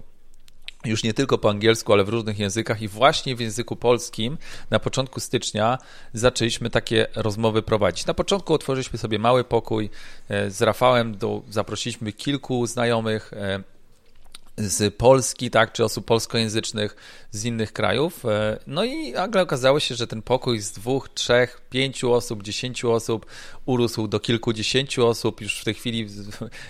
już 0.86 1.04
nie 1.04 1.14
tylko 1.14 1.38
po 1.38 1.50
angielsku, 1.50 1.94
ale 1.94 2.04
w 2.04 2.10
różnych 2.10 2.40
językach 2.40 2.82
i 2.82 2.88
właśnie 2.88 3.36
w 3.36 3.40
języku 3.40 3.76
polskim 3.76 4.38
na 4.70 4.80
początku 4.80 5.20
stycznia 5.20 5.78
zaczęliśmy 6.14 6.70
takie 6.70 7.08
rozmowy 7.16 7.62
prowadzić. 7.62 8.06
Na 8.06 8.14
początku 8.14 8.54
otworzyliśmy 8.54 9.00
sobie 9.00 9.20
mały 9.20 9.44
pokój 9.44 9.90
e, 10.30 10.52
z 10.52 10.62
Rafałem, 10.62 11.18
do, 11.18 11.42
zaprosiliśmy 11.50 12.12
kilku 12.12 12.68
znajomych, 12.68 13.34
e, 13.34 13.64
z 14.60 14.96
Polski, 14.96 15.50
tak, 15.52 15.72
czy 15.74 15.84
osób 15.84 16.06
polskojęzycznych 16.06 16.96
z 17.32 17.46
innych 17.46 17.74
krajów. 17.74 18.26
E, 18.26 18.60
no 18.68 18.84
i 18.84 19.12
nagle 19.12 19.42
okazało 19.42 19.80
się, 19.80 19.96
że 19.96 20.08
ten 20.08 20.22
pokój 20.22 20.60
z 20.60 20.72
dwóch, 20.72 21.10
trzech, 21.10 21.62
pięciu 21.70 22.14
osób, 22.14 22.44
dziesięciu 22.44 22.92
osób 22.92 23.26
urósł 23.66 24.08
do 24.08 24.20
kilkudziesięciu 24.20 25.08
osób. 25.08 25.42
Już 25.42 25.62
w 25.62 25.66
tej 25.66 25.74
chwili 25.74 26.08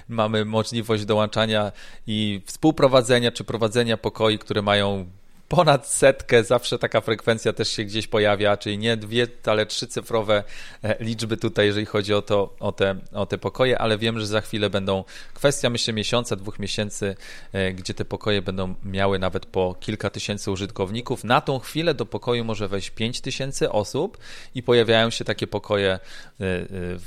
mamy 0.07 0.45
możliwość 0.45 1.05
dołączania 1.05 1.71
i 2.07 2.41
współprowadzenia 2.45 3.31
czy 3.31 3.43
prowadzenia 3.43 3.97
pokoi, 3.97 4.39
które 4.39 4.61
mają 4.61 5.05
ponad 5.49 5.87
setkę, 5.87 6.43
zawsze 6.43 6.79
taka 6.79 7.01
frekwencja 7.01 7.53
też 7.53 7.69
się 7.69 7.83
gdzieś 7.83 8.07
pojawia, 8.07 8.57
czyli 8.57 8.77
nie 8.77 8.97
dwie, 8.97 9.27
ale 9.45 9.65
trzycyfrowe 9.65 10.43
e, 10.83 11.03
liczby 11.03 11.37
tutaj, 11.37 11.65
jeżeli 11.65 11.85
chodzi 11.85 12.13
o, 12.13 12.21
to, 12.21 12.55
o, 12.59 12.71
te, 12.71 12.95
o 13.13 13.25
te 13.25 13.37
pokoje, 13.37 13.79
ale 13.79 13.97
wiem, 13.97 14.19
że 14.19 14.27
za 14.27 14.41
chwilę 14.41 14.69
będą 14.69 15.03
kwestia, 15.33 15.69
myślę, 15.69 15.93
miesiąca, 15.93 16.35
dwóch 16.35 16.59
miesięcy, 16.59 17.15
e, 17.53 17.73
gdzie 17.73 17.93
te 17.93 18.05
pokoje 18.05 18.41
będą 18.41 18.75
miały 18.83 19.19
nawet 19.19 19.45
po 19.45 19.75
kilka 19.79 20.09
tysięcy 20.09 20.51
użytkowników. 20.51 21.23
Na 21.23 21.41
tą 21.41 21.59
chwilę 21.59 21.93
do 21.93 22.05
pokoju 22.05 22.45
może 22.45 22.67
wejść 22.67 22.89
pięć 22.89 23.21
tysięcy 23.21 23.71
osób 23.71 24.17
i 24.55 24.63
pojawiają 24.63 25.09
się 25.09 25.25
takie 25.25 25.47
pokoje 25.47 25.91
e, 25.91 25.99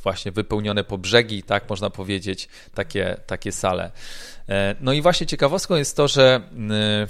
właśnie 0.03 0.32
wypełnione 0.32 0.84
po 0.84 0.99
brzegi, 0.99 1.43
tak 1.43 1.70
można 1.70 1.90
powiedzieć, 1.90 2.49
takie, 2.74 3.16
takie 3.26 3.53
sale. 3.53 3.90
No 4.80 4.93
i 4.93 5.03
właśnie 5.03 5.26
ciekawostką 5.26 5.76
jest 5.76 5.97
to, 5.97 6.09
że 6.09 6.40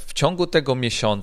w 0.07 0.13
ciągu 0.15 0.47
tego 0.47 0.75
miesiąca 0.75 1.22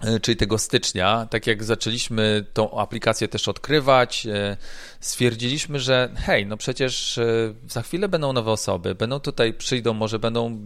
e, 0.00 0.20
czyli 0.20 0.36
tego 0.36 0.58
stycznia, 0.58 1.26
tak 1.30 1.46
jak 1.46 1.64
zaczęliśmy 1.64 2.44
tą 2.52 2.78
aplikację 2.80 3.28
też 3.28 3.48
odkrywać, 3.48 4.26
e, 4.26 4.56
stwierdziliśmy, 5.00 5.80
że 5.80 6.10
hej, 6.16 6.46
no 6.46 6.56
przecież 6.56 7.20
za 7.68 7.82
chwilę 7.82 8.08
będą 8.08 8.32
nowe 8.32 8.50
osoby, 8.50 8.94
będą 8.94 9.20
tutaj, 9.20 9.54
przyjdą, 9.54 9.94
może 9.94 10.18
będą 10.18 10.58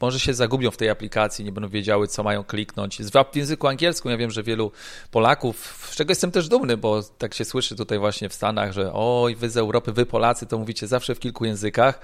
może 0.00 0.20
się 0.20 0.34
zagubią 0.34 0.70
w 0.70 0.76
tej 0.76 0.90
aplikacji, 0.90 1.44
nie 1.44 1.52
będą 1.52 1.68
wiedziały, 1.68 2.08
co 2.08 2.22
mają 2.22 2.44
kliknąć. 2.44 2.98
W 3.32 3.36
języku 3.36 3.68
angielskim 3.68 4.10
ja 4.10 4.16
wiem, 4.16 4.30
że 4.30 4.42
wielu 4.42 4.72
Polaków, 5.10 5.88
z 5.90 5.96
czego 5.96 6.10
jestem 6.10 6.30
też 6.30 6.48
dumny, 6.48 6.76
bo 6.76 7.02
tak 7.02 7.34
się 7.34 7.44
słyszy 7.44 7.76
tutaj 7.76 7.98
właśnie 7.98 8.28
w 8.28 8.34
Stanach, 8.34 8.72
że 8.72 8.90
oj, 8.92 9.36
wy 9.36 9.50
z 9.50 9.56
Europy, 9.56 9.92
wy 9.92 10.06
Polacy, 10.06 10.46
to 10.46 10.58
mówicie 10.58 10.86
zawsze 10.86 11.14
w 11.14 11.20
kilku 11.20 11.44
językach 11.44 12.00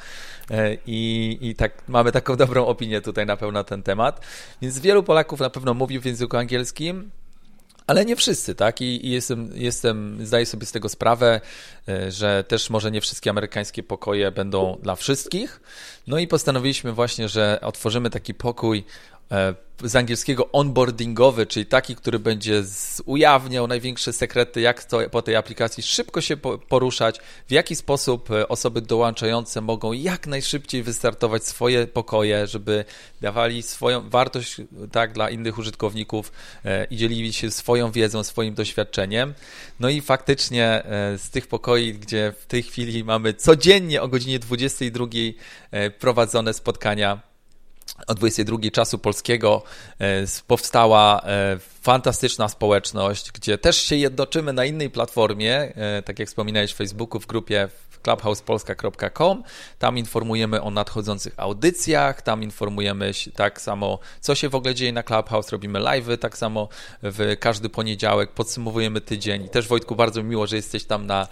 e, 0.50 0.76
i, 0.86 1.38
i 1.40 1.54
tak 1.54 1.88
mamy 1.88 2.12
taką 2.12 2.36
dobrą 2.36 2.66
opinię 2.66 3.00
tutaj 3.00 3.26
na 3.26 3.36
pewno 3.36 3.52
na 3.52 3.64
ten 3.64 3.82
temat. 3.82 4.26
Więc 4.62 4.78
wielu 4.78 5.02
Polaków 5.02 5.40
na 5.40 5.50
pewno 5.50 5.74
mówi 5.74 5.98
w 5.98 6.04
języku 6.04 6.36
angielskim, 6.36 7.10
ale 7.86 8.04
nie 8.04 8.16
wszyscy, 8.16 8.54
tak? 8.54 8.80
I, 8.80 9.10
jestem, 9.10 9.50
jestem, 9.54 10.26
zdaję 10.26 10.46
sobie 10.46 10.66
z 10.66 10.72
tego 10.72 10.88
sprawę, 10.88 11.40
e, 11.88 12.10
że 12.10 12.44
też 12.48 12.70
może 12.70 12.90
nie 12.90 13.00
wszystkie 13.00 13.30
amerykańskie 13.30 13.82
pokoje 13.82 14.30
będą 14.32 14.78
dla 14.82 14.96
wszystkich. 14.96 15.60
No 16.06 16.18
i 16.18 16.26
postanowiliśmy 16.26 16.92
właśnie, 16.92 17.28
że 17.28 17.58
otworzymy 17.62 18.10
taki 18.10 18.34
pokój 18.34 18.84
z 19.84 19.96
angielskiego 19.96 20.52
onboardingowy, 20.52 21.46
czyli 21.46 21.66
taki, 21.66 21.96
który 21.96 22.18
będzie 22.18 22.62
ujawniał 23.04 23.66
największe 23.66 24.12
sekrety, 24.12 24.60
jak 24.60 24.84
to 24.84 24.98
po 25.10 25.22
tej 25.22 25.36
aplikacji 25.36 25.82
szybko 25.82 26.20
się 26.20 26.36
poruszać, 26.68 27.18
w 27.48 27.52
jaki 27.52 27.76
sposób 27.76 28.30
e, 28.30 28.48
osoby 28.48 28.80
dołączające 28.80 29.60
mogą 29.60 29.92
jak 29.92 30.26
najszybciej 30.26 30.82
wystartować 30.82 31.44
swoje 31.44 31.86
pokoje, 31.86 32.46
żeby 32.46 32.84
dawali 33.20 33.62
swoją 33.62 34.10
wartość 34.10 34.56
tak 34.92 35.12
dla 35.12 35.30
innych 35.30 35.58
użytkowników 35.58 36.32
e, 36.64 36.84
i 36.84 36.96
dzielili 36.96 37.32
się 37.32 37.50
swoją 37.50 37.92
wiedzą, 37.92 38.24
swoim 38.24 38.54
doświadczeniem. 38.54 39.34
No 39.80 39.88
i 39.88 40.00
faktycznie 40.00 40.64
e, 40.64 41.18
z 41.18 41.30
tych 41.30 41.46
pokoi, 41.46 41.94
gdzie 41.94 42.32
w 42.40 42.46
tej 42.46 42.62
chwili 42.62 43.04
mamy 43.04 43.34
codziennie 43.34 44.02
o 44.02 44.08
godzinie 44.08 44.38
22 44.38 45.06
prowadzone 45.98 46.54
spotkania 46.54 47.29
o 48.06 48.14
22 48.14 48.58
czasu 48.72 48.98
polskiego 48.98 49.62
e, 50.00 50.24
powstała 50.46 51.22
e, 51.22 51.58
fantastyczna 51.82 52.48
społeczność, 52.48 53.32
gdzie 53.32 53.58
też 53.58 53.76
się 53.76 53.96
jednoczymy 53.96 54.52
na 54.52 54.64
innej 54.64 54.90
platformie, 54.90 55.54
e, 55.56 56.02
tak 56.02 56.18
jak 56.18 56.28
wspominałeś 56.28 56.72
w 56.72 56.76
Facebooku, 56.76 57.20
w 57.20 57.26
grupie 57.26 57.68
clubhousepolska.com. 58.02 59.42
Tam 59.78 59.98
informujemy 59.98 60.62
o 60.62 60.70
nadchodzących 60.70 61.34
audycjach, 61.36 62.22
tam 62.22 62.42
informujemy 62.42 63.12
tak 63.34 63.60
samo, 63.60 63.98
co 64.20 64.34
się 64.34 64.48
w 64.48 64.54
ogóle 64.54 64.74
dzieje 64.74 64.92
na 64.92 65.02
Clubhouse, 65.02 65.52
robimy 65.52 65.78
live'y, 65.78 66.18
tak 66.18 66.38
samo 66.38 66.68
w 67.02 67.36
każdy 67.40 67.68
poniedziałek 67.68 68.32
podsumowujemy 68.32 69.00
tydzień. 69.00 69.44
I 69.44 69.48
też 69.48 69.68
Wojtku, 69.68 69.96
bardzo 69.96 70.22
miło, 70.22 70.46
że 70.46 70.56
jesteś 70.56 70.84
tam 70.84 71.06
na 71.06 71.28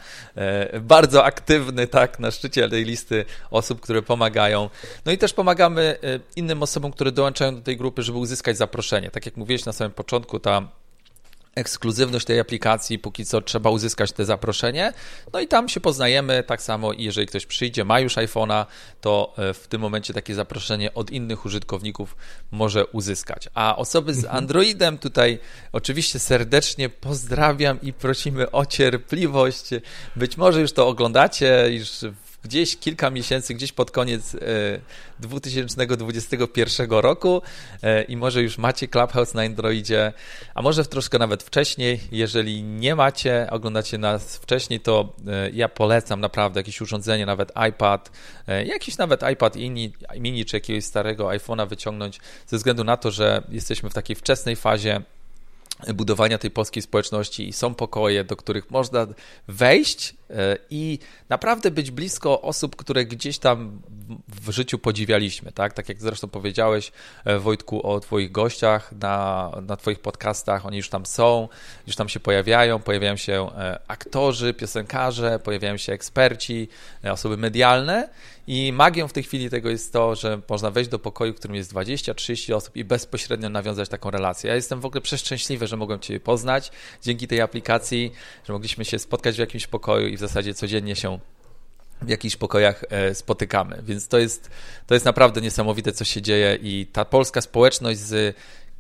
bardzo 0.81 1.25
aktywny, 1.25 1.87
tak, 1.87 2.19
na 2.19 2.31
szczycie 2.31 2.69
tej 2.69 2.85
listy 2.85 3.25
osób, 3.51 3.81
które 3.81 4.03
pomagają. 4.03 4.71
No 5.05 5.13
i 5.13 5.19
też 5.19 5.33
pomagamy 5.33 5.99
e, 6.03 6.21
innym 6.59 6.63
osobom, 6.63 6.93
które 6.93 7.13
dołączają 7.13 7.55
do 7.55 7.61
tej 7.61 7.77
grupy, 7.77 8.03
żeby 8.03 8.19
uzyskać 8.19 8.57
zaproszenie. 8.57 9.11
Tak 9.11 9.27
jak 9.27 9.37
mówiłeś 9.37 9.65
na 9.65 9.73
samym 9.73 9.93
początku, 9.93 10.41
ta 10.41 10.69
ekskluzywność 11.55 12.27
tej 12.27 12.41
aplikacji, 12.41 12.99
póki 12.99 13.25
co 13.25 13.41
trzeba 13.41 13.71
uzyskać 13.71 14.13
te 14.13 14.25
zaproszenie. 14.25 14.93
No 15.33 15.41
i 15.41 15.49
tam 15.49 15.69
się 15.69 15.81
poznajemy, 15.81 16.43
tak 16.43 16.63
samo 16.63 16.93
i 16.93 17.05
jeżeli 17.05 17.27
ktoś 17.27 17.47
przyjdzie, 17.47 17.85
ma 17.85 18.01
już 18.01 18.17
iPhone'a, 18.17 18.67
to 19.01 19.35
e, 19.39 19.55
w 19.55 19.67
tym 19.69 19.81
momencie 19.81 20.15
takie 20.15 20.35
zaproszenie 20.35 20.95
od 20.95 21.11
innych 21.11 21.45
użytkowników 21.45 22.17
może 22.51 22.87
uzyskać. 22.87 23.49
A 23.55 23.77
osoby 23.77 24.15
z 24.15 24.19
mhm. 24.19 24.37
Androidem 24.37 24.99
tutaj 24.99 25.39
oczywiście 25.73 26.19
serdecznie 26.19 26.89
pozdrawiam 26.89 27.81
i 27.83 27.93
prosimy 27.93 28.51
o 28.51 28.67
cierpliwość. 28.67 29.65
Być 30.17 30.37
może 30.37 30.61
już 30.61 30.73
to 30.73 30.89
oglądacie, 30.89 31.71
już 31.71 31.91
gdzieś 32.49 32.77
kilka 32.77 33.11
miesięcy, 33.11 33.55
gdzieś 33.55 33.73
pod 33.73 33.91
koniec 33.91 34.37
2021 35.19 36.93
e, 36.93 37.01
roku 37.01 37.43
e, 37.83 38.03
i 38.03 38.17
może 38.17 38.43
już 38.43 38.59
macie 38.59 38.89
Clubhouse 38.89 39.35
na 39.35 39.43
Androidzie, 39.43 40.13
a 40.55 40.63
może 40.63 40.85
troszkę 40.85 41.19
nawet 41.19 41.43
wcześniej. 41.43 42.01
Jeżeli 42.13 42.63
nie 42.63 42.95
macie, 42.95 43.47
oglądacie 43.51 43.99
nas 43.99 44.37
wcześniej, 44.37 44.81
to 44.81 45.13
e, 45.27 45.51
ja 45.51 45.69
polecam 45.69 46.21
naprawdę 46.21 46.61
jakieś 46.61 46.81
urządzenie, 46.81 47.27
nawet 47.27 47.53
iPad, 47.71 48.11
jakiś 48.65 48.99
nawet 48.99 49.23
iPad 49.33 49.57
mini, 49.57 49.93
mini 50.19 50.45
czy 50.45 50.57
jakiegoś 50.57 50.85
starego 50.85 51.25
iPhone'a 51.27 51.69
wyciągnąć 51.69 52.21
ze 52.47 52.57
względu 52.57 52.85
na 52.85 52.97
to, 52.97 53.11
że 53.11 53.43
jesteśmy 53.49 53.91
w 53.91 53.95
takiej 53.95 54.17
wczesnej 54.17 54.57
fazie 54.57 55.03
budowania 55.95 56.39
tej 56.39 56.51
polskiej 56.51 56.83
społeczności 56.83 57.49
i 57.49 57.53
są 57.53 57.75
pokoje, 57.75 58.25
do 58.25 58.37
których 58.37 58.71
można 58.71 59.07
wejść 59.49 60.15
e, 60.31 60.57
i 60.71 60.99
naprawdę 61.29 61.71
być 61.71 61.91
blisko 61.91 62.43
osób, 62.43 62.77
które 62.77 63.05
gdzieś 63.05 63.39
tam 63.39 63.83
w 64.29 64.51
życiu 64.51 64.79
podziwialiśmy, 64.79 65.53
tak? 65.53 65.73
Tak 65.73 65.89
jak 65.89 66.01
zresztą 66.01 66.29
powiedziałeś, 66.29 66.93
e, 67.25 67.39
Wojtku, 67.39 67.87
o 67.87 68.01
Twoich 68.01 68.33
gościach 68.33 68.93
na, 68.93 69.51
na 69.67 69.77
Twoich 69.77 70.01
podcastach, 70.01 70.67
oni 70.67 70.77
już 70.77 70.89
tam 70.89 71.07
są, 71.07 71.49
już 71.87 71.97
tam 71.97 72.09
się 72.09 72.21
pojawiają, 72.21 72.79
pojawiają 72.79 73.17
się 73.17 73.51
e, 73.57 73.81
aktorzy, 73.89 74.55
piosenkarze, 74.55 75.39
pojawiają 75.39 75.77
się 75.77 75.93
eksperci, 75.93 76.69
osoby 77.05 77.37
medialne 77.37 78.09
i 78.49 78.73
magią 78.73 79.09
w 79.09 79.13
tej 79.13 79.23
chwili 79.23 79.51
tego 79.51 79.71
jest 79.71 79.93
to, 79.93 80.15
że 80.15 80.41
można 80.49 80.71
wejść 80.71 80.91
do 80.91 80.99
pokoju, 80.99 81.33
w 81.33 81.37
którym 81.37 81.55
jest 81.55 81.73
20-30 81.73 82.55
osób 82.55 82.77
i 82.77 82.85
bezpośrednio 82.85 83.49
nawiązać 83.49 83.89
taką 83.89 84.11
relację. 84.11 84.49
Ja 84.49 84.57
jestem 84.57 84.81
w 84.81 84.87
ogóle 84.87 85.01
przeszczęśliwy, 85.01 85.67
że 85.67 85.77
mogłem 85.77 86.01
Cię 86.01 86.21
poznać 86.21 86.71
dzięki 87.03 87.29
tej 87.29 87.41
aplikacji, 87.41 88.13
że 88.45 88.53
mogliśmy 88.53 88.85
się 88.85 88.99
spotkać 88.99 89.37
w 89.37 89.39
jakimś 89.39 89.67
pokoju 89.67 90.09
i 90.09 90.17
w 90.17 90.21
zasadzie 90.21 90.55
codziennie 90.55 90.97
się 90.97 91.19
w 92.03 92.09
jakichś 92.09 92.37
pokojach 92.37 92.85
e, 92.91 93.15
spotykamy. 93.15 93.83
Więc 93.83 94.09
to 94.09 94.19
jest, 94.19 94.51
to 94.87 94.95
jest 94.95 95.07
naprawdę 95.07 95.41
niesamowite, 95.41 95.93
co 95.93 96.05
się 96.05 96.23
dzieje 96.23 96.59
i 96.63 96.87
ta 96.93 97.05
polska 97.05 97.41
społeczność 97.41 98.01
z 98.01 98.37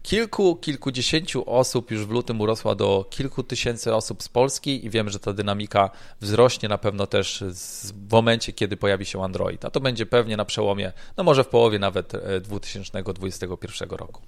kilku, 0.09 0.57
kilkudziesięciu 0.57 1.51
osób 1.51 1.91
już 1.91 2.07
w 2.07 2.11
lutym 2.11 2.41
urosła 2.41 2.75
do 2.75 3.07
kilku 3.11 3.43
tysięcy 3.43 3.95
osób 3.95 4.23
z 4.23 4.29
Polski 4.29 4.87
i 4.87 4.91
wiem, 4.91 5.09
że 5.09 5.19
ta 5.19 5.33
dynamika 5.33 5.91
wzrośnie 6.21 6.69
na 6.69 6.79
pewno 6.79 7.07
też 7.07 7.45
w 7.93 8.13
momencie, 8.13 8.53
kiedy 8.53 8.77
pojawi 8.77 9.07
się 9.07 9.25
Android. 9.25 9.65
A 9.65 9.71
to 9.71 9.81
będzie 9.81 10.07
pewnie 10.07 10.37
na 10.37 10.45
przełomie, 10.45 10.93
no 11.17 11.25
może 11.25 11.45
w 11.45 11.49
połowie 11.49 11.79
nawet 11.79 12.13
2021 12.43 13.89
e, 13.93 13.97
roku. 13.97 14.23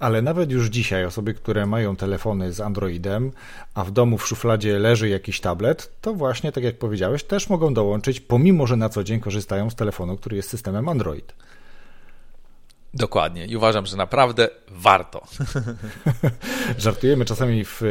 Ale 0.00 0.22
nawet 0.22 0.50
już 0.50 0.68
dzisiaj 0.68 1.04
osoby, 1.04 1.34
które 1.34 1.66
mają 1.66 1.96
telefony 1.96 2.52
z 2.52 2.60
Androidem, 2.60 3.32
a 3.74 3.84
w 3.84 3.90
domu 3.90 4.18
w 4.18 4.26
szufladzie 4.28 4.78
leży 4.78 5.08
jakiś 5.08 5.40
tablet, 5.40 5.92
to 6.00 6.14
właśnie, 6.14 6.52
tak 6.52 6.64
jak 6.64 6.78
powiedziałeś, 6.78 7.24
też 7.24 7.48
mogą 7.48 7.74
dołączyć, 7.74 8.20
pomimo 8.20 8.66
że 8.66 8.76
na 8.76 8.88
co 8.88 9.04
dzień 9.04 9.20
korzystają 9.20 9.70
z 9.70 9.74
telefonu, 9.74 10.16
który 10.16 10.36
jest 10.36 10.48
systemem 10.48 10.88
Android. 10.88 11.34
Dokładnie 12.96 13.46
i 13.46 13.56
uważam, 13.56 13.86
że 13.86 13.96
naprawdę 13.96 14.48
warto. 14.70 15.22
Żartujemy 16.78 17.24
czasami 17.24 17.64
w 17.64 17.82
e, 17.82 17.86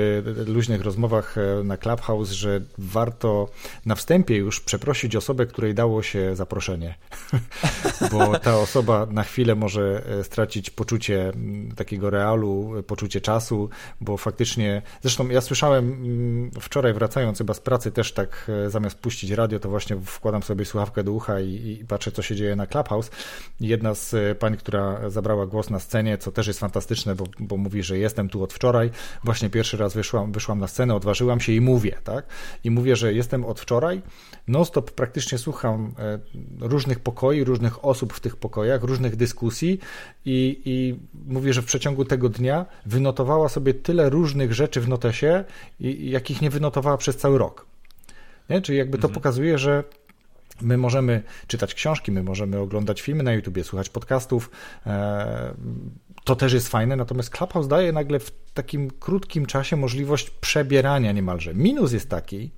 luźnych 0.45 0.81
rozmowach 0.81 1.37
e, 1.37 1.63
na 1.63 1.77
Clubhouse, 1.77 2.31
że 2.31 2.61
warto 2.77 3.49
na 3.85 3.95
wstępie 3.95 4.35
już 4.35 4.61
przeprosić 4.61 5.15
osobę, 5.15 5.45
której 5.45 5.73
dało 5.73 6.03
się 6.03 6.35
zaproszenie, 6.35 6.95
bo 8.11 8.39
ta 8.39 8.57
osoba 8.57 9.05
na 9.05 9.23
chwilę 9.23 9.55
może 9.55 10.03
e, 10.19 10.23
stracić 10.23 10.69
poczucie 10.69 11.31
takiego 11.75 12.09
realu, 12.09 12.73
poczucie 12.87 13.21
czasu, 13.21 13.69
bo 14.01 14.17
faktycznie, 14.17 14.81
zresztą 15.01 15.29
ja 15.29 15.41
słyszałem 15.41 16.51
wczoraj 16.59 16.93
wracając 16.93 17.37
chyba 17.37 17.53
z 17.53 17.59
pracy 17.59 17.91
też 17.91 18.11
tak 18.11 18.51
zamiast 18.67 18.97
puścić 18.97 19.31
radio, 19.31 19.59
to 19.59 19.69
właśnie 19.69 19.97
wkładam 20.05 20.43
sobie 20.43 20.65
słuchawkę 20.65 21.03
do 21.03 21.11
ucha 21.11 21.39
i, 21.39 21.77
i 21.81 21.85
patrzę, 21.85 22.11
co 22.11 22.21
się 22.21 22.35
dzieje 22.35 22.55
na 22.55 22.67
Clubhouse. 22.67 23.11
Jedna 23.59 23.93
z 23.93 24.37
pań, 24.37 24.57
która 24.57 24.94
zabrała 25.07 25.45
głos 25.45 25.69
na 25.69 25.79
scenie, 25.79 26.17
co 26.17 26.31
też 26.31 26.47
jest 26.47 26.59
fantastyczne, 26.59 27.15
bo, 27.15 27.25
bo 27.39 27.57
mówi, 27.57 27.83
że 27.83 27.97
jestem 27.97 28.29
tu 28.29 28.43
od 28.43 28.53
wczoraj. 28.53 28.91
Właśnie 29.23 29.49
pierwszy 29.49 29.77
raz 29.77 29.93
wyszłam, 29.93 30.31
wyszłam 30.31 30.59
na 30.59 30.67
scenę, 30.67 30.95
odważyłam 30.95 31.39
się 31.39 31.51
i 31.51 31.61
mówię, 31.61 31.97
tak? 32.03 32.25
I 32.63 32.71
mówię, 32.71 32.95
że 32.95 33.13
jestem 33.13 33.45
od 33.45 33.59
wczoraj. 33.59 34.01
Non-stop 34.47 34.91
praktycznie 34.91 35.37
słucham 35.37 35.93
e, 35.99 36.19
różnych 36.59 36.99
pokoi, 36.99 37.43
różnych 37.43 37.85
osób 37.85 38.13
w 38.13 38.19
tych 38.19 38.35
pokojach, 38.35 38.83
różnych 38.83 39.15
dyskusji 39.15 39.79
i, 40.25 40.61
i 40.65 40.99
mówię, 41.27 41.53
że 41.53 41.61
w 41.61 41.65
przeciągu 41.65 42.05
tego 42.05 42.29
dnia 42.29 42.65
wynotowała 42.85 43.49
sobie 43.49 43.73
tyle 43.73 44.09
różnych 44.09 44.53
rzeczy 44.53 44.81
w 44.81 44.87
notesie, 44.87 45.43
jakich 45.99 46.41
nie 46.41 46.49
wynotowała 46.49 46.97
przez 46.97 47.17
cały 47.17 47.37
rok. 47.37 47.65
Nie? 48.49 48.61
Czyli 48.61 48.77
jakby 48.77 48.97
to 48.97 49.07
mhm. 49.07 49.13
pokazuje, 49.13 49.57
że 49.57 49.83
My 50.61 50.77
możemy 50.77 51.23
czytać 51.47 51.73
książki, 51.73 52.11
my 52.11 52.23
możemy 52.23 52.59
oglądać 52.59 53.01
filmy 53.01 53.23
na 53.23 53.33
YouTubie, 53.33 53.63
słuchać 53.63 53.89
podcastów. 53.89 54.51
E, 54.85 55.53
to 56.23 56.35
też 56.35 56.53
jest 56.53 56.69
fajne, 56.69 56.95
natomiast 56.95 57.29
Clubhouse 57.29 57.67
daje 57.67 57.91
nagle 57.91 58.19
w 58.19 58.31
takim 58.53 58.91
krótkim 58.91 59.45
czasie 59.45 59.75
możliwość 59.75 60.29
przebierania 60.29 61.11
niemalże. 61.11 61.53
Minus 61.53 61.91
jest 61.91 62.09
taki, 62.09 62.51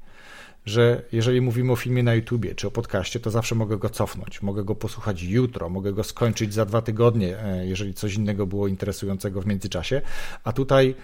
że 0.65 1.01
jeżeli 1.11 1.41
mówimy 1.41 1.71
o 1.71 1.75
filmie 1.75 2.03
na 2.03 2.13
YouTubie 2.13 2.55
czy 2.55 2.67
o 2.67 2.71
podcaście, 2.71 3.19
to 3.19 3.31
zawsze 3.31 3.55
mogę 3.55 3.77
go 3.77 3.89
cofnąć. 3.89 4.41
Mogę 4.41 4.63
go 4.63 4.75
posłuchać 4.75 5.23
jutro, 5.23 5.69
mogę 5.69 5.93
go 5.93 6.03
skończyć 6.03 6.53
za 6.53 6.65
dwa 6.65 6.81
tygodnie, 6.81 7.39
e, 7.39 7.67
jeżeli 7.67 7.93
coś 7.93 8.13
innego 8.13 8.47
było 8.47 8.67
interesującego 8.67 9.41
w 9.41 9.45
międzyczasie. 9.45 10.01
A 10.43 10.53
tutaj 10.53 10.95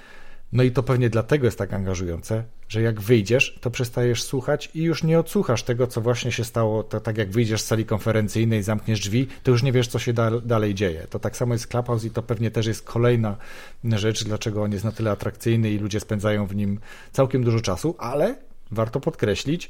no 0.53 0.63
i 0.63 0.71
to 0.71 0.83
pewnie 0.83 1.09
dlatego 1.09 1.45
jest 1.45 1.57
tak 1.57 1.73
angażujące, 1.73 2.43
że 2.69 2.81
jak 2.81 3.01
wyjdziesz, 3.01 3.57
to 3.61 3.71
przestajesz 3.71 4.23
słuchać 4.23 4.69
i 4.73 4.83
już 4.83 5.03
nie 5.03 5.19
odsłuchasz 5.19 5.63
tego, 5.63 5.87
co 5.87 6.01
właśnie 6.01 6.31
się 6.31 6.43
stało. 6.43 6.83
To 6.83 6.99
tak 6.99 7.17
jak 7.17 7.31
wyjdziesz 7.31 7.61
z 7.61 7.65
sali 7.65 7.85
konferencyjnej, 7.85 8.63
zamkniesz 8.63 8.99
drzwi, 8.99 9.27
to 9.43 9.51
już 9.51 9.63
nie 9.63 9.71
wiesz, 9.71 9.87
co 9.87 9.99
się 9.99 10.13
da, 10.13 10.31
dalej 10.31 10.75
dzieje. 10.75 11.07
To 11.09 11.19
tak 11.19 11.37
samo 11.37 11.53
jest 11.53 11.67
Clubhouse 11.67 12.05
i 12.05 12.11
to 12.11 12.23
pewnie 12.23 12.51
też 12.51 12.65
jest 12.65 12.81
kolejna 12.81 13.35
rzecz, 13.83 14.23
dlaczego 14.23 14.63
on 14.63 14.71
jest 14.71 14.85
na 14.85 14.91
tyle 14.91 15.11
atrakcyjny 15.11 15.71
i 15.71 15.79
ludzie 15.79 15.99
spędzają 15.99 16.47
w 16.47 16.55
nim 16.55 16.79
całkiem 17.11 17.43
dużo 17.43 17.59
czasu, 17.59 17.95
ale 17.97 18.35
warto 18.71 18.99
podkreślić, 18.99 19.69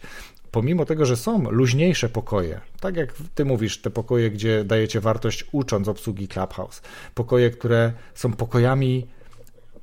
pomimo 0.52 0.86
tego, 0.86 1.06
że 1.06 1.18
są 1.18 1.52
luźniejsze 1.52 2.10
pokoje, 2.10 2.62
tak 2.80 2.96
jak 2.96 3.14
ty 3.36 3.46
mówisz, 3.46 3.82
te 3.82 3.90
pokoje, 3.90 4.32
gdzie 4.32 4.64
dajecie 4.64 5.00
wartość 5.00 5.46
ucząc 5.52 5.88
obsługi 5.88 6.28
Clubhouse, 6.28 6.82
pokoje, 7.14 7.50
które 7.50 7.92
są 8.14 8.34
pokojami 8.34 9.08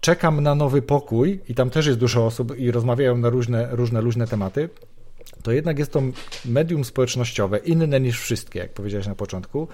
czekam 0.00 0.40
na 0.40 0.54
nowy 0.54 0.82
pokój 0.82 1.40
i 1.48 1.54
tam 1.54 1.70
też 1.70 1.86
jest 1.86 1.98
dużo 1.98 2.26
osób 2.26 2.58
i 2.58 2.70
rozmawiają 2.70 3.16
na 3.16 3.28
różne, 3.28 3.68
różne 3.70 4.00
luźne 4.00 4.26
tematy, 4.26 4.68
to 5.42 5.52
jednak 5.52 5.78
jest 5.78 5.92
to 5.92 6.02
medium 6.44 6.84
społecznościowe, 6.84 7.58
inne 7.58 8.00
niż 8.00 8.20
wszystkie, 8.20 8.58
jak 8.58 8.72
powiedziałeś 8.72 9.06
na 9.06 9.14
początku, 9.14 9.68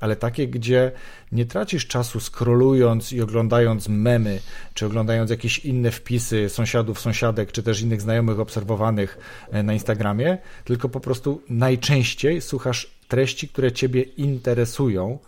ale 0.00 0.16
takie, 0.16 0.48
gdzie 0.48 0.92
nie 1.32 1.46
tracisz 1.46 1.86
czasu 1.86 2.20
scrollując 2.20 3.12
i 3.12 3.22
oglądając 3.22 3.88
memy, 3.88 4.40
czy 4.74 4.86
oglądając 4.86 5.30
jakieś 5.30 5.58
inne 5.58 5.90
wpisy 5.90 6.48
sąsiadów, 6.48 7.00
sąsiadek, 7.00 7.52
czy 7.52 7.62
też 7.62 7.80
innych 7.80 8.00
znajomych 8.00 8.40
obserwowanych 8.40 9.18
e, 9.50 9.62
na 9.62 9.72
Instagramie, 9.72 10.38
tylko 10.64 10.88
po 10.88 11.00
prostu 11.00 11.42
najczęściej 11.48 12.40
słuchasz 12.40 12.90
treści, 13.08 13.48
które 13.48 13.72
Ciebie 13.72 14.02
interesują, 14.02 15.18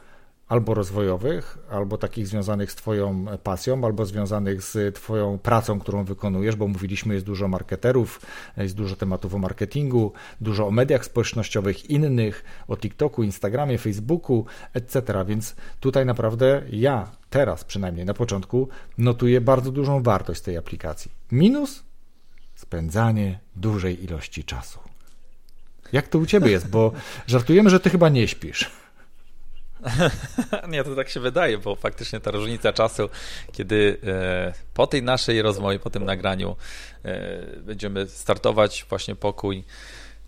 albo 0.49 0.75
rozwojowych, 0.75 1.59
albo 1.71 1.99
takich 1.99 2.27
związanych 2.27 2.73
z 2.73 2.75
Twoją 2.75 3.27
pasją, 3.43 3.85
albo 3.85 4.07
związanych 4.07 4.63
z 4.63 4.95
Twoją 4.95 5.39
pracą, 5.39 5.81
którą 5.81 6.05
wykonujesz, 6.05 6.57
bo 6.57 6.69
mówiliśmy, 6.69 7.15
jest 7.15 7.27
dużo 7.27 7.49
marketerów, 7.49 8.21
jest 8.57 8.75
dużo 8.75 8.97
tematów 8.97 9.35
o 9.35 9.39
marketingu, 9.39 10.13
dużo 10.41 10.67
o 10.67 10.71
mediach 10.71 11.05
społecznościowych 11.05 11.91
innych, 11.91 12.45
o 12.69 12.77
TikToku, 12.77 13.23
Instagramie, 13.23 13.79
Facebooku, 13.79 14.47
etc. 14.75 15.25
Więc 15.27 15.57
tutaj 15.81 16.07
naprawdę 16.07 16.63
ja 16.71 17.11
teraz 17.31 17.65
przynajmniej 17.65 18.07
na 18.07 18.15
początku 18.15 18.69
notuję 18.99 19.41
bardzo 19.41 19.71
dużą 19.71 20.03
wartość 20.03 20.41
tej 20.41 20.57
aplikacji. 20.57 21.11
Minus 21.33 21.83
spędzanie 22.55 23.39
dużej 23.57 24.05
ilości 24.05 24.45
czasu. 24.45 24.79
Jak 25.93 26.09
to 26.09 26.19
u 26.19 26.27
Ciebie 26.27 26.51
jest? 26.51 26.71
Bo 26.71 26.93
żartujemy, 27.27 27.71
że 27.71 27.81
Ty 27.81 27.91
chyba 27.91 28.09
nie 28.09 28.29
śpisz. 28.29 28.84
Nie, 30.73 30.85
to 30.85 30.95
tak 30.95 31.09
się 31.09 31.21
wydaje, 31.21 31.59
bo 31.59 31.77
faktycznie 31.77 32.21
ta 32.21 32.31
różnica 32.31 32.73
czasu, 32.73 33.09
kiedy 33.53 33.99
e, 34.07 34.53
po 34.75 34.87
tej 34.87 35.03
naszej 35.03 35.43
rozmowie, 35.43 35.79
po 35.79 35.91
tym 35.91 36.05
nagraniu 36.05 36.57
e, 37.05 37.47
będziemy 37.57 38.09
startować 38.09 38.87
właśnie 38.89 39.17
pokój, 39.17 39.65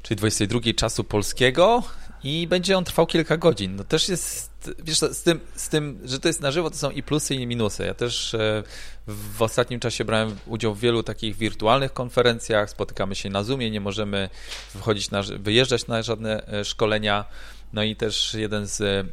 czyli 0.03 0.17
22 0.17 0.61
czasu 0.77 1.05
polskiego 1.05 1.83
i 2.25 2.47
będzie 2.47 2.79
on 2.79 2.85
trwał 2.85 3.07
kilka 3.07 3.37
godzin. 3.37 3.77
No 3.77 3.85
też 3.85 4.09
jest, 4.09 4.51
wiesz, 4.79 4.99
z 4.99 5.23
tym, 5.23 5.41
z 5.55 5.69
tym, 5.69 6.01
że 6.05 6.21
to 6.21 6.29
jest 6.29 6.41
na 6.41 6.51
żywo, 6.51 6.71
to 6.71 6.77
są 6.77 6.91
i 6.91 7.03
plusy 7.03 7.35
i 7.35 7.47
minusy. 7.47 7.87
Ja 7.87 7.95
też 7.95 8.35
e, 8.35 8.63
w 9.07 9.43
ostatnim 9.43 9.81
czasie 9.81 10.05
brałem 10.05 10.37
udział 10.47 10.75
w 10.75 10.81
wielu 10.81 11.03
takich 11.03 11.37
wirtualnych 11.37 11.93
konferencjach, 11.93 12.71
spotykamy 12.71 13.15
się 13.15 13.31
na 13.31 13.43
Zoomie, 13.43 13.71
nie 13.71 13.81
możemy 13.81 14.29
wychodzić 14.75 15.11
na, 15.11 15.23
wyjeżdżać 15.23 15.87
na 15.87 16.03
żadne 16.03 16.43
szkolenia, 16.65 17.25
no 17.73 17.83
i 17.83 17.97
też 17.97 18.35
jeden 18.35 18.67
z 18.67 18.81
e, 18.81 19.05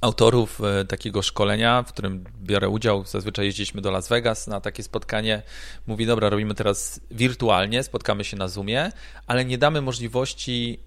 autorów 0.00 0.60
e, 0.60 0.84
takiego 0.84 1.22
szkolenia, 1.22 1.82
w 1.82 1.92
którym 1.92 2.24
biorę 2.42 2.68
udział, 2.68 3.04
zazwyczaj 3.04 3.46
jeździliśmy 3.46 3.80
do 3.80 3.90
Las 3.90 4.08
Vegas 4.08 4.46
na 4.46 4.60
takie 4.60 4.82
spotkanie, 4.82 5.42
mówi, 5.86 6.06
dobra, 6.06 6.28
robimy 6.28 6.54
teraz 6.54 7.00
wirtualnie, 7.10 7.82
spotkamy 7.82 8.24
się 8.24 8.36
na 8.36 8.48
Zoomie, 8.48 8.92
ale 9.26 9.44
nie 9.44 9.58
damy 9.58 9.80
możliwości 9.80 10.80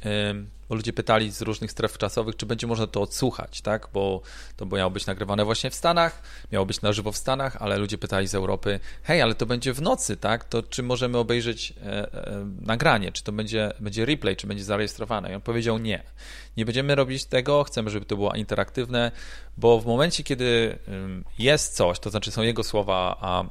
bo 0.70 0.76
ludzie 0.76 0.94
pytali 0.94 1.32
z 1.32 1.42
różnych 1.42 1.72
stref 1.72 1.98
czasowych, 1.98 2.36
czy 2.36 2.46
będzie 2.46 2.68
można 2.68 2.88
to 2.88 3.02
odsłuchać, 3.02 3.62
tak? 3.62 3.90
Bo 3.94 4.22
to 4.58 4.66
miało 4.66 4.92
być 4.92 5.06
nagrywane 5.06 5.46
właśnie 5.46 5.70
w 5.70 5.76
Stanach, 5.76 6.22
miało 6.52 6.66
być 6.66 6.82
na 6.82 6.94
żywo 6.94 7.12
w 7.12 7.18
Stanach, 7.18 7.58
ale 7.60 7.78
ludzie 7.78 7.98
pytali 7.98 8.28
z 8.28 8.36
Europy, 8.36 8.80
hej, 9.04 9.22
ale 9.22 9.36
to 9.36 9.46
będzie 9.46 9.74
w 9.74 9.82
nocy, 9.82 10.18
tak? 10.18 10.44
To 10.44 10.64
czy 10.64 10.84
możemy 10.84 11.18
obejrzeć 11.18 11.74
e, 11.82 11.86
e, 11.86 12.46
nagranie, 12.62 13.12
czy 13.12 13.24
to 13.24 13.32
będzie, 13.32 13.72
będzie 13.80 14.06
replay, 14.06 14.36
czy 14.36 14.48
będzie 14.48 14.64
zarejestrowane? 14.64 15.32
I 15.32 15.36
on 15.36 15.42
powiedział 15.42 15.78
nie. 15.78 16.04
Nie 16.58 16.66
będziemy 16.66 16.96
robić 16.96 17.26
tego, 17.26 17.64
chcemy, 17.64 17.90
żeby 17.90 18.06
to 18.06 18.16
było 18.16 18.34
interaktywne, 18.34 19.12
bo 19.58 19.80
w 19.80 19.86
momencie, 19.86 20.24
kiedy 20.24 20.78
jest 21.40 21.76
coś, 21.76 22.00
to 22.00 22.10
znaczy 22.10 22.32
są 22.32 22.42
jego 22.42 22.64
słowa, 22.64 23.18
a 23.22 23.44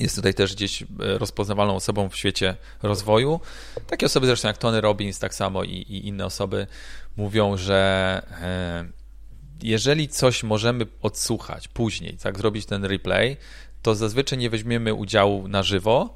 jest 0.00 0.16
tutaj 0.16 0.34
też 0.34 0.54
gdzieś 0.54 0.84
rozpoznawalną 0.98 1.76
osobą 1.76 2.08
w 2.08 2.16
świecie 2.16 2.56
rozwoju. 2.82 3.40
Takie 3.86 4.06
osoby 4.06 4.26
zresztą 4.26 4.48
jak 4.48 4.58
Tony 4.58 4.80
Robbins, 4.80 5.18
tak 5.18 5.34
samo 5.34 5.64
i, 5.64 5.72
i 5.72 6.08
inne 6.08 6.26
osoby 6.26 6.66
mówią, 7.16 7.56
że 7.56 8.22
jeżeli 9.62 10.08
coś 10.08 10.42
możemy 10.42 10.86
odsłuchać 11.02 11.68
później, 11.68 12.16
tak, 12.16 12.38
zrobić 12.38 12.66
ten 12.66 12.84
replay, 12.84 13.36
to 13.82 13.94
zazwyczaj 13.94 14.38
nie 14.38 14.50
weźmiemy 14.50 14.94
udziału 14.94 15.48
na 15.48 15.62
żywo 15.62 16.14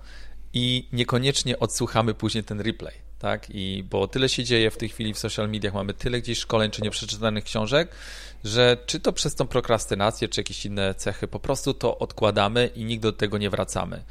i 0.53 0.89
niekoniecznie 0.93 1.59
odsłuchamy 1.59 2.15
później 2.15 2.45
ten 2.45 2.61
replay. 2.61 2.95
Tak? 3.19 3.47
I 3.51 3.85
bo 3.91 4.09
tyle 4.09 4.29
się 4.29 4.45
dzieje 4.45 4.71
w 4.71 4.77
tej 4.77 4.89
chwili 4.89 5.15
w 5.15 5.19
social 5.19 5.51
mediach, 5.51 5.75
mamy 5.75 5.95
tyle 5.95 6.21
gdzieś 6.21 6.39
szkoleń 6.39 6.71
czy 6.71 6.83
nieprzeczytanych 6.83 7.45
książek, 7.45 7.89
że 8.45 8.77
czy 8.87 9.01
to 9.01 9.13
przez 9.13 9.35
tą 9.35 9.47
prokrastynację, 9.47 10.29
czy 10.29 10.41
jakieś 10.41 10.67
inne 10.67 10.95
cechy, 10.95 11.29
po 11.29 11.41
prostu 11.41 11.75
to 11.75 11.99
odkładamy 11.99 12.67
i 12.67 12.85
nigdy 12.85 13.09
do 13.09 13.13
tego 13.13 13.39
nie 13.39 13.51
wracamy. 13.51 14.05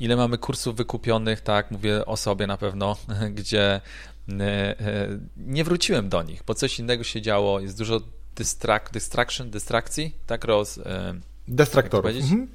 Ile 0.00 0.16
mamy 0.16 0.38
kursów 0.38 0.76
wykupionych, 0.76 1.40
tak, 1.40 1.70
mówię 1.70 2.06
o 2.06 2.16
sobie 2.16 2.46
na 2.46 2.56
pewno, 2.56 2.96
gdzie 3.38 3.80
e, 4.28 4.40
e, 4.40 5.18
nie 5.36 5.64
wróciłem 5.64 6.08
do 6.08 6.22
nich, 6.22 6.42
bo 6.46 6.54
coś 6.54 6.78
innego 6.78 7.04
się 7.04 7.22
działo, 7.22 7.60
jest 7.60 7.78
dużo 7.78 8.00
distract, 8.36 8.92
distraction, 8.92 9.50
dystrakcji, 9.50 10.14
tak, 10.26 10.44
roz... 10.44 10.78
E, 10.78 11.14
Destraktorów. 11.48 12.10
Mhm. 12.16 12.48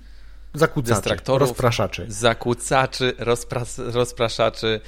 Zakłócaczy, 0.53 1.17
rozpraszaczy. 1.27 2.05
Zakłócaczy, 2.07 3.13
rozpras, 3.17 3.79
rozpraszaczy 3.79 4.81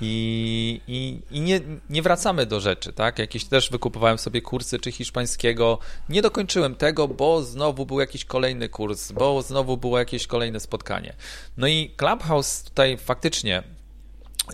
i, 0.00 0.80
i, 0.88 1.20
i 1.30 1.40
nie, 1.40 1.60
nie 1.90 2.02
wracamy 2.02 2.46
do 2.46 2.60
rzeczy, 2.60 2.92
tak? 2.92 3.18
Jakieś 3.18 3.44
też 3.44 3.70
wykupowałem 3.70 4.18
sobie 4.18 4.42
kursy 4.42 4.78
czy 4.78 4.92
hiszpańskiego, 4.92 5.78
nie 6.08 6.22
dokończyłem 6.22 6.74
tego, 6.74 7.08
bo 7.08 7.42
znowu 7.42 7.86
był 7.86 8.00
jakiś 8.00 8.24
kolejny 8.24 8.68
kurs, 8.68 9.12
bo 9.12 9.42
znowu 9.42 9.76
było 9.76 9.98
jakieś 9.98 10.26
kolejne 10.26 10.60
spotkanie. 10.60 11.14
No 11.56 11.66
i 11.66 11.94
Clubhouse 11.96 12.62
tutaj 12.62 12.98
faktycznie 12.98 13.62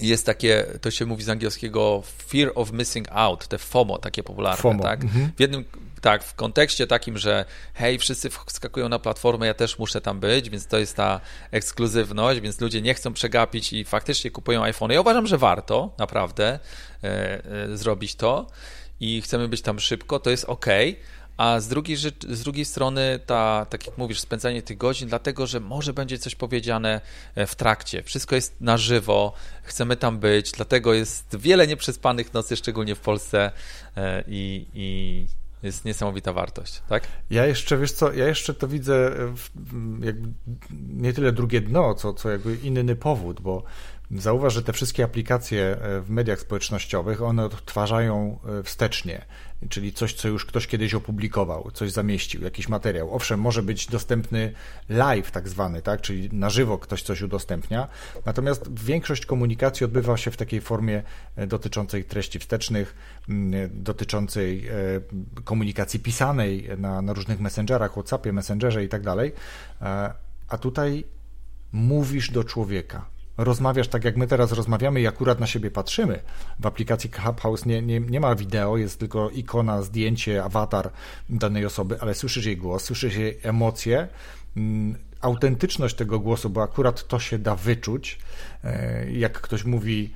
jest 0.00 0.26
takie, 0.26 0.66
to 0.80 0.90
się 0.90 1.06
mówi 1.06 1.22
z 1.22 1.28
angielskiego 1.28 2.02
fear 2.26 2.52
of 2.54 2.72
missing 2.72 3.08
out, 3.10 3.48
te 3.48 3.58
FOMO 3.58 3.98
takie 3.98 4.22
popularne, 4.22 4.62
FOMO. 4.62 4.82
tak? 4.82 5.04
Mhm. 5.04 5.32
W 5.36 5.40
jednym 5.40 5.64
tak, 6.04 6.24
w 6.24 6.34
kontekście 6.34 6.86
takim, 6.86 7.18
że 7.18 7.44
hej, 7.74 7.98
wszyscy 7.98 8.30
wskakują 8.46 8.88
na 8.88 8.98
platformę, 8.98 9.46
ja 9.46 9.54
też 9.54 9.78
muszę 9.78 10.00
tam 10.00 10.20
być, 10.20 10.50
więc 10.50 10.66
to 10.66 10.78
jest 10.78 10.96
ta 10.96 11.20
ekskluzywność, 11.50 12.40
więc 12.40 12.60
ludzie 12.60 12.82
nie 12.82 12.94
chcą 12.94 13.12
przegapić 13.12 13.72
i 13.72 13.84
faktycznie 13.84 14.30
kupują 14.30 14.62
iPhone. 14.62 14.90
Ja 14.90 15.00
uważam, 15.00 15.26
że 15.26 15.38
warto 15.38 15.94
naprawdę 15.98 16.58
e, 17.04 17.44
e, 17.72 17.76
zrobić 17.76 18.14
to 18.14 18.46
i 19.00 19.22
chcemy 19.22 19.48
być 19.48 19.62
tam 19.62 19.80
szybko, 19.80 20.18
to 20.18 20.30
jest 20.30 20.44
ok. 20.44 20.66
A 21.36 21.60
z 21.60 21.68
drugiej, 21.68 21.96
z 22.28 22.42
drugiej 22.42 22.64
strony, 22.64 23.20
ta, 23.26 23.66
tak 23.70 23.86
jak 23.86 23.98
mówisz, 23.98 24.20
spędzanie 24.20 24.62
tych 24.62 24.76
godzin, 24.76 25.08
dlatego 25.08 25.46
że 25.46 25.60
może 25.60 25.92
będzie 25.92 26.18
coś 26.18 26.34
powiedziane 26.34 27.00
e, 27.34 27.46
w 27.46 27.54
trakcie. 27.54 28.02
Wszystko 28.02 28.34
jest 28.34 28.60
na 28.60 28.76
żywo, 28.76 29.32
chcemy 29.62 29.96
tam 29.96 30.18
być, 30.18 30.52
dlatego 30.52 30.94
jest 30.94 31.36
wiele 31.36 31.66
nieprzespanych 31.66 32.34
nocy, 32.34 32.56
szczególnie 32.56 32.94
w 32.94 33.00
Polsce 33.00 33.50
i, 34.26 34.66
i 34.74 35.26
jest 35.64 35.84
niesamowita 35.84 36.32
wartość, 36.32 36.82
tak? 36.88 37.06
Ja 37.30 37.46
jeszcze, 37.46 37.78
wiesz 37.78 37.92
co, 37.92 38.12
ja 38.12 38.26
jeszcze 38.26 38.54
to 38.54 38.68
widzę 38.68 39.10
jakby 40.00 40.28
nie 40.88 41.12
tyle 41.12 41.32
drugie 41.32 41.60
dno, 41.60 41.94
co, 41.94 42.14
co 42.14 42.30
jakby 42.30 42.56
inny 42.56 42.96
powód, 42.96 43.40
bo 43.40 43.62
Zauważ, 44.10 44.54
że 44.54 44.62
te 44.62 44.72
wszystkie 44.72 45.04
aplikacje 45.04 45.76
e, 45.80 46.00
w 46.00 46.10
mediach 46.10 46.40
społecznościowych, 46.40 47.22
one 47.22 47.44
odtwarzają 47.44 48.38
e, 48.58 48.62
wstecznie, 48.62 49.24
czyli 49.68 49.92
coś, 49.92 50.14
co 50.14 50.28
już 50.28 50.46
ktoś 50.46 50.66
kiedyś 50.66 50.94
opublikował, 50.94 51.70
coś 51.74 51.92
zamieścił, 51.92 52.42
jakiś 52.42 52.68
materiał. 52.68 53.14
Owszem, 53.14 53.40
może 53.40 53.62
być 53.62 53.86
dostępny 53.86 54.52
live 54.88 55.30
tak 55.30 55.48
zwany, 55.48 55.82
tak, 55.82 56.00
czyli 56.00 56.28
na 56.32 56.50
żywo 56.50 56.78
ktoś 56.78 57.02
coś 57.02 57.22
udostępnia, 57.22 57.88
natomiast 58.26 58.84
większość 58.84 59.26
komunikacji 59.26 59.84
odbywa 59.84 60.16
się 60.16 60.30
w 60.30 60.36
takiej 60.36 60.60
formie 60.60 61.02
e, 61.36 61.46
dotyczącej 61.46 62.04
treści 62.04 62.38
wstecznych, 62.38 62.94
dotyczącej 63.70 64.68
komunikacji 65.44 66.00
pisanej 66.00 66.68
na, 66.78 67.02
na 67.02 67.12
różnych 67.12 67.40
messengerach, 67.40 67.92
WhatsAppie, 67.92 68.32
Messengerze 68.32 68.84
i 68.84 68.88
tak 68.88 69.02
dalej, 69.02 69.32
a 70.48 70.58
tutaj 70.58 71.04
mówisz 71.72 72.30
do 72.30 72.44
człowieka 72.44 73.13
rozmawiasz 73.36 73.88
tak, 73.88 74.04
jak 74.04 74.16
my 74.16 74.26
teraz 74.26 74.52
rozmawiamy 74.52 75.00
i 75.00 75.06
akurat 75.06 75.40
na 75.40 75.46
siebie 75.46 75.70
patrzymy. 75.70 76.22
W 76.60 76.66
aplikacji 76.66 77.10
Clubhouse 77.10 77.66
nie, 77.66 77.82
nie, 77.82 78.00
nie 78.00 78.20
ma 78.20 78.34
wideo, 78.34 78.76
jest 78.76 78.98
tylko 78.98 79.30
ikona, 79.30 79.82
zdjęcie, 79.82 80.44
awatar 80.44 80.90
danej 81.28 81.66
osoby, 81.66 82.00
ale 82.00 82.14
słyszysz 82.14 82.46
jej 82.46 82.56
głos, 82.56 82.84
słyszysz 82.84 83.16
jej 83.16 83.38
emocje, 83.42 84.08
mm, 84.56 84.98
autentyczność 85.20 85.96
tego 85.96 86.20
głosu, 86.20 86.50
bo 86.50 86.62
akurat 86.62 87.08
to 87.08 87.18
się 87.18 87.38
da 87.38 87.56
wyczuć. 87.56 88.18
E, 88.64 89.10
jak 89.10 89.40
ktoś 89.40 89.64
mówi 89.64 90.14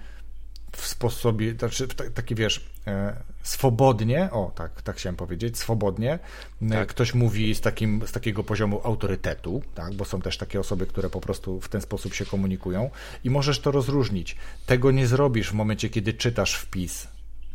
w 0.72 0.86
sposobie, 0.86 1.54
znaczy 1.54 1.88
taki 2.14 2.34
wiesz, 2.34 2.70
e, 2.86 3.16
swobodnie, 3.42 4.28
o 4.32 4.52
tak, 4.54 4.82
tak 4.82 4.96
chciałem 4.96 5.16
powiedzieć, 5.16 5.58
swobodnie. 5.58 6.18
E, 6.62 6.68
tak. 6.70 6.88
Ktoś 6.88 7.14
mówi 7.14 7.54
z, 7.54 7.60
takim, 7.60 8.02
z 8.06 8.12
takiego 8.12 8.44
poziomu 8.44 8.80
autorytetu, 8.84 9.62
tak, 9.74 9.94
bo 9.94 10.04
są 10.04 10.20
też 10.20 10.38
takie 10.38 10.60
osoby, 10.60 10.86
które 10.86 11.10
po 11.10 11.20
prostu 11.20 11.60
w 11.60 11.68
ten 11.68 11.80
sposób 11.80 12.14
się 12.14 12.26
komunikują 12.26 12.90
i 13.24 13.30
możesz 13.30 13.60
to 13.60 13.70
rozróżnić. 13.70 14.36
Tego 14.66 14.90
nie 14.90 15.06
zrobisz 15.06 15.50
w 15.50 15.54
momencie, 15.54 15.88
kiedy 15.90 16.12
czytasz 16.12 16.54
wpis. 16.54 17.08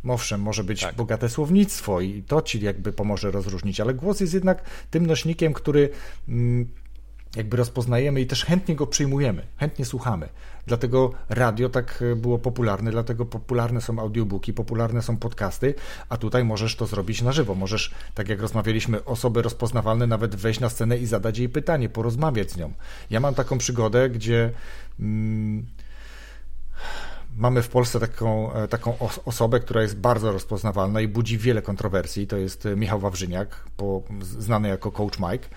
Owszem, 0.08 0.40
może 0.40 0.64
być 0.64 0.80
tak. 0.80 0.94
bogate 0.94 1.28
słownictwo 1.28 2.00
i 2.00 2.22
to 2.22 2.42
ci 2.42 2.60
jakby 2.60 2.92
pomoże 2.92 3.30
rozróżnić, 3.30 3.80
ale 3.80 3.94
głos 3.94 4.20
jest 4.20 4.34
jednak 4.34 4.62
tym 4.90 5.06
nośnikiem, 5.06 5.52
który 5.52 5.90
mm, 6.28 6.68
jakby 7.36 7.56
rozpoznajemy 7.56 8.20
i 8.20 8.26
też 8.26 8.44
chętnie 8.44 8.76
go 8.76 8.86
przyjmujemy, 8.86 9.42
chętnie 9.56 9.84
słuchamy. 9.84 10.28
Dlatego 10.66 11.12
radio 11.28 11.68
tak 11.68 12.04
e, 12.12 12.16
było 12.16 12.38
popularne, 12.38 12.90
dlatego 12.90 13.26
popularne 13.26 13.80
są 13.80 13.98
audiobooki, 13.98 14.52
popularne 14.52 15.02
są 15.02 15.16
podcasty, 15.16 15.74
a 16.08 16.16
tutaj 16.16 16.44
możesz 16.44 16.76
to 16.76 16.86
zrobić 16.86 17.22
na 17.22 17.32
żywo. 17.32 17.54
Możesz, 17.54 17.90
tak 18.14 18.28
jak 18.28 18.40
rozmawialiśmy, 18.40 19.04
osoby 19.04 19.42
rozpoznawalne 19.42 20.06
nawet 20.06 20.36
wejść 20.36 20.60
na 20.60 20.68
scenę 20.68 20.98
i 20.98 21.06
zadać 21.06 21.38
jej 21.38 21.48
pytanie, 21.48 21.88
porozmawiać 21.88 22.50
z 22.50 22.56
nią. 22.56 22.72
Ja 23.10 23.20
mam 23.20 23.34
taką 23.34 23.58
przygodę, 23.58 24.10
gdzie. 24.10 24.50
Mm, 25.00 25.66
mamy 27.36 27.62
w 27.62 27.68
Polsce 27.68 28.00
taką, 28.00 28.52
e, 28.52 28.68
taką 28.68 28.98
osobę, 29.24 29.60
która 29.60 29.82
jest 29.82 29.96
bardzo 29.96 30.32
rozpoznawalna 30.32 31.00
i 31.00 31.08
budzi 31.08 31.38
wiele 31.38 31.62
kontrowersji. 31.62 32.26
To 32.26 32.36
jest 32.36 32.66
e, 32.66 32.76
Michał 32.76 33.00
Wawrzyniak, 33.00 33.64
po, 33.76 34.02
znany 34.20 34.68
jako 34.68 34.92
Coach 34.92 35.18
Mike 35.18 35.48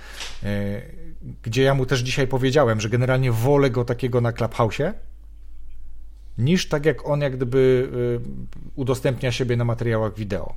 gdzie 1.43 1.63
ja 1.63 1.73
mu 1.73 1.85
też 1.85 1.99
dzisiaj 1.99 2.27
powiedziałem, 2.27 2.81
że 2.81 2.89
generalnie 2.89 3.31
wolę 3.31 3.69
go 3.69 3.85
takiego 3.85 4.21
na 4.21 4.31
Clubhouse'ie, 4.31 4.93
niż 6.37 6.69
tak 6.69 6.85
jak 6.85 7.07
on 7.07 7.21
jak 7.21 7.35
gdyby 7.35 7.89
y, 8.23 8.71
udostępnia 8.75 9.31
siebie 9.31 9.57
na 9.57 9.65
materiałach 9.65 10.15
wideo. 10.15 10.53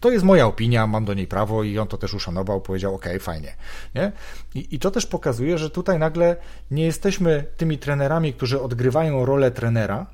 To 0.00 0.10
jest 0.10 0.24
moja 0.24 0.46
opinia, 0.46 0.86
mam 0.86 1.04
do 1.04 1.14
niej 1.14 1.26
prawo 1.26 1.62
i 1.62 1.78
on 1.78 1.88
to 1.88 1.98
też 1.98 2.14
uszanował, 2.14 2.60
powiedział, 2.60 2.94
ok, 2.94 3.04
fajnie. 3.20 3.56
Nie? 3.94 4.12
I, 4.54 4.74
I 4.74 4.78
to 4.78 4.90
też 4.90 5.06
pokazuje, 5.06 5.58
że 5.58 5.70
tutaj 5.70 5.98
nagle 5.98 6.36
nie 6.70 6.84
jesteśmy 6.84 7.44
tymi 7.56 7.78
trenerami, 7.78 8.32
którzy 8.32 8.60
odgrywają 8.60 9.24
rolę 9.24 9.50
trenera, 9.50 10.06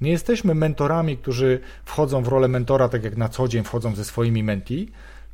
nie 0.00 0.10
jesteśmy 0.10 0.54
mentorami, 0.54 1.16
którzy 1.16 1.60
wchodzą 1.84 2.22
w 2.22 2.28
rolę 2.28 2.48
mentora, 2.48 2.88
tak 2.88 3.04
jak 3.04 3.16
na 3.16 3.28
co 3.28 3.48
dzień 3.48 3.64
wchodzą 3.64 3.94
ze 3.94 4.04
swoimi 4.04 4.42
menti, 4.42 4.88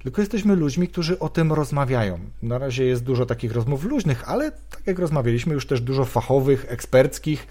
tylko 0.04 0.22
jesteśmy 0.22 0.56
ludźmi, 0.56 0.88
którzy 0.88 1.18
o 1.18 1.28
tym 1.28 1.52
rozmawiają. 1.52 2.18
Na 2.42 2.58
razie 2.58 2.84
jest 2.84 3.04
dużo 3.04 3.26
takich 3.26 3.52
rozmów 3.52 3.84
luźnych, 3.84 4.28
ale 4.28 4.52
tak 4.52 4.82
jak 4.86 4.98
rozmawialiśmy, 4.98 5.54
już 5.54 5.66
też 5.66 5.80
dużo 5.80 6.04
fachowych, 6.04 6.66
eksperckich, 6.68 7.46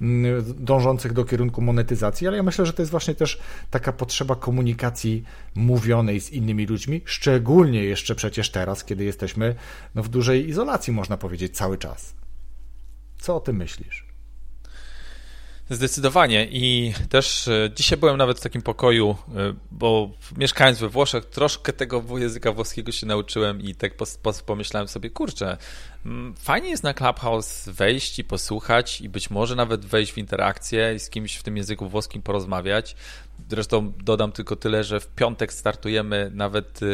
mm, 0.00 0.44
dążących 0.58 1.12
do 1.12 1.24
kierunku 1.24 1.62
monetyzacji, 1.62 2.26
ale 2.26 2.36
ja 2.36 2.42
myślę, 2.42 2.66
że 2.66 2.72
to 2.72 2.82
jest 2.82 2.90
właśnie 2.90 3.14
też 3.14 3.40
taka 3.70 3.92
potrzeba 3.92 4.36
komunikacji 4.36 5.24
mówionej 5.54 6.20
z 6.20 6.30
innymi 6.30 6.66
ludźmi, 6.66 7.02
szczególnie 7.04 7.84
jeszcze 7.84 8.14
przecież 8.14 8.50
teraz, 8.50 8.84
kiedy 8.84 9.04
jesteśmy 9.04 9.54
no, 9.94 10.02
w 10.02 10.08
dużej 10.08 10.48
izolacji, 10.48 10.92
można 10.92 11.16
powiedzieć, 11.16 11.56
cały 11.56 11.78
czas. 11.78 12.14
Co 13.18 13.36
o 13.36 13.40
tym 13.40 13.56
myślisz? 13.56 14.07
Zdecydowanie 15.70 16.48
i 16.50 16.94
też 17.08 17.48
e, 17.48 17.70
dzisiaj 17.74 17.98
byłem 17.98 18.16
nawet 18.16 18.38
w 18.38 18.40
takim 18.40 18.62
pokoju, 18.62 19.16
e, 19.36 19.54
bo 19.70 20.10
mieszkając 20.36 20.78
we 20.78 20.88
Włoszech 20.88 21.24
troszkę 21.24 21.72
tego 21.72 22.04
języka 22.16 22.52
włoskiego 22.52 22.92
się 22.92 23.06
nauczyłem 23.06 23.60
i 23.60 23.74
tak 23.74 23.92
pomyślałem 24.46 24.88
sobie, 24.88 25.10
kurczę, 25.10 25.56
mm, 26.06 26.34
fajnie 26.36 26.70
jest 26.70 26.82
na 26.82 26.94
Clubhouse 26.94 27.68
wejść 27.68 28.18
i 28.18 28.24
posłuchać 28.24 29.00
i 29.00 29.08
być 29.08 29.30
może 29.30 29.56
nawet 29.56 29.84
wejść 29.84 30.12
w 30.12 30.18
interakcję 30.18 30.94
i 30.94 30.98
z 30.98 31.10
kimś 31.10 31.36
w 31.36 31.42
tym 31.42 31.56
języku 31.56 31.88
włoskim 31.88 32.22
porozmawiać. 32.22 32.96
Zresztą 33.50 33.92
dodam 34.04 34.32
tylko 34.32 34.56
tyle, 34.56 34.84
że 34.84 35.00
w 35.00 35.06
piątek 35.06 35.52
startujemy 35.52 36.30
nawet 36.34 36.80
e, 36.82 36.86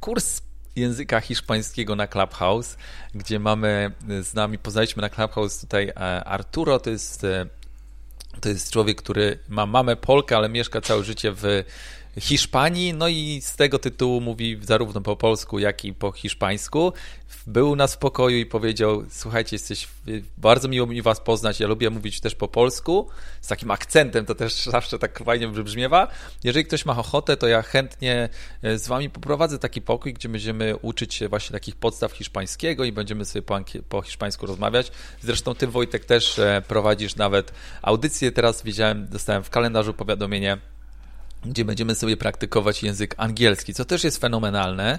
kurs 0.00 0.42
języka 0.76 1.20
hiszpańskiego 1.20 1.96
na 1.96 2.06
Clubhouse, 2.06 2.76
gdzie 3.14 3.38
mamy 3.38 3.90
z 4.22 4.34
nami, 4.34 4.58
poznaliśmy 4.58 5.00
na 5.00 5.08
Clubhouse 5.08 5.60
tutaj 5.60 5.92
Arturo, 6.24 6.78
to 6.78 6.90
jest 6.90 7.26
to 8.40 8.48
jest 8.48 8.70
człowiek, 8.70 9.02
który 9.02 9.38
ma 9.48 9.66
mamę 9.66 9.96
Polkę, 9.96 10.36
ale 10.36 10.48
mieszka 10.48 10.80
całe 10.80 11.04
życie 11.04 11.32
w 11.32 11.64
Hiszpanii, 12.20 12.94
no 12.94 13.08
i 13.08 13.40
z 13.42 13.56
tego 13.56 13.78
tytułu 13.78 14.20
mówi 14.20 14.58
zarówno 14.62 15.00
po 15.00 15.16
polsku, 15.16 15.58
jak 15.58 15.84
i 15.84 15.94
po 15.94 16.12
hiszpańsku. 16.12 16.92
Był 17.46 17.76
nas 17.76 17.94
w 17.94 17.98
pokoju 17.98 18.38
i 18.38 18.46
powiedział: 18.46 19.04
Słuchajcie, 19.10 19.54
jesteś 19.54 19.88
bardzo 20.38 20.68
miło 20.68 20.86
mi 20.86 21.02
Was 21.02 21.20
poznać. 21.20 21.60
Ja 21.60 21.66
lubię 21.66 21.90
mówić 21.90 22.20
też 22.20 22.34
po 22.34 22.48
polsku, 22.48 23.08
z 23.40 23.48
takim 23.48 23.70
akcentem, 23.70 24.26
to 24.26 24.34
też 24.34 24.64
zawsze 24.76 24.98
tak 24.98 25.18
fajnie 25.18 25.48
wybrzmiewa. 25.48 26.08
Jeżeli 26.44 26.64
ktoś 26.64 26.86
ma 26.86 26.98
ochotę, 26.98 27.36
to 27.36 27.48
ja 27.48 27.62
chętnie 27.62 28.28
e, 28.62 28.78
z 28.78 28.88
Wami 28.88 29.10
poprowadzę 29.10 29.58
taki 29.58 29.82
pokój, 29.82 30.14
gdzie 30.14 30.28
będziemy 30.28 30.76
uczyć 30.76 31.14
się 31.14 31.28
właśnie 31.28 31.52
takich 31.52 31.76
podstaw 31.76 32.12
hiszpańskiego 32.12 32.84
i 32.84 32.92
będziemy 32.92 33.24
sobie 33.24 33.42
po, 33.42 33.60
po 33.88 34.02
hiszpańsku 34.02 34.46
rozmawiać. 34.46 34.92
Zresztą 35.22 35.54
Ty, 35.54 35.66
Wojtek, 35.66 36.04
też 36.04 36.38
e, 36.38 36.62
prowadzisz 36.68 37.16
nawet 37.16 37.52
audycję. 37.82 38.32
Teraz 38.32 38.62
widziałem, 38.62 39.08
dostałem 39.08 39.42
w 39.42 39.50
kalendarzu 39.50 39.94
powiadomienie 39.94 40.58
gdzie 41.50 41.64
będziemy 41.64 41.94
sobie 41.94 42.16
praktykować 42.16 42.82
język 42.82 43.14
angielski, 43.18 43.74
co 43.74 43.84
też 43.84 44.04
jest 44.04 44.20
fenomenalne, 44.20 44.98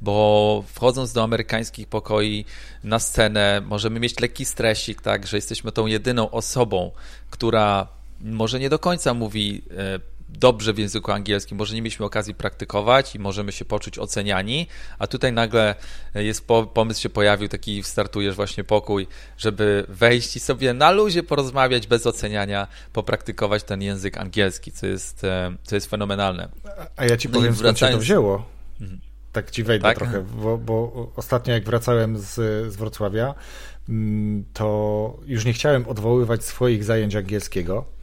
bo 0.00 0.64
wchodząc 0.74 1.12
do 1.12 1.22
amerykańskich 1.22 1.88
pokoi 1.88 2.44
na 2.84 2.98
scenę, 2.98 3.62
możemy 3.66 4.00
mieć 4.00 4.20
lekki 4.20 4.44
stresik, 4.44 5.02
tak, 5.02 5.26
że 5.26 5.36
jesteśmy 5.36 5.72
tą 5.72 5.86
jedyną 5.86 6.30
osobą, 6.30 6.90
która 7.30 7.86
może 8.20 8.60
nie 8.60 8.70
do 8.70 8.78
końca 8.78 9.14
mówi 9.14 9.62
e, 9.70 10.17
dobrze 10.28 10.72
w 10.72 10.78
języku 10.78 11.12
angielskim, 11.12 11.58
może 11.58 11.74
nie 11.74 11.82
mieliśmy 11.82 12.06
okazji 12.06 12.34
praktykować 12.34 13.14
i 13.14 13.18
możemy 13.18 13.52
się 13.52 13.64
poczuć 13.64 13.98
oceniani, 13.98 14.66
a 14.98 15.06
tutaj 15.06 15.32
nagle 15.32 15.74
jest 16.14 16.46
pomysł 16.74 17.00
się 17.00 17.08
pojawił, 17.08 17.48
taki 17.48 17.82
startujesz 17.82 18.36
właśnie 18.36 18.64
pokój, 18.64 19.06
żeby 19.38 19.84
wejść 19.88 20.36
i 20.36 20.40
sobie 20.40 20.74
na 20.74 20.90
luzie 20.90 21.22
porozmawiać 21.22 21.86
bez 21.86 22.06
oceniania, 22.06 22.66
popraktykować 22.92 23.64
ten 23.64 23.82
język 23.82 24.18
angielski, 24.18 24.72
co 24.72 24.86
jest, 24.86 25.24
e, 25.24 25.54
co 25.62 25.74
jest 25.74 25.90
fenomenalne. 25.90 26.48
A 26.96 27.04
ja 27.04 27.16
ci 27.16 27.28
no 27.28 27.34
powiem, 27.34 27.56
skąd 27.56 27.78
się 27.78 27.88
to 27.88 27.98
wzięło. 27.98 28.44
Mhm. 28.80 29.00
Tak 29.32 29.50
ci 29.50 29.64
wejdę 29.64 29.82
tak? 29.82 29.98
trochę, 29.98 30.22
bo, 30.22 30.58
bo, 30.58 31.12
ostatnio 31.16 31.54
jak 31.54 31.64
wracałem 31.64 32.18
z, 32.18 32.34
z 32.72 32.76
Wrocławia, 32.76 33.34
mm, 33.88 34.44
to 34.52 35.16
już 35.26 35.44
nie 35.44 35.52
chciałem 35.52 35.88
odwoływać 35.88 36.44
swoich 36.44 36.84
zajęć 36.84 37.16
angielskiego, 37.16 37.97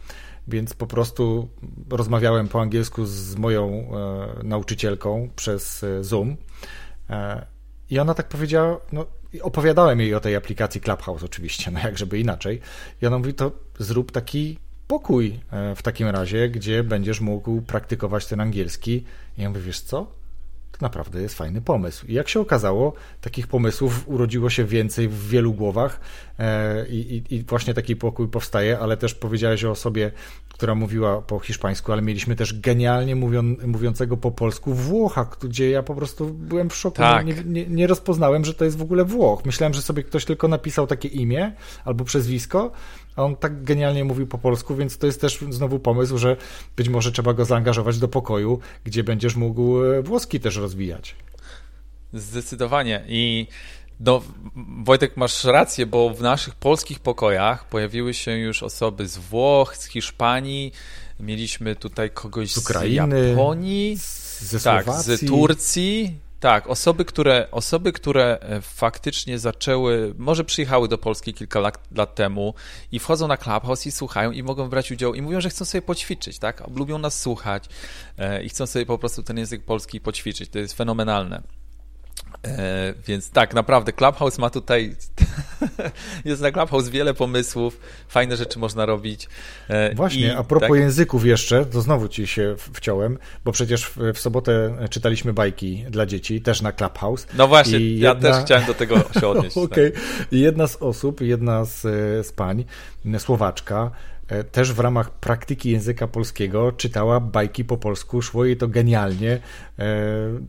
więc 0.47 0.73
po 0.73 0.87
prostu 0.87 1.49
rozmawiałem 1.89 2.47
po 2.47 2.61
angielsku 2.61 3.05
z 3.05 3.35
moją 3.35 3.67
e, 3.69 4.43
nauczycielką 4.43 5.29
przez 5.35 5.83
e, 5.83 6.03
Zoom. 6.03 6.37
E, 7.09 7.45
I 7.89 7.99
ona 7.99 8.13
tak 8.13 8.27
powiedziała, 8.27 8.79
no 8.91 9.05
opowiadałem 9.41 9.99
jej 9.99 10.15
o 10.15 10.19
tej 10.19 10.35
aplikacji 10.35 10.81
Clubhouse 10.81 11.23
oczywiście, 11.23 11.71
no 11.73 11.79
jak 11.79 11.97
żeby 11.97 12.19
inaczej. 12.19 12.61
I 13.01 13.05
ona 13.05 13.17
mówi, 13.17 13.33
to 13.33 13.51
zrób 13.79 14.11
taki 14.11 14.59
pokój 14.87 15.39
e, 15.51 15.75
w 15.75 15.81
takim 15.81 16.07
razie, 16.07 16.49
gdzie 16.49 16.83
będziesz 16.83 17.21
mógł 17.21 17.61
praktykować 17.61 18.25
ten 18.25 18.41
angielski. 18.41 19.03
I 19.37 19.41
ja 19.41 19.49
mówię, 19.49 19.61
wiesz 19.61 19.79
co? 19.79 20.07
To 20.77 20.85
naprawdę 20.85 21.21
jest 21.21 21.35
fajny 21.35 21.61
pomysł. 21.61 22.05
I 22.07 22.13
jak 22.13 22.29
się 22.29 22.39
okazało, 22.39 22.93
takich 23.21 23.47
pomysłów 23.47 24.03
urodziło 24.07 24.49
się 24.49 24.65
więcej 24.65 25.07
w 25.07 25.27
wielu 25.27 25.53
głowach 25.53 25.99
e, 26.39 26.87
i, 26.87 27.15
i, 27.15 27.35
i, 27.35 27.43
właśnie 27.43 27.73
taki 27.73 27.95
pokój 27.95 28.27
powstaje, 28.27 28.79
ale 28.79 28.97
też 28.97 29.15
powiedziałeś 29.15 29.63
o 29.63 29.71
osobie, 29.71 30.11
która 30.49 30.75
mówiła 30.75 31.21
po 31.21 31.39
hiszpańsku, 31.39 31.91
ale 31.91 32.01
mieliśmy 32.01 32.35
też 32.35 32.59
genialnie 32.59 33.15
mówią, 33.15 33.43
mówiącego 33.67 34.17
po 34.17 34.31
polsku 34.31 34.73
Włocha, 34.73 35.29
gdzie 35.41 35.69
ja 35.69 35.83
po 35.83 35.95
prostu 35.95 36.25
byłem 36.33 36.69
w 36.69 36.75
szoku. 36.75 36.97
Tak. 36.97 37.25
Nie, 37.25 37.33
nie, 37.45 37.67
nie 37.67 37.87
rozpoznałem, 37.87 38.45
że 38.45 38.53
to 38.53 38.65
jest 38.65 38.77
w 38.77 38.81
ogóle 38.81 39.05
Włoch. 39.05 39.45
Myślałem, 39.45 39.73
że 39.73 39.81
sobie 39.81 40.03
ktoś 40.03 40.25
tylko 40.25 40.47
napisał 40.47 40.87
takie 40.87 41.07
imię 41.07 41.51
albo 41.85 42.05
przezwisko, 42.05 42.71
a 43.15 43.23
on 43.23 43.35
tak 43.35 43.63
genialnie 43.63 44.03
mówił 44.03 44.27
po 44.27 44.37
polsku, 44.37 44.75
więc 44.75 44.97
to 44.97 45.05
jest 45.05 45.21
też 45.21 45.39
znowu 45.49 45.79
pomysł, 45.79 46.17
że 46.17 46.37
być 46.75 46.89
może 46.89 47.11
trzeba 47.11 47.33
go 47.33 47.45
zaangażować 47.45 47.99
do 47.99 48.07
pokoju, 48.07 48.59
gdzie 48.83 49.03
będziesz 49.03 49.35
mógł 49.35 49.83
e, 49.83 50.01
włoski 50.01 50.39
też 50.39 50.55
rozwijać. 50.55 51.15
Zdecydowanie 52.13 53.03
i 53.07 53.47
no, 53.99 54.21
Wojtek, 54.83 55.17
masz 55.17 55.43
rację, 55.43 55.85
bo 55.85 56.09
w 56.09 56.21
naszych 56.21 56.55
polskich 56.55 56.99
pokojach 56.99 57.67
pojawiły 57.67 58.13
się 58.13 58.31
już 58.31 58.63
osoby 58.63 59.07
z 59.07 59.17
Włoch, 59.17 59.77
z 59.77 59.85
Hiszpanii, 59.85 60.71
mieliśmy 61.19 61.75
tutaj 61.75 62.11
kogoś 62.11 62.51
z, 62.51 62.57
Ukrainy, 62.57 63.23
z 63.23 63.29
Japonii, 63.29 63.97
ze 64.39 64.59
Słowacji. 64.59 65.11
tak, 65.11 65.19
z 65.19 65.27
Turcji, 65.27 66.19
tak, 66.45 66.67
osoby 66.67 67.05
które, 67.05 67.47
osoby, 67.51 67.93
które 67.93 68.39
e, 68.39 68.61
faktycznie 68.61 69.39
zaczęły, 69.39 70.13
może 70.17 70.43
przyjechały 70.43 70.87
do 70.87 70.97
Polski 70.97 71.33
kilka 71.33 71.59
lat, 71.59 71.87
lat, 71.95 72.15
temu 72.15 72.53
i 72.91 72.99
wchodzą 72.99 73.27
na 73.27 73.37
Clubhouse 73.37 73.87
i 73.87 73.91
słuchają 73.91 74.31
i 74.31 74.43
mogą 74.43 74.69
brać 74.69 74.91
udział 74.91 75.13
i 75.13 75.21
mówią, 75.21 75.41
że 75.41 75.49
chcą 75.49 75.65
sobie 75.65 75.81
poćwiczyć, 75.81 76.39
tak? 76.39 76.63
Lubią 76.75 76.97
nas 76.97 77.21
słuchać 77.21 77.65
e, 78.17 78.43
i 78.43 78.49
chcą 78.49 78.67
sobie 78.67 78.85
po 78.85 78.97
prostu 78.97 79.23
ten 79.23 79.37
język 79.37 79.63
polski 79.63 80.01
poćwiczyć. 80.01 80.49
To 80.49 80.59
jest 80.59 80.77
fenomenalne. 80.77 81.64
E, 82.47 82.93
więc 83.07 83.29
tak, 83.29 83.53
naprawdę 83.53 83.93
Clubhouse 83.93 84.37
ma 84.37 84.49
tutaj, 84.49 84.95
jest 86.25 86.41
na 86.41 86.51
Clubhouse 86.51 86.89
wiele 86.89 87.13
pomysłów, 87.13 87.79
fajne 88.07 88.37
rzeczy 88.37 88.59
można 88.59 88.85
robić. 88.85 89.29
E, 89.67 89.95
Właśnie, 89.95 90.27
I, 90.27 90.29
a 90.29 90.43
propos 90.43 90.69
tak... 90.69 90.79
języków 90.79 91.25
jeszcze, 91.25 91.65
to 91.65 91.81
znowu 91.81 92.07
ci 92.07 92.27
się 92.27 92.55
wciąłem, 92.73 93.17
bo 93.45 93.51
przecież 93.51 93.85
w, 93.85 93.97
w, 94.13 94.19
sobotę 94.19 94.77
czytaliśmy 94.89 95.33
bajki 95.33 95.85
dla 95.89 96.05
dzieci, 96.05 96.41
też 96.41 96.61
na 96.61 96.71
Clubhouse. 96.71 97.27
No 97.33 97.47
właśnie, 97.47 97.97
ja 97.97 98.15
też 98.15 98.35
chciałem 98.45 98.65
do 98.65 98.73
tego 98.73 98.95
się 99.19 99.27
odnieść. 99.37 99.57
Okej, 99.57 99.87
okay. 99.87 99.91
tak. 99.91 100.27
Jedna 100.31 100.67
z 100.67 100.75
osób, 100.75 101.21
jedna 101.21 101.65
z, 101.65 101.81
z 102.27 102.31
pań, 102.31 102.65
Słowaczka, 103.17 103.91
też 104.51 104.73
w 104.73 104.79
ramach 104.79 105.11
praktyki 105.11 105.71
języka 105.71 106.07
polskiego 106.07 106.71
czytała 106.71 107.19
bajki 107.19 107.65
po 107.65 107.77
polsku, 107.77 108.21
szło 108.21 108.45
jej 108.45 108.57
to 108.57 108.67
genialnie. 108.67 109.39
E, 109.79 109.95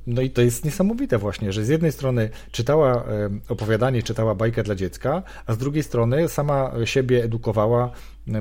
no 0.06 0.22
i 0.22 0.30
to 0.30 0.42
jest 0.42 0.64
niesamowite 0.64 1.18
właśnie, 1.18 1.52
że 1.52 1.64
z 1.64 1.68
jednej 1.68 1.92
strony 1.92 2.30
czytała 2.52 2.94
e, 2.94 3.30
opowiadanie, 3.48 4.02
czytała 4.02 4.34
bajkę 4.34 4.62
dla 4.62 4.74
dziecka, 4.74 5.22
a 5.46 5.52
z 5.52 5.58
drugiej 5.58 5.82
strony 5.82 6.28
sama 6.28 6.72
siebie 6.84 7.24
edukowała, 7.24 7.90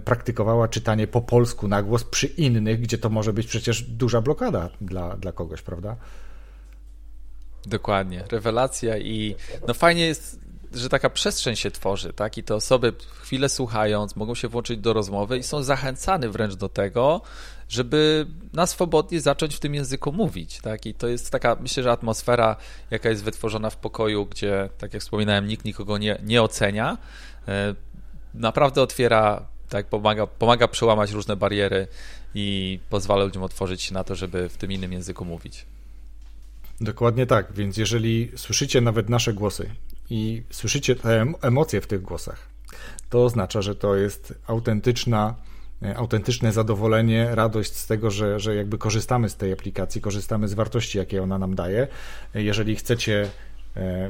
praktykowała 0.06 0.68
czytanie 0.68 1.08
po 1.08 1.22
polsku 1.22 1.68
na 1.68 1.84
głos 1.84 2.04
przy 2.04 2.28
innych, 2.28 2.82
gdzie 2.82 2.98
to 2.98 3.10
może 3.10 3.34
być 3.34 3.48
przecież 3.48 3.82
duża 3.82 4.22
blokada 4.22 4.70
dla, 4.82 5.18
dla 5.18 5.32
kogoś, 5.32 5.62
prawda? 5.62 5.96
Dokładnie, 7.66 8.24
rewelacja 8.32 8.98
i 8.98 9.36
no 9.68 9.74
fajnie 9.74 10.06
jest 10.06 10.45
że 10.76 10.89
taka 10.89 11.09
przestrzeń 11.09 11.55
się 11.55 11.71
tworzy, 11.71 12.13
tak? 12.13 12.38
I 12.38 12.43
te 12.43 12.55
osoby 12.55 12.93
chwilę 13.21 13.49
słuchając 13.49 14.15
mogą 14.15 14.36
się 14.36 14.47
włączyć 14.47 14.80
do 14.80 14.93
rozmowy 14.93 15.38
i 15.38 15.43
są 15.43 15.63
zachęcane 15.63 16.30
wręcz 16.30 16.55
do 16.55 16.69
tego, 16.69 17.21
żeby 17.69 18.28
na 18.53 18.67
swobodnie 18.67 19.21
zacząć 19.21 19.55
w 19.55 19.59
tym 19.59 19.76
języku 19.76 20.11
mówić, 20.11 20.59
tak? 20.61 20.86
I 20.86 20.93
to 20.93 21.07
jest 21.07 21.32
taka, 21.32 21.57
myślę, 21.61 21.84
że 21.84 21.91
atmosfera, 21.91 22.55
jaka 22.91 23.09
jest 23.09 23.23
wytworzona 23.23 23.69
w 23.69 23.78
pokoju, 23.78 24.26
gdzie, 24.26 24.69
tak 24.78 24.93
jak 24.93 25.01
wspominałem, 25.01 25.47
nikt 25.47 25.65
nikogo 25.65 25.97
nie, 25.97 26.17
nie 26.23 26.41
ocenia, 26.41 26.97
e, 27.47 27.76
naprawdę 28.34 28.82
otwiera, 28.82 29.45
tak, 29.69 29.88
pomaga, 29.88 30.28
pomaga 30.28 30.67
przełamać 30.67 31.11
różne 31.11 31.36
bariery 31.36 31.88
i 32.36 32.80
pozwala 32.89 33.23
ludziom 33.23 33.43
otworzyć 33.43 33.82
się 33.82 33.93
na 33.93 34.03
to, 34.03 34.15
żeby 34.15 34.49
w 34.49 34.57
tym 34.57 34.71
innym 34.71 34.93
języku 34.93 35.26
mówić. 35.26 35.65
Dokładnie 36.82 37.26
tak, 37.26 37.53
więc 37.53 37.78
jeżeli 37.78 38.32
słyszycie 38.36 38.82
nawet 38.82 39.09
nasze 39.09 39.34
głosy 39.34 39.69
i 40.10 40.43
słyszycie 40.49 40.95
te 40.95 41.26
emocje 41.41 41.82
w 41.82 41.88
tych 41.88 42.01
głosach, 42.01 42.49
to 43.10 43.24
oznacza, 43.24 43.62
że 43.62 43.76
to 43.76 43.95
jest 43.95 44.34
autentyczna, 44.47 45.36
e, 45.84 45.97
autentyczne 45.97 46.51
zadowolenie, 46.51 47.36
radość 47.36 47.76
z 47.76 47.88
tego, 47.88 48.12
że, 48.12 48.39
że 48.39 48.56
jakby 48.56 48.78
korzystamy 48.78 49.30
z 49.30 49.36
tej 49.36 49.53
aplikacji, 49.53 50.01
korzystamy 50.01 50.47
z 50.47 50.53
wartości, 50.53 50.97
jakie 50.97 51.24
ona 51.24 51.38
nam 51.38 51.56
daje. 51.56 51.88
Jeżeli 52.34 52.76
chcecie 52.76 53.30
E, 53.30 53.45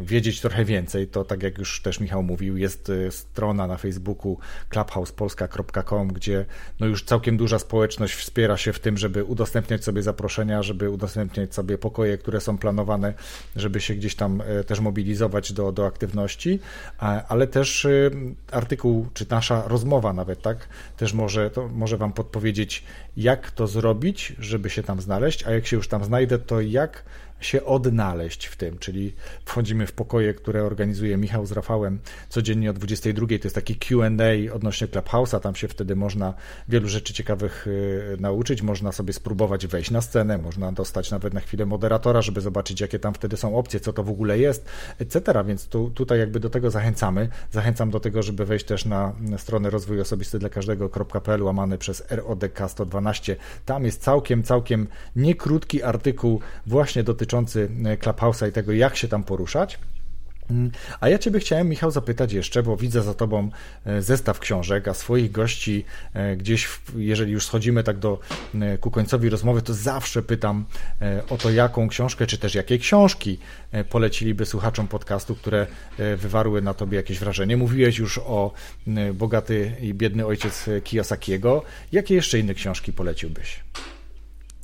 wiedzieć 0.01 0.41
trochę 0.41 0.65
więcej, 0.65 1.07
to 1.07 1.23
tak 1.23 1.43
jak 1.43 1.57
już 1.57 1.81
też 1.81 1.99
Michał 1.99 2.23
mówił, 2.23 2.57
jest 2.57 2.89
e, 2.89 3.11
strona 3.11 3.67
na 3.67 3.77
Facebooku 3.77 4.37
clubhousepolska.com, 4.69 6.07
gdzie 6.07 6.45
no 6.79 6.87
już 6.87 7.03
całkiem 7.03 7.37
duża 7.37 7.59
społeczność 7.59 8.13
wspiera 8.13 8.57
się 8.57 8.73
w 8.73 8.79
tym, 8.79 8.97
żeby 8.97 9.23
udostępniać 9.23 9.83
sobie 9.83 10.01
zaproszenia, 10.01 10.63
żeby 10.63 10.89
udostępniać 10.89 11.53
sobie 11.53 11.77
pokoje, 11.77 12.17
które 12.17 12.41
są 12.41 12.57
planowane, 12.57 13.13
żeby 13.55 13.81
się 13.81 13.95
gdzieś 13.95 14.15
tam 14.15 14.41
e, 14.41 14.63
też 14.63 14.79
mobilizować 14.79 15.53
do, 15.53 15.71
do 15.71 15.85
aktywności, 15.85 16.59
ale 17.27 17.47
też 17.47 17.87
artykuł, 18.51 19.07
czy 19.13 19.25
nasza 19.29 19.67
rozmowa 19.67 20.13
nawet, 20.13 20.41
tak, 20.41 20.67
też 20.97 21.13
może, 21.13 21.49
to 21.49 21.67
może 21.67 21.97
Wam 21.97 22.13
podpowiedzieć, 22.13 22.83
jak 23.17 23.51
to 23.51 23.67
zrobić, 23.67 24.35
żeby 24.39 24.69
się 24.69 24.83
tam 24.83 25.01
znaleźć, 25.01 25.47
a 25.47 25.51
jak 25.51 25.67
się 25.67 25.77
już 25.77 25.87
tam 25.87 26.03
znajdę, 26.03 26.39
to 26.39 26.61
jak 26.61 27.03
się 27.45 27.65
odnaleźć 27.65 28.45
w 28.45 28.55
tym, 28.55 28.77
czyli 28.77 29.13
wchodzimy 29.45 29.87
w 29.87 29.91
pokoje, 29.91 30.33
które 30.33 30.63
organizuje 30.63 31.17
Michał 31.17 31.45
z 31.45 31.51
Rafałem 31.51 31.99
codziennie 32.29 32.69
o 32.69 32.73
22. 32.73 33.27
To 33.27 33.33
jest 33.43 33.55
taki 33.55 33.75
QA 33.75 34.09
odnośnie 34.53 34.87
Clubhouse'a. 34.87 35.39
Tam 35.39 35.55
się 35.55 35.67
wtedy 35.67 35.95
można 35.95 36.33
wielu 36.69 36.87
rzeczy 36.87 37.13
ciekawych 37.13 37.67
y, 37.67 38.17
nauczyć. 38.19 38.61
Można 38.61 38.91
sobie 38.91 39.13
spróbować 39.13 39.67
wejść 39.67 39.91
na 39.91 40.01
scenę, 40.01 40.37
można 40.37 40.71
dostać 40.71 41.11
nawet 41.11 41.33
na 41.33 41.39
chwilę 41.39 41.65
moderatora, 41.65 42.21
żeby 42.21 42.41
zobaczyć, 42.41 42.81
jakie 42.81 42.99
tam 42.99 43.13
wtedy 43.13 43.37
są 43.37 43.57
opcje, 43.57 43.79
co 43.79 43.93
to 43.93 44.03
w 44.03 44.09
ogóle 44.09 44.39
jest, 44.39 44.65
etc. 44.99 45.43
Więc 45.47 45.67
tu, 45.67 45.89
tutaj 45.89 46.19
jakby 46.19 46.39
do 46.39 46.49
tego 46.49 46.71
zachęcamy. 46.71 47.29
Zachęcam 47.51 47.89
do 47.89 47.99
tego, 47.99 48.23
żeby 48.23 48.45
wejść 48.45 48.65
też 48.65 48.85
na 48.85 49.13
stronę 49.37 49.69
rozwój 49.69 50.01
osobisty 50.01 50.39
dla 50.39 50.49
każdego.pl 50.49 51.43
łamany 51.43 51.77
przez 51.77 52.03
RODK 52.09 52.59
112. 52.67 53.35
Tam 53.65 53.85
jest 53.85 54.01
całkiem, 54.01 54.43
całkiem 54.43 54.87
niekrótki 55.15 55.83
artykuł 55.83 56.39
właśnie 56.65 57.03
dotyczący 57.03 57.34
Clubhouse'a 57.43 58.49
i 58.49 58.51
tego, 58.51 58.71
jak 58.71 58.95
się 58.95 59.07
tam 59.07 59.23
poruszać. 59.23 59.79
Mm, 60.49 60.71
a 60.99 61.09
ja 61.09 61.17
Ciebie 61.17 61.39
chciałem, 61.39 61.69
Michał, 61.69 61.91
zapytać 61.91 62.33
jeszcze, 62.33 62.63
bo 62.63 62.77
widzę 62.77 63.03
za 63.03 63.13
Tobą 63.13 63.49
e, 63.85 64.01
zestaw 64.01 64.39
książek, 64.39 64.87
a 64.87 64.93
swoich 64.93 65.31
gości 65.31 65.85
e, 66.13 66.35
gdzieś, 66.35 66.69
jeżeli 66.95 67.31
już 67.31 67.45
schodzimy 67.45 67.83
tak 67.83 67.97
do, 67.97 68.19
e, 68.61 68.77
ku 68.77 68.91
końcowi 68.91 69.29
rozmowy, 69.29 69.61
to 69.61 69.73
zawsze 69.73 70.23
pytam 70.23 70.65
o 71.29 71.37
to, 71.37 71.51
jaką 71.51 71.87
książkę, 71.87 72.27
czy 72.27 72.37
też 72.37 72.55
jakie 72.55 72.77
książki 72.77 73.39
poleciliby 73.89 74.45
słuchaczom 74.45 74.87
podcastu, 74.87 75.35
które 75.35 75.67
wywarły 76.17 76.61
na 76.61 76.73
Tobie 76.73 76.97
jakieś 76.97 77.19
wrażenie. 77.19 77.57
Mówiłeś 77.57 77.97
już 77.97 78.17
o 78.17 78.53
Bogaty 79.13 79.71
i 79.81 79.93
Biedny 79.93 80.25
Ojciec 80.25 80.65
Kiyosakiego. 80.83 81.63
Jakie 81.91 82.15
jeszcze 82.15 82.39
inne 82.39 82.53
książki 82.53 82.93
poleciłbyś? 82.93 83.59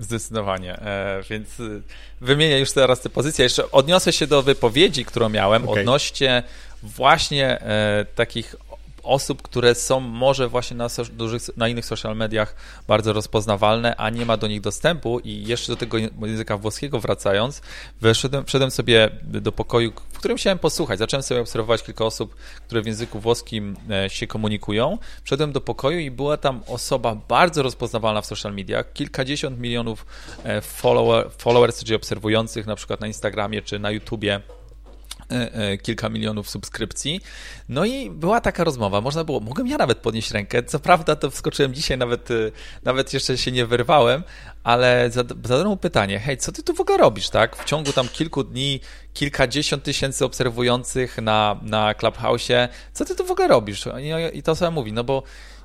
Zdecydowanie. 0.01 0.79
E, 0.79 1.23
więc 1.29 1.59
y, 1.59 1.81
wymienię 2.21 2.59
już 2.59 2.71
teraz 2.71 3.01
te 3.01 3.09
pozycje. 3.09 3.43
Jeszcze 3.43 3.71
odniosę 3.71 4.13
się 4.13 4.27
do 4.27 4.41
wypowiedzi, 4.41 5.05
którą 5.05 5.29
miałem 5.29 5.69
okay. 5.69 5.79
odnośnie 5.81 6.43
właśnie 6.83 7.61
e, 7.61 8.05
takich 8.15 8.55
osób, 9.03 9.41
które 9.41 9.75
są 9.75 9.99
może 9.99 10.47
właśnie 10.47 10.77
na, 10.77 10.87
dużych, 11.13 11.57
na 11.57 11.67
innych 11.67 11.85
social 11.85 12.17
mediach 12.17 12.55
bardzo 12.87 13.13
rozpoznawalne, 13.13 13.95
a 13.95 14.09
nie 14.09 14.25
ma 14.25 14.37
do 14.37 14.47
nich 14.47 14.61
dostępu 14.61 15.19
i 15.19 15.43
jeszcze 15.47 15.71
do 15.71 15.75
tego 15.75 15.97
języka 15.97 16.57
włoskiego 16.57 16.99
wracając, 16.99 17.61
wszedłem, 18.13 18.45
wszedłem 18.45 18.71
sobie 18.71 19.09
do 19.23 19.51
pokoju, 19.51 19.91
w 20.11 20.17
którym 20.17 20.37
chciałem 20.37 20.59
posłuchać. 20.59 20.99
Zacząłem 20.99 21.23
sobie 21.23 21.41
obserwować 21.41 21.83
kilka 21.83 22.05
osób, 22.05 22.35
które 22.67 22.81
w 22.81 22.85
języku 22.85 23.19
włoskim 23.19 23.75
e, 23.89 24.09
się 24.09 24.27
komunikują. 24.27 24.97
Wszedłem 25.23 25.51
do 25.51 25.61
pokoju 25.61 25.99
i 25.99 26.11
była 26.11 26.37
tam 26.37 26.61
osoba 26.67 27.15
bardzo 27.15 27.63
rozpoznawalna 27.63 28.21
w 28.21 28.25
social 28.25 28.53
mediach, 28.53 28.93
kilkadziesiąt 28.93 29.59
milionów 29.59 30.05
e, 30.43 30.61
follower, 30.61 31.31
followers, 31.37 31.83
czyli 31.83 31.95
obserwujących 31.95 32.65
na 32.65 32.75
przykład 32.75 33.01
na 33.01 33.07
Instagramie 33.07 33.61
czy 33.61 33.79
na 33.79 33.91
YouTubie 33.91 34.41
kilka 35.81 36.09
milionów 36.09 36.49
subskrypcji. 36.49 37.21
No 37.69 37.85
i 37.85 38.09
była 38.09 38.41
taka 38.41 38.63
rozmowa, 38.63 39.01
można 39.01 39.23
było, 39.23 39.39
mogłem 39.39 39.67
ja 39.67 39.77
nawet 39.77 39.97
podnieść 39.97 40.31
rękę, 40.31 40.63
co 40.63 40.79
prawda 40.79 41.15
to 41.15 41.31
wskoczyłem 41.31 41.73
dzisiaj, 41.73 41.97
nawet, 41.97 42.31
e, 42.31 42.33
nawet 42.83 43.13
jeszcze 43.13 43.37
się 43.37 43.51
nie 43.51 43.65
wyrwałem, 43.65 44.23
ale 44.63 45.09
zadałem 45.11 45.67
mu 45.67 45.77
pytanie, 45.77 46.19
hej, 46.19 46.37
co 46.37 46.51
ty 46.51 46.63
tu 46.63 46.73
w 46.73 46.81
ogóle 46.81 46.97
robisz, 46.97 47.29
tak? 47.29 47.55
W 47.55 47.63
ciągu 47.63 47.93
tam 47.93 48.07
kilku 48.07 48.43
dni, 48.43 48.79
kilkadziesiąt 49.13 49.83
tysięcy 49.83 50.25
obserwujących 50.25 51.17
na, 51.17 51.59
na 51.61 51.93
Clubhouse'ie, 51.93 52.67
co 52.93 53.05
ty 53.05 53.15
tu 53.15 53.25
w 53.25 53.31
ogóle 53.31 53.47
robisz? 53.47 53.85
I, 53.85 54.37
i 54.37 54.43
to 54.43 54.55
samo 54.55 54.71
mówi, 54.71 54.93
no 54.93 55.03
bo 55.03 55.23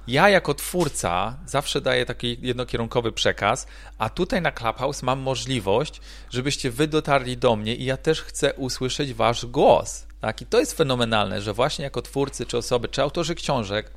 ja 0.08 0.28
jako 0.28 0.54
twórca 0.54 1.38
zawsze 1.46 1.80
daję 1.80 2.06
taki 2.06 2.38
jednokierunkowy 2.42 3.12
przekaz, 3.12 3.66
a 3.98 4.10
tutaj 4.10 4.42
na 4.42 4.52
Clubhouse 4.52 5.02
mam 5.02 5.18
możliwość, 5.18 6.00
żebyście 6.30 6.70
wy 6.70 6.88
dotarli 6.88 7.36
do 7.36 7.56
mnie 7.56 7.74
i 7.74 7.84
ja 7.84 7.96
też 7.96 8.22
chcę 8.22 8.54
usłyszeć 8.54 9.14
wasz 9.14 9.46
głos. 9.46 10.06
Tak? 10.20 10.42
I 10.42 10.46
to 10.46 10.60
jest 10.60 10.76
fenomenalne, 10.76 11.42
że 11.42 11.52
właśnie 11.52 11.82
jako 11.84 12.02
twórcy, 12.02 12.46
czy 12.46 12.58
osoby, 12.58 12.88
czy 12.88 13.02
autorzy 13.02 13.34
książek 13.34 13.90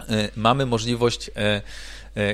y, 0.00 0.30
mamy 0.36 0.66
możliwość 0.66 1.28
y, 1.28 1.32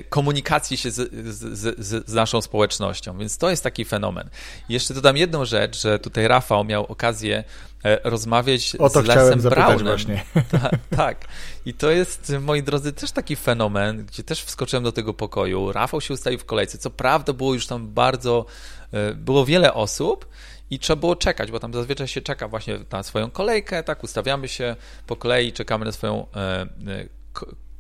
komunikacji 0.09 0.77
się 0.77 0.91
z, 0.91 1.13
z, 1.35 1.59
z, 1.59 2.09
z, 2.09 2.15
naszą 2.15 2.43
społecznością, 2.43 3.19
więc 3.19 3.39
to 3.39 3.51
jest 3.51 3.63
taki 3.63 3.85
fenomen. 3.85 4.31
Jeszcze 4.69 4.95
dodam 4.95 5.17
jedną 5.17 5.45
rzecz, 5.45 5.81
że 5.81 5.99
tutaj 5.99 6.29
Rafał 6.29 6.65
miał 6.65 6.87
okazję 6.87 7.45
E, 7.85 8.11
rozmawiać 8.11 8.77
o 8.77 8.91
to 8.91 9.03
z 9.03 9.05
Lesem 9.05 9.41
Brownem. 9.41 9.87
Właśnie. 9.87 10.25
Ta, 10.53 10.71
tak. 10.97 11.25
I 11.67 11.75
to 11.75 11.91
jest, 11.91 12.33
moi 12.41 12.63
drodzy, 12.63 12.93
też 12.93 13.13
taki 13.13 13.37
fenomen, 13.37 14.07
gdzie 14.07 14.23
też 14.23 14.43
wskoczyłem 14.43 14.85
do 14.85 14.93
tego 14.93 15.15
pokoju. 15.15 15.73
Rafał 15.73 16.01
się 16.01 16.15
ustawił 16.15 16.39
w 16.39 16.45
kolejce. 16.45 16.79
Co 16.79 16.91
prawda 16.91 17.33
było 17.33 17.55
już 17.55 17.67
tam 17.67 17.89
bardzo, 17.89 18.47
e, 18.93 19.15
było 19.15 19.47
wiele 19.47 19.75
osób 19.75 20.29
i 20.71 20.79
trzeba 20.79 21.01
było 21.01 21.17
czekać, 21.17 21.51
bo 21.51 21.61
tam 21.61 21.75
zazwyczaj 21.75 22.09
się 22.09 22.21
czeka 22.21 22.49
właśnie 22.49 22.79
na 22.93 23.03
swoją 23.03 23.31
kolejkę, 23.31 23.83
tak, 23.83 24.05
ustawiamy 24.05 24.49
się 24.49 24.77
po 25.07 25.17
kolei, 25.17 25.53
czekamy 25.53 25.85
na 25.85 25.93
swoją 25.93 26.27
e, 26.37 26.67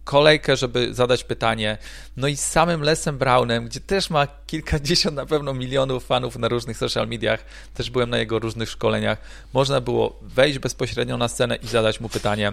kolejkę, 0.04 0.56
żeby 0.56 0.94
zadać 0.94 1.24
pytanie. 1.24 1.78
No 2.16 2.28
i 2.28 2.36
z 2.36 2.46
samym 2.46 2.82
Lesem 2.82 3.18
Brownem, 3.18 3.64
gdzie 3.64 3.80
też 3.80 4.10
ma 4.10 4.26
kilkadziesiąt 4.46 5.16
na 5.16 5.26
pewno 5.26 5.54
milionów 5.54 6.06
fanów 6.06 6.36
na 6.36 6.48
różnych 6.48 6.76
social 6.76 7.08
mediach, 7.08 7.44
też 7.74 7.90
byłem 7.90 8.10
na 8.10 8.18
jego 8.18 8.38
różnych 8.38 8.70
szkoleniach, 8.70 9.18
można 9.52 9.80
było 9.80 10.18
wejść 10.22 10.58
bezpośrednio 10.58 11.16
na 11.16 11.28
scenę 11.28 11.56
i 11.56 11.66
zadać 11.66 12.00
mu 12.00 12.08
pytanie. 12.08 12.52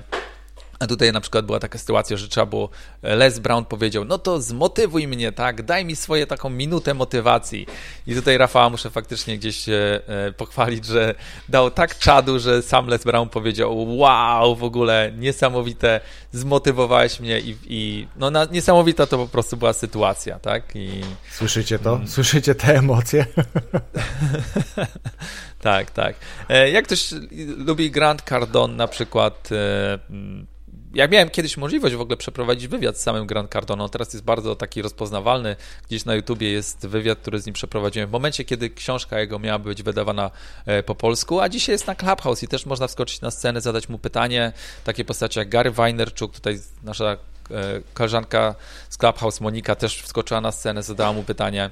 A 0.80 0.88
tutaj 0.88 1.11
na 1.11 1.21
przykład 1.21 1.45
była 1.45 1.59
taka 1.59 1.78
sytuacja, 1.78 2.17
że 2.17 2.28
trzeba 2.28 2.45
było, 2.45 2.69
Les 3.01 3.39
Brown 3.39 3.65
powiedział, 3.65 4.05
no 4.05 4.17
to 4.17 4.41
zmotywuj 4.41 5.07
mnie, 5.07 5.32
tak, 5.32 5.63
daj 5.63 5.86
mi 5.86 5.95
swoje 5.95 6.28
taką 6.28 6.49
minutę 6.49 6.93
motywacji. 6.93 7.67
I 8.07 8.15
tutaj 8.15 8.38
Rafała 8.38 8.69
muszę 8.69 8.89
faktycznie 8.89 9.38
gdzieś 9.38 9.69
e, 9.69 10.01
pochwalić, 10.38 10.86
że 10.86 11.15
dał 11.49 11.71
tak 11.71 11.97
czadu, 11.97 12.39
że 12.39 12.61
sam 12.61 12.88
Les 12.88 13.03
Brown 13.03 13.30
powiedział, 13.30 13.97
wow, 13.97 14.55
w 14.55 14.63
ogóle 14.63 15.11
niesamowite, 15.17 15.99
zmotywowałeś 16.32 17.19
mnie 17.19 17.39
i, 17.39 17.57
i 17.67 18.07
no 18.15 18.32
na, 18.32 18.45
niesamowita 18.45 19.05
to 19.07 19.17
po 19.17 19.28
prostu 19.28 19.57
była 19.57 19.73
sytuacja, 19.73 20.39
tak. 20.39 20.75
I... 20.75 21.01
Słyszycie 21.32 21.80
to? 21.80 21.99
Słyszycie 22.07 22.55
te 22.55 22.75
emocje? 22.75 23.25
tak, 25.61 25.91
tak. 25.91 26.15
E, 26.49 26.69
jak 26.69 26.86
ktoś 26.86 27.13
lubi 27.57 27.91
Grant 27.91 28.21
Cardone 28.21 28.75
na 28.75 28.88
przykład, 28.88 29.49
e, 30.93 30.97
ja 30.97 31.07
miałem 31.07 31.29
kiedyś 31.29 31.57
możliwość 31.57 31.95
w 31.95 32.01
ogóle 32.01 32.17
przeprowadzić 32.17 32.67
wywiad 32.67 32.97
z 32.97 33.01
samym 33.01 33.27
Grant 33.27 33.51
Cardone. 33.51 33.89
Teraz 33.89 34.13
jest 34.13 34.25
bardzo 34.25 34.55
taki 34.55 34.81
rozpoznawalny. 34.81 35.55
Gdzieś 35.88 36.05
na 36.05 36.15
YouTubie 36.15 36.51
jest 36.51 36.88
wywiad, 36.88 37.19
który 37.19 37.39
z 37.39 37.45
nim 37.45 37.53
przeprowadziłem 37.53 38.09
w 38.09 38.11
momencie, 38.11 38.45
kiedy 38.45 38.69
książka 38.69 39.19
jego 39.19 39.39
miała 39.39 39.59
być 39.59 39.83
wydawana 39.83 40.31
e, 40.65 40.83
po 40.83 40.95
polsku, 40.95 41.39
a 41.39 41.49
dzisiaj 41.49 41.73
jest 41.73 41.88
na 41.88 41.95
Clubhouse 41.95 42.43
i 42.43 42.47
też 42.47 42.65
można 42.65 42.88
wskoczyć 42.88 43.21
na 43.21 43.31
scenę, 43.31 43.61
zadać 43.61 43.89
mu 43.89 43.99
pytanie. 43.99 44.53
Takie 44.83 45.05
postacie 45.05 45.39
jak 45.39 45.49
Gary 45.49 45.71
Weinerczuk, 45.71 46.33
tutaj 46.33 46.59
nasza 46.83 47.05
e, 47.05 47.17
koleżanka 47.93 48.55
z 48.89 48.97
Clubhouse 48.97 49.41
Monika 49.41 49.75
też 49.75 50.01
wskoczyła 50.01 50.41
na 50.41 50.51
scenę, 50.51 50.83
zadała 50.83 51.13
mu 51.13 51.23
pytanie 51.23 51.71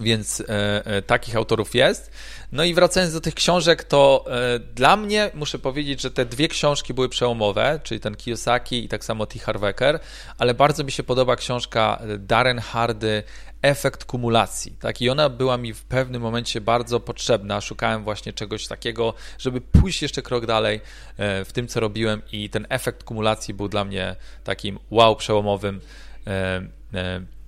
więc 0.00 0.40
e, 0.40 0.86
e, 0.86 1.02
takich 1.02 1.36
autorów 1.36 1.74
jest. 1.74 2.10
No 2.52 2.64
i 2.64 2.74
wracając 2.74 3.12
do 3.12 3.20
tych 3.20 3.34
książek, 3.34 3.84
to 3.84 4.24
e, 4.28 4.58
dla 4.58 4.96
mnie 4.96 5.30
muszę 5.34 5.58
powiedzieć, 5.58 6.00
że 6.00 6.10
te 6.10 6.26
dwie 6.26 6.48
książki 6.48 6.94
były 6.94 7.08
przełomowe, 7.08 7.80
czyli 7.82 8.00
ten 8.00 8.14
Kiyosaki 8.16 8.84
i 8.84 8.88
tak 8.88 9.04
samo 9.04 9.26
T. 9.26 9.38
Harvecker, 9.38 10.00
ale 10.38 10.54
bardzo 10.54 10.84
mi 10.84 10.92
się 10.92 11.02
podoba 11.02 11.36
książka 11.36 12.02
Darren 12.18 12.58
Hardy 12.58 13.22
Efekt 13.62 14.04
kumulacji. 14.04 14.76
Tak? 14.80 15.02
I 15.02 15.10
ona 15.10 15.28
była 15.28 15.56
mi 15.56 15.74
w 15.74 15.84
pewnym 15.84 16.22
momencie 16.22 16.60
bardzo 16.60 17.00
potrzebna. 17.00 17.60
Szukałem 17.60 18.04
właśnie 18.04 18.32
czegoś 18.32 18.66
takiego, 18.66 19.14
żeby 19.38 19.60
pójść 19.60 20.02
jeszcze 20.02 20.22
krok 20.22 20.46
dalej 20.46 20.80
w 21.18 21.48
tym, 21.52 21.68
co 21.68 21.80
robiłem, 21.80 22.22
i 22.32 22.50
ten 22.50 22.66
efekt 22.68 23.04
kumulacji 23.04 23.54
był 23.54 23.68
dla 23.68 23.84
mnie 23.84 24.16
takim 24.44 24.78
wow, 24.90 25.16
przełomowym, 25.16 25.80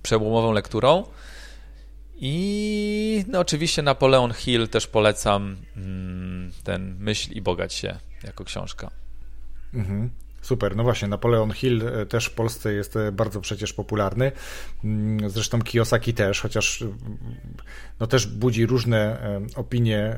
przełomową 0.03 0.51
lekturą. 0.51 1.03
I 2.25 3.25
no, 3.27 3.39
oczywiście 3.39 3.81
Napoleon 3.81 4.33
Hill 4.33 4.67
też 4.67 4.87
polecam 4.87 5.55
mm, 5.77 6.51
ten 6.63 6.95
Myśl 6.99 7.31
i 7.31 7.41
bogać 7.41 7.73
się 7.73 7.97
jako 8.23 8.43
książka. 8.43 8.91
Mhm. 9.73 10.09
Super, 10.41 10.75
no 10.75 10.83
właśnie, 10.83 11.07
Napoleon 11.07 11.51
Hill 11.51 11.87
e, 11.87 12.05
też 12.05 12.25
w 12.25 12.33
Polsce 12.33 12.73
jest 12.73 12.95
e, 12.95 13.11
bardzo 13.11 13.41
przecież 13.41 13.73
popularny. 13.73 14.31
Mm, 14.83 15.29
zresztą 15.29 15.61
Kiyosaki 15.61 16.13
też, 16.13 16.41
chociaż 16.41 16.81
mm, 16.81 16.95
no 17.99 18.07
też 18.07 18.27
budzi 18.27 18.65
różne 18.65 18.97
e, 18.97 19.41
opinie, 19.55 20.17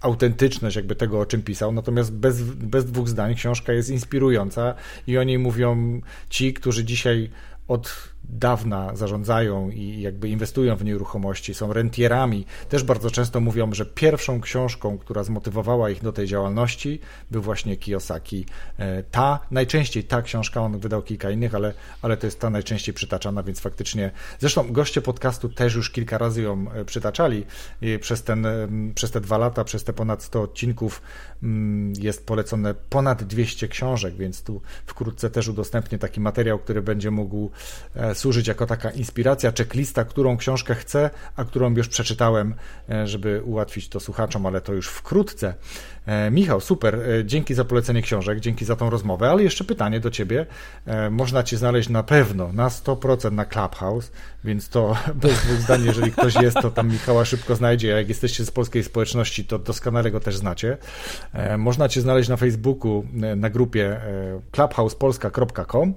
autentyczność 0.00 0.76
jakby 0.76 0.96
tego, 0.96 1.20
o 1.20 1.26
czym 1.26 1.42
pisał. 1.42 1.72
Natomiast 1.72 2.12
bez, 2.12 2.42
bez 2.42 2.84
dwóch 2.84 3.08
zdań 3.08 3.34
książka 3.34 3.72
jest 3.72 3.90
inspirująca 3.90 4.74
i 5.06 5.18
o 5.18 5.24
niej 5.24 5.38
mówią 5.38 6.00
ci, 6.30 6.54
którzy 6.54 6.84
dzisiaj 6.84 7.30
od 7.68 8.10
dawna 8.24 8.96
zarządzają 8.96 9.70
i 9.70 10.00
jakby 10.00 10.28
inwestują 10.28 10.76
w 10.76 10.84
nieruchomości, 10.84 11.54
są 11.54 11.72
rentierami, 11.72 12.46
też 12.68 12.84
bardzo 12.84 13.10
często 13.10 13.40
mówią, 13.40 13.74
że 13.74 13.86
pierwszą 13.86 14.40
książką, 14.40 14.98
która 14.98 15.24
zmotywowała 15.24 15.90
ich 15.90 16.02
do 16.02 16.12
tej 16.12 16.26
działalności, 16.26 17.00
był 17.30 17.42
właśnie 17.42 17.76
Kiyosaki. 17.76 18.46
E, 18.78 19.02
ta, 19.02 19.38
najczęściej 19.50 20.04
ta 20.04 20.22
książka, 20.22 20.60
on 20.60 20.78
wydał 20.78 21.02
kilka 21.02 21.30
innych, 21.30 21.54
ale, 21.54 21.74
ale 22.02 22.16
to 22.16 22.26
jest 22.26 22.40
ta 22.40 22.50
najczęściej 22.50 22.94
przytaczana, 22.94 23.42
więc 23.42 23.60
faktycznie, 23.60 24.10
zresztą 24.38 24.72
goście 24.72 25.02
podcastu 25.02 25.48
też 25.48 25.74
już 25.74 25.90
kilka 25.90 26.18
razy 26.18 26.42
ją 26.42 26.72
e, 26.72 26.84
przytaczali 26.84 27.44
przez, 28.00 28.22
ten, 28.22 28.46
przez 28.94 29.10
te 29.10 29.20
dwa 29.20 29.38
lata, 29.38 29.64
przez 29.64 29.84
te 29.84 29.92
ponad 29.92 30.22
100 30.22 30.42
odcinków 30.42 31.02
mm, 31.42 31.92
jest 31.98 32.26
polecone 32.26 32.74
ponad 32.74 33.24
200 33.24 33.68
książek, 33.68 34.16
więc 34.16 34.42
tu 34.42 34.60
wkrótce 34.86 35.30
też 35.30 35.48
udostępnię 35.48 35.98
taki 35.98 36.20
materiał, 36.20 36.58
który 36.58 36.82
będzie 36.82 37.10
mógł 37.10 37.50
e, 37.96 38.09
służyć 38.14 38.48
jako 38.48 38.66
taka 38.66 38.90
inspiracja, 38.90 39.52
checklista, 39.58 40.04
którą 40.04 40.36
książkę 40.36 40.74
chcę, 40.74 41.10
a 41.36 41.44
którą 41.44 41.74
już 41.74 41.88
przeczytałem, 41.88 42.54
e, 42.88 43.06
żeby 43.06 43.42
ułatwić 43.44 43.88
to 43.88 44.00
słuchaczom, 44.00 44.46
ale 44.46 44.60
to 44.60 44.72
już 44.72 44.88
wkrótce. 44.88 45.54
E, 46.06 46.30
Michał, 46.30 46.60
super, 46.60 46.94
e, 46.94 47.24
dzięki 47.24 47.54
za 47.54 47.64
polecenie 47.64 48.02
książek, 48.02 48.40
dzięki 48.40 48.64
za 48.64 48.76
tą 48.76 48.90
rozmowę, 48.90 49.30
ale 49.30 49.42
jeszcze 49.42 49.64
pytanie 49.64 50.00
do 50.00 50.10
Ciebie. 50.10 50.46
Można 51.10 51.42
Cię 51.42 51.56
znaleźć 51.56 51.88
na 51.88 52.02
pewno, 52.02 52.52
na 52.52 52.68
100% 52.68 53.32
na 53.32 53.44
Clubhouse, 53.44 54.12
więc 54.44 54.68
to 54.68 54.96
bez 55.22 55.42
dwóch 55.42 55.60
zdań, 55.60 55.84
jeżeli 55.84 56.12
ktoś 56.12 56.34
jest, 56.34 56.56
to 56.62 56.70
tam 56.70 56.88
Michała 56.88 57.24
szybko 57.24 57.56
znajdzie, 57.56 57.94
a 57.94 57.98
jak 57.98 58.08
jesteście 58.08 58.44
z 58.44 58.50
polskiej 58.50 58.84
społeczności, 58.84 59.44
to 59.44 59.58
doskonale 59.58 60.10
go 60.10 60.20
też 60.20 60.36
znacie. 60.36 60.76
Można 61.58 61.88
Cię 61.88 62.00
znaleźć 62.00 62.28
na 62.28 62.36
Facebooku, 62.36 63.04
na 63.36 63.50
grupie 63.50 64.00
clubhousepolska.com. 64.52 65.94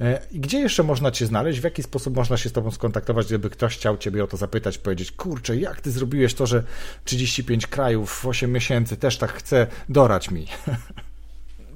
E, 0.00 0.20
gdzie 0.32 0.58
jeszcze 0.58 0.82
można 0.82 1.10
Cię 1.10 1.26
znaleźć? 1.26 1.60
W 1.60 1.64
jaki 1.64 1.82
sposób 1.82 2.16
można 2.16 2.36
się 2.36 2.48
z 2.48 2.52
Tobą 2.52 2.70
skontaktować, 2.70 3.26
gdyby 3.26 3.50
ktoś 3.50 3.76
chciał 3.76 3.96
Ciebie 3.96 4.24
o 4.24 4.26
to 4.26 4.36
zapytać, 4.36 4.78
powiedzieć, 4.78 5.12
kurczę, 5.12 5.56
jak 5.56 5.80
Ty 5.80 5.90
zrobiłeś 5.90 6.34
to, 6.34 6.46
że 6.46 6.62
35 7.04 7.66
krajów 7.66 8.10
w 8.10 8.26
8 8.26 8.52
miesięcy 8.52 8.96
też 8.96 9.18
tak 9.18 9.32
chce, 9.32 9.66
dorać 9.88 10.30
mi. 10.30 10.46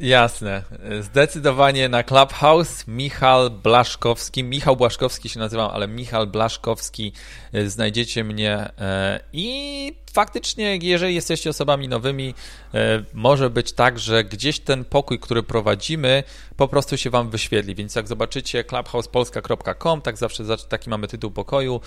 Jasne. 0.00 0.62
Zdecydowanie 1.00 1.88
na 1.88 2.02
Clubhouse 2.02 2.86
Michał 2.88 3.50
Blaszkowski. 3.50 4.44
Michał 4.44 4.76
Blaszkowski 4.76 5.28
się 5.28 5.38
nazywam, 5.38 5.70
ale 5.70 5.88
Michał 5.88 6.26
Blaszkowski 6.26 7.12
e, 7.52 7.70
znajdziecie 7.70 8.24
mnie 8.24 8.70
e, 8.78 9.20
i 9.32 9.92
faktycznie, 10.12 10.78
jeżeli 10.82 11.14
jesteście 11.14 11.50
osobami 11.50 11.88
nowymi, 11.88 12.34
e, 12.74 13.02
może 13.14 13.50
być 13.50 13.72
tak, 13.72 13.98
że 13.98 14.24
gdzieś 14.24 14.60
ten 14.60 14.84
pokój, 14.84 15.18
który 15.18 15.42
prowadzimy, 15.42 16.22
po 16.56 16.68
prostu 16.68 16.96
się 16.96 17.10
wam 17.10 17.30
wyświetli. 17.30 17.74
Więc 17.74 17.94
jak 17.94 18.08
zobaczycie 18.08 18.64
clubhousepolska.com, 18.64 20.02
tak 20.02 20.18
zawsze 20.18 20.44
taki 20.68 20.90
mamy 20.90 21.08
tytuł 21.08 21.30
pokoju, 21.30 21.80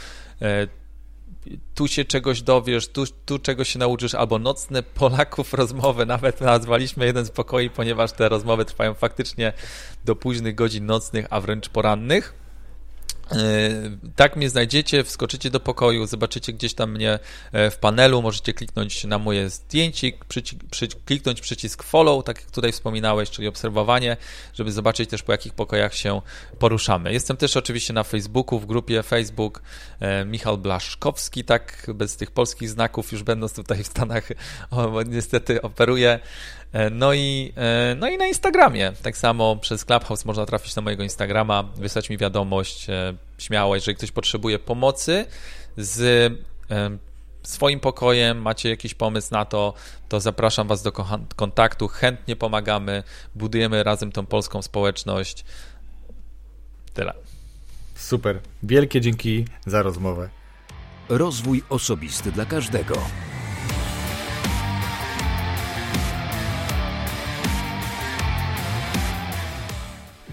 tu 1.75 1.87
się 1.87 2.05
czegoś 2.05 2.41
dowiesz, 2.41 2.87
tu, 2.87 3.03
tu 3.25 3.39
czegoś 3.39 3.69
się 3.69 3.79
nauczysz, 3.79 4.15
albo 4.15 4.39
nocne 4.39 4.83
Polaków 4.83 5.53
rozmowy, 5.63 6.05
nawet 6.05 6.41
nazwaliśmy 6.41 7.05
jeden 7.05 7.25
z 7.25 7.31
pokoi, 7.31 7.69
ponieważ 7.69 8.11
te 8.11 8.29
rozmowy 8.29 8.65
trwają 8.65 8.93
faktycznie 8.93 9.53
do 10.05 10.15
późnych 10.15 10.55
godzin 10.55 10.85
nocnych, 10.85 11.27
a 11.29 11.41
wręcz 11.41 11.69
porannych. 11.69 12.42
E, 13.31 13.35
tak 14.15 14.35
mnie 14.35 14.49
znajdziecie, 14.49 15.03
wskoczycie 15.03 15.49
do 15.49 15.59
pokoju, 15.59 16.07
zobaczycie 16.07 16.53
gdzieś 16.53 16.73
tam 16.73 16.91
mnie 16.91 17.19
e, 17.51 17.71
w 17.71 17.77
panelu, 17.77 18.21
możecie 18.21 18.53
kliknąć 18.53 19.03
na 19.03 19.19
moje 19.19 19.49
zdjęcie, 19.49 20.11
przyci 20.27 20.57
przy, 20.71 20.87
kliknąć 20.87 21.41
przycisk 21.41 21.83
follow, 21.83 22.23
tak 22.23 22.39
jak 22.39 22.51
tutaj 22.51 22.71
wspominałeś, 22.71 23.29
czyli 23.29 23.47
obserwowanie, 23.47 24.17
żeby 24.53 24.71
zobaczyć 24.71 25.09
też 25.09 25.23
po 25.23 25.31
jakich 25.31 25.53
pokojach 25.53 25.95
się 25.95 26.21
poruszamy. 26.59 27.13
Jestem 27.13 27.37
też 27.37 27.57
oczywiście 27.57 27.93
na 27.93 28.03
Facebooku, 28.03 28.59
w 28.59 28.65
grupie 28.65 29.03
Facebook 29.03 29.61
e, 29.99 30.25
Michał 30.25 30.57
Blaszkowski, 30.57 31.43
tak 31.43 31.87
bez 31.93 32.17
tych 32.17 32.31
polskich 32.31 32.69
znaków, 32.69 33.11
już 33.11 33.23
będąc 33.23 33.53
tutaj 33.53 33.83
w 33.83 33.87
Stanach, 33.87 34.29
o, 34.71 35.01
niestety 35.03 35.61
operuję. 35.61 36.19
E, 36.73 36.89
no 36.89 37.13
i, 37.13 37.53
e, 37.55 37.95
no 37.95 38.09
i 38.09 38.17
na 38.17 38.27
Instagramie. 38.27 38.91
Tak 39.01 39.17
samo 39.17 39.55
przez 39.55 39.85
Clubhouse 39.85 40.25
można 40.25 40.45
trafić 40.45 40.75
na 40.75 40.81
mojego 40.81 41.03
Instagrama, 41.03 41.63
wysłać 41.63 42.09
mi 42.09 42.17
wiadomość 42.17 42.89
e, 42.89 43.13
śmiało, 43.37 43.75
jeżeli 43.75 43.97
ktoś 43.97 44.11
potrzebuje 44.11 44.59
pomocy 44.59 45.25
z 45.77 46.33
swoim 47.43 47.79
pokojem, 47.79 48.41
macie 48.41 48.69
jakiś 48.69 48.93
pomysł 48.93 49.27
na 49.31 49.45
to, 49.45 49.73
to 50.09 50.19
zapraszam 50.19 50.67
Was 50.67 50.83
do 50.83 50.91
kontaktu. 51.35 51.87
Chętnie 51.87 52.35
pomagamy, 52.35 53.03
budujemy 53.35 53.83
razem 53.83 54.11
tą 54.11 54.25
polską 54.25 54.61
społeczność. 54.61 55.45
Tyle. 56.93 57.13
Super. 57.95 58.39
Wielkie 58.63 59.01
dzięki 59.01 59.45
za 59.65 59.81
rozmowę. 59.81 60.29
Rozwój 61.09 61.63
osobisty 61.69 62.31
dla 62.31 62.45
każdego. 62.45 62.95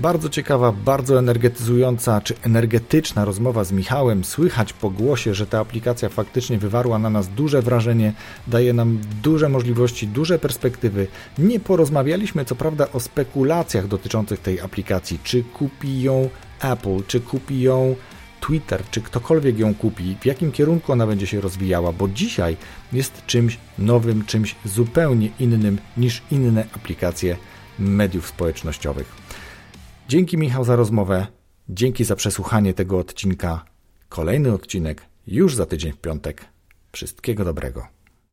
Bardzo 0.01 0.29
ciekawa, 0.29 0.73
bardzo 0.73 1.19
energetyzująca 1.19 2.21
czy 2.21 2.35
energetyczna 2.43 3.25
rozmowa 3.25 3.65
z 3.65 3.73
Michałem. 3.73 4.25
Słychać 4.25 4.73
po 4.73 4.91
głosie, 4.91 5.35
że 5.35 5.47
ta 5.47 5.61
aplikacja 5.61 6.09
faktycznie 6.09 6.59
wywarła 6.59 6.99
na 6.99 7.11
nas 7.11 7.29
duże 7.29 7.63
wrażenie, 7.63 8.13
daje 8.47 8.73
nam 8.73 8.99
duże 9.23 9.49
możliwości, 9.49 10.09
duże 10.09 10.39
perspektywy. 10.39 11.07
Nie 11.39 11.61
porozmawialiśmy 11.61 12.45
co 12.45 12.55
prawda 12.55 12.93
o 12.93 13.01
spekulacjach 13.01 13.89
dotyczących 13.89 14.41
tej 14.41 14.61
aplikacji, 14.61 15.19
czy 15.25 15.43
kupi 15.43 16.03
ją 16.03 16.29
Apple, 16.61 17.03
czy 17.07 17.21
kupi 17.21 17.61
ją 17.61 17.97
Twitter, 18.41 18.83
czy 18.91 19.01
ktokolwiek 19.01 19.59
ją 19.59 19.75
kupi, 19.75 20.17
w 20.21 20.27
jakim 20.27 20.53
kierunku 20.53 20.93
ona 20.93 21.07
będzie 21.07 21.27
się 21.27 21.41
rozwijała, 21.41 21.93
bo 21.93 22.09
dzisiaj 22.09 22.57
jest 22.93 23.27
czymś 23.27 23.59
nowym, 23.79 24.25
czymś 24.25 24.55
zupełnie 24.65 25.29
innym 25.41 25.79
niż 25.97 26.23
inne 26.31 26.65
aplikacje 26.75 27.37
mediów 27.79 28.27
społecznościowych. 28.27 29.21
Dzięki 30.11 30.39
Michał 30.39 30.65
za 30.65 30.77
rozmowę, 30.77 31.27
dzięki 31.69 32.05
za 32.05 32.17
przesłuchanie 32.17 32.75
tego 32.75 32.99
odcinka. 32.99 33.65
Kolejny 34.09 34.53
odcinek 34.53 35.03
już 35.27 35.55
za 35.57 35.67
tydzień 35.67 35.93
w 35.93 35.97
piątek. 35.97 36.45
Wszystkiego 36.93 37.45
dobrego. 37.45 37.87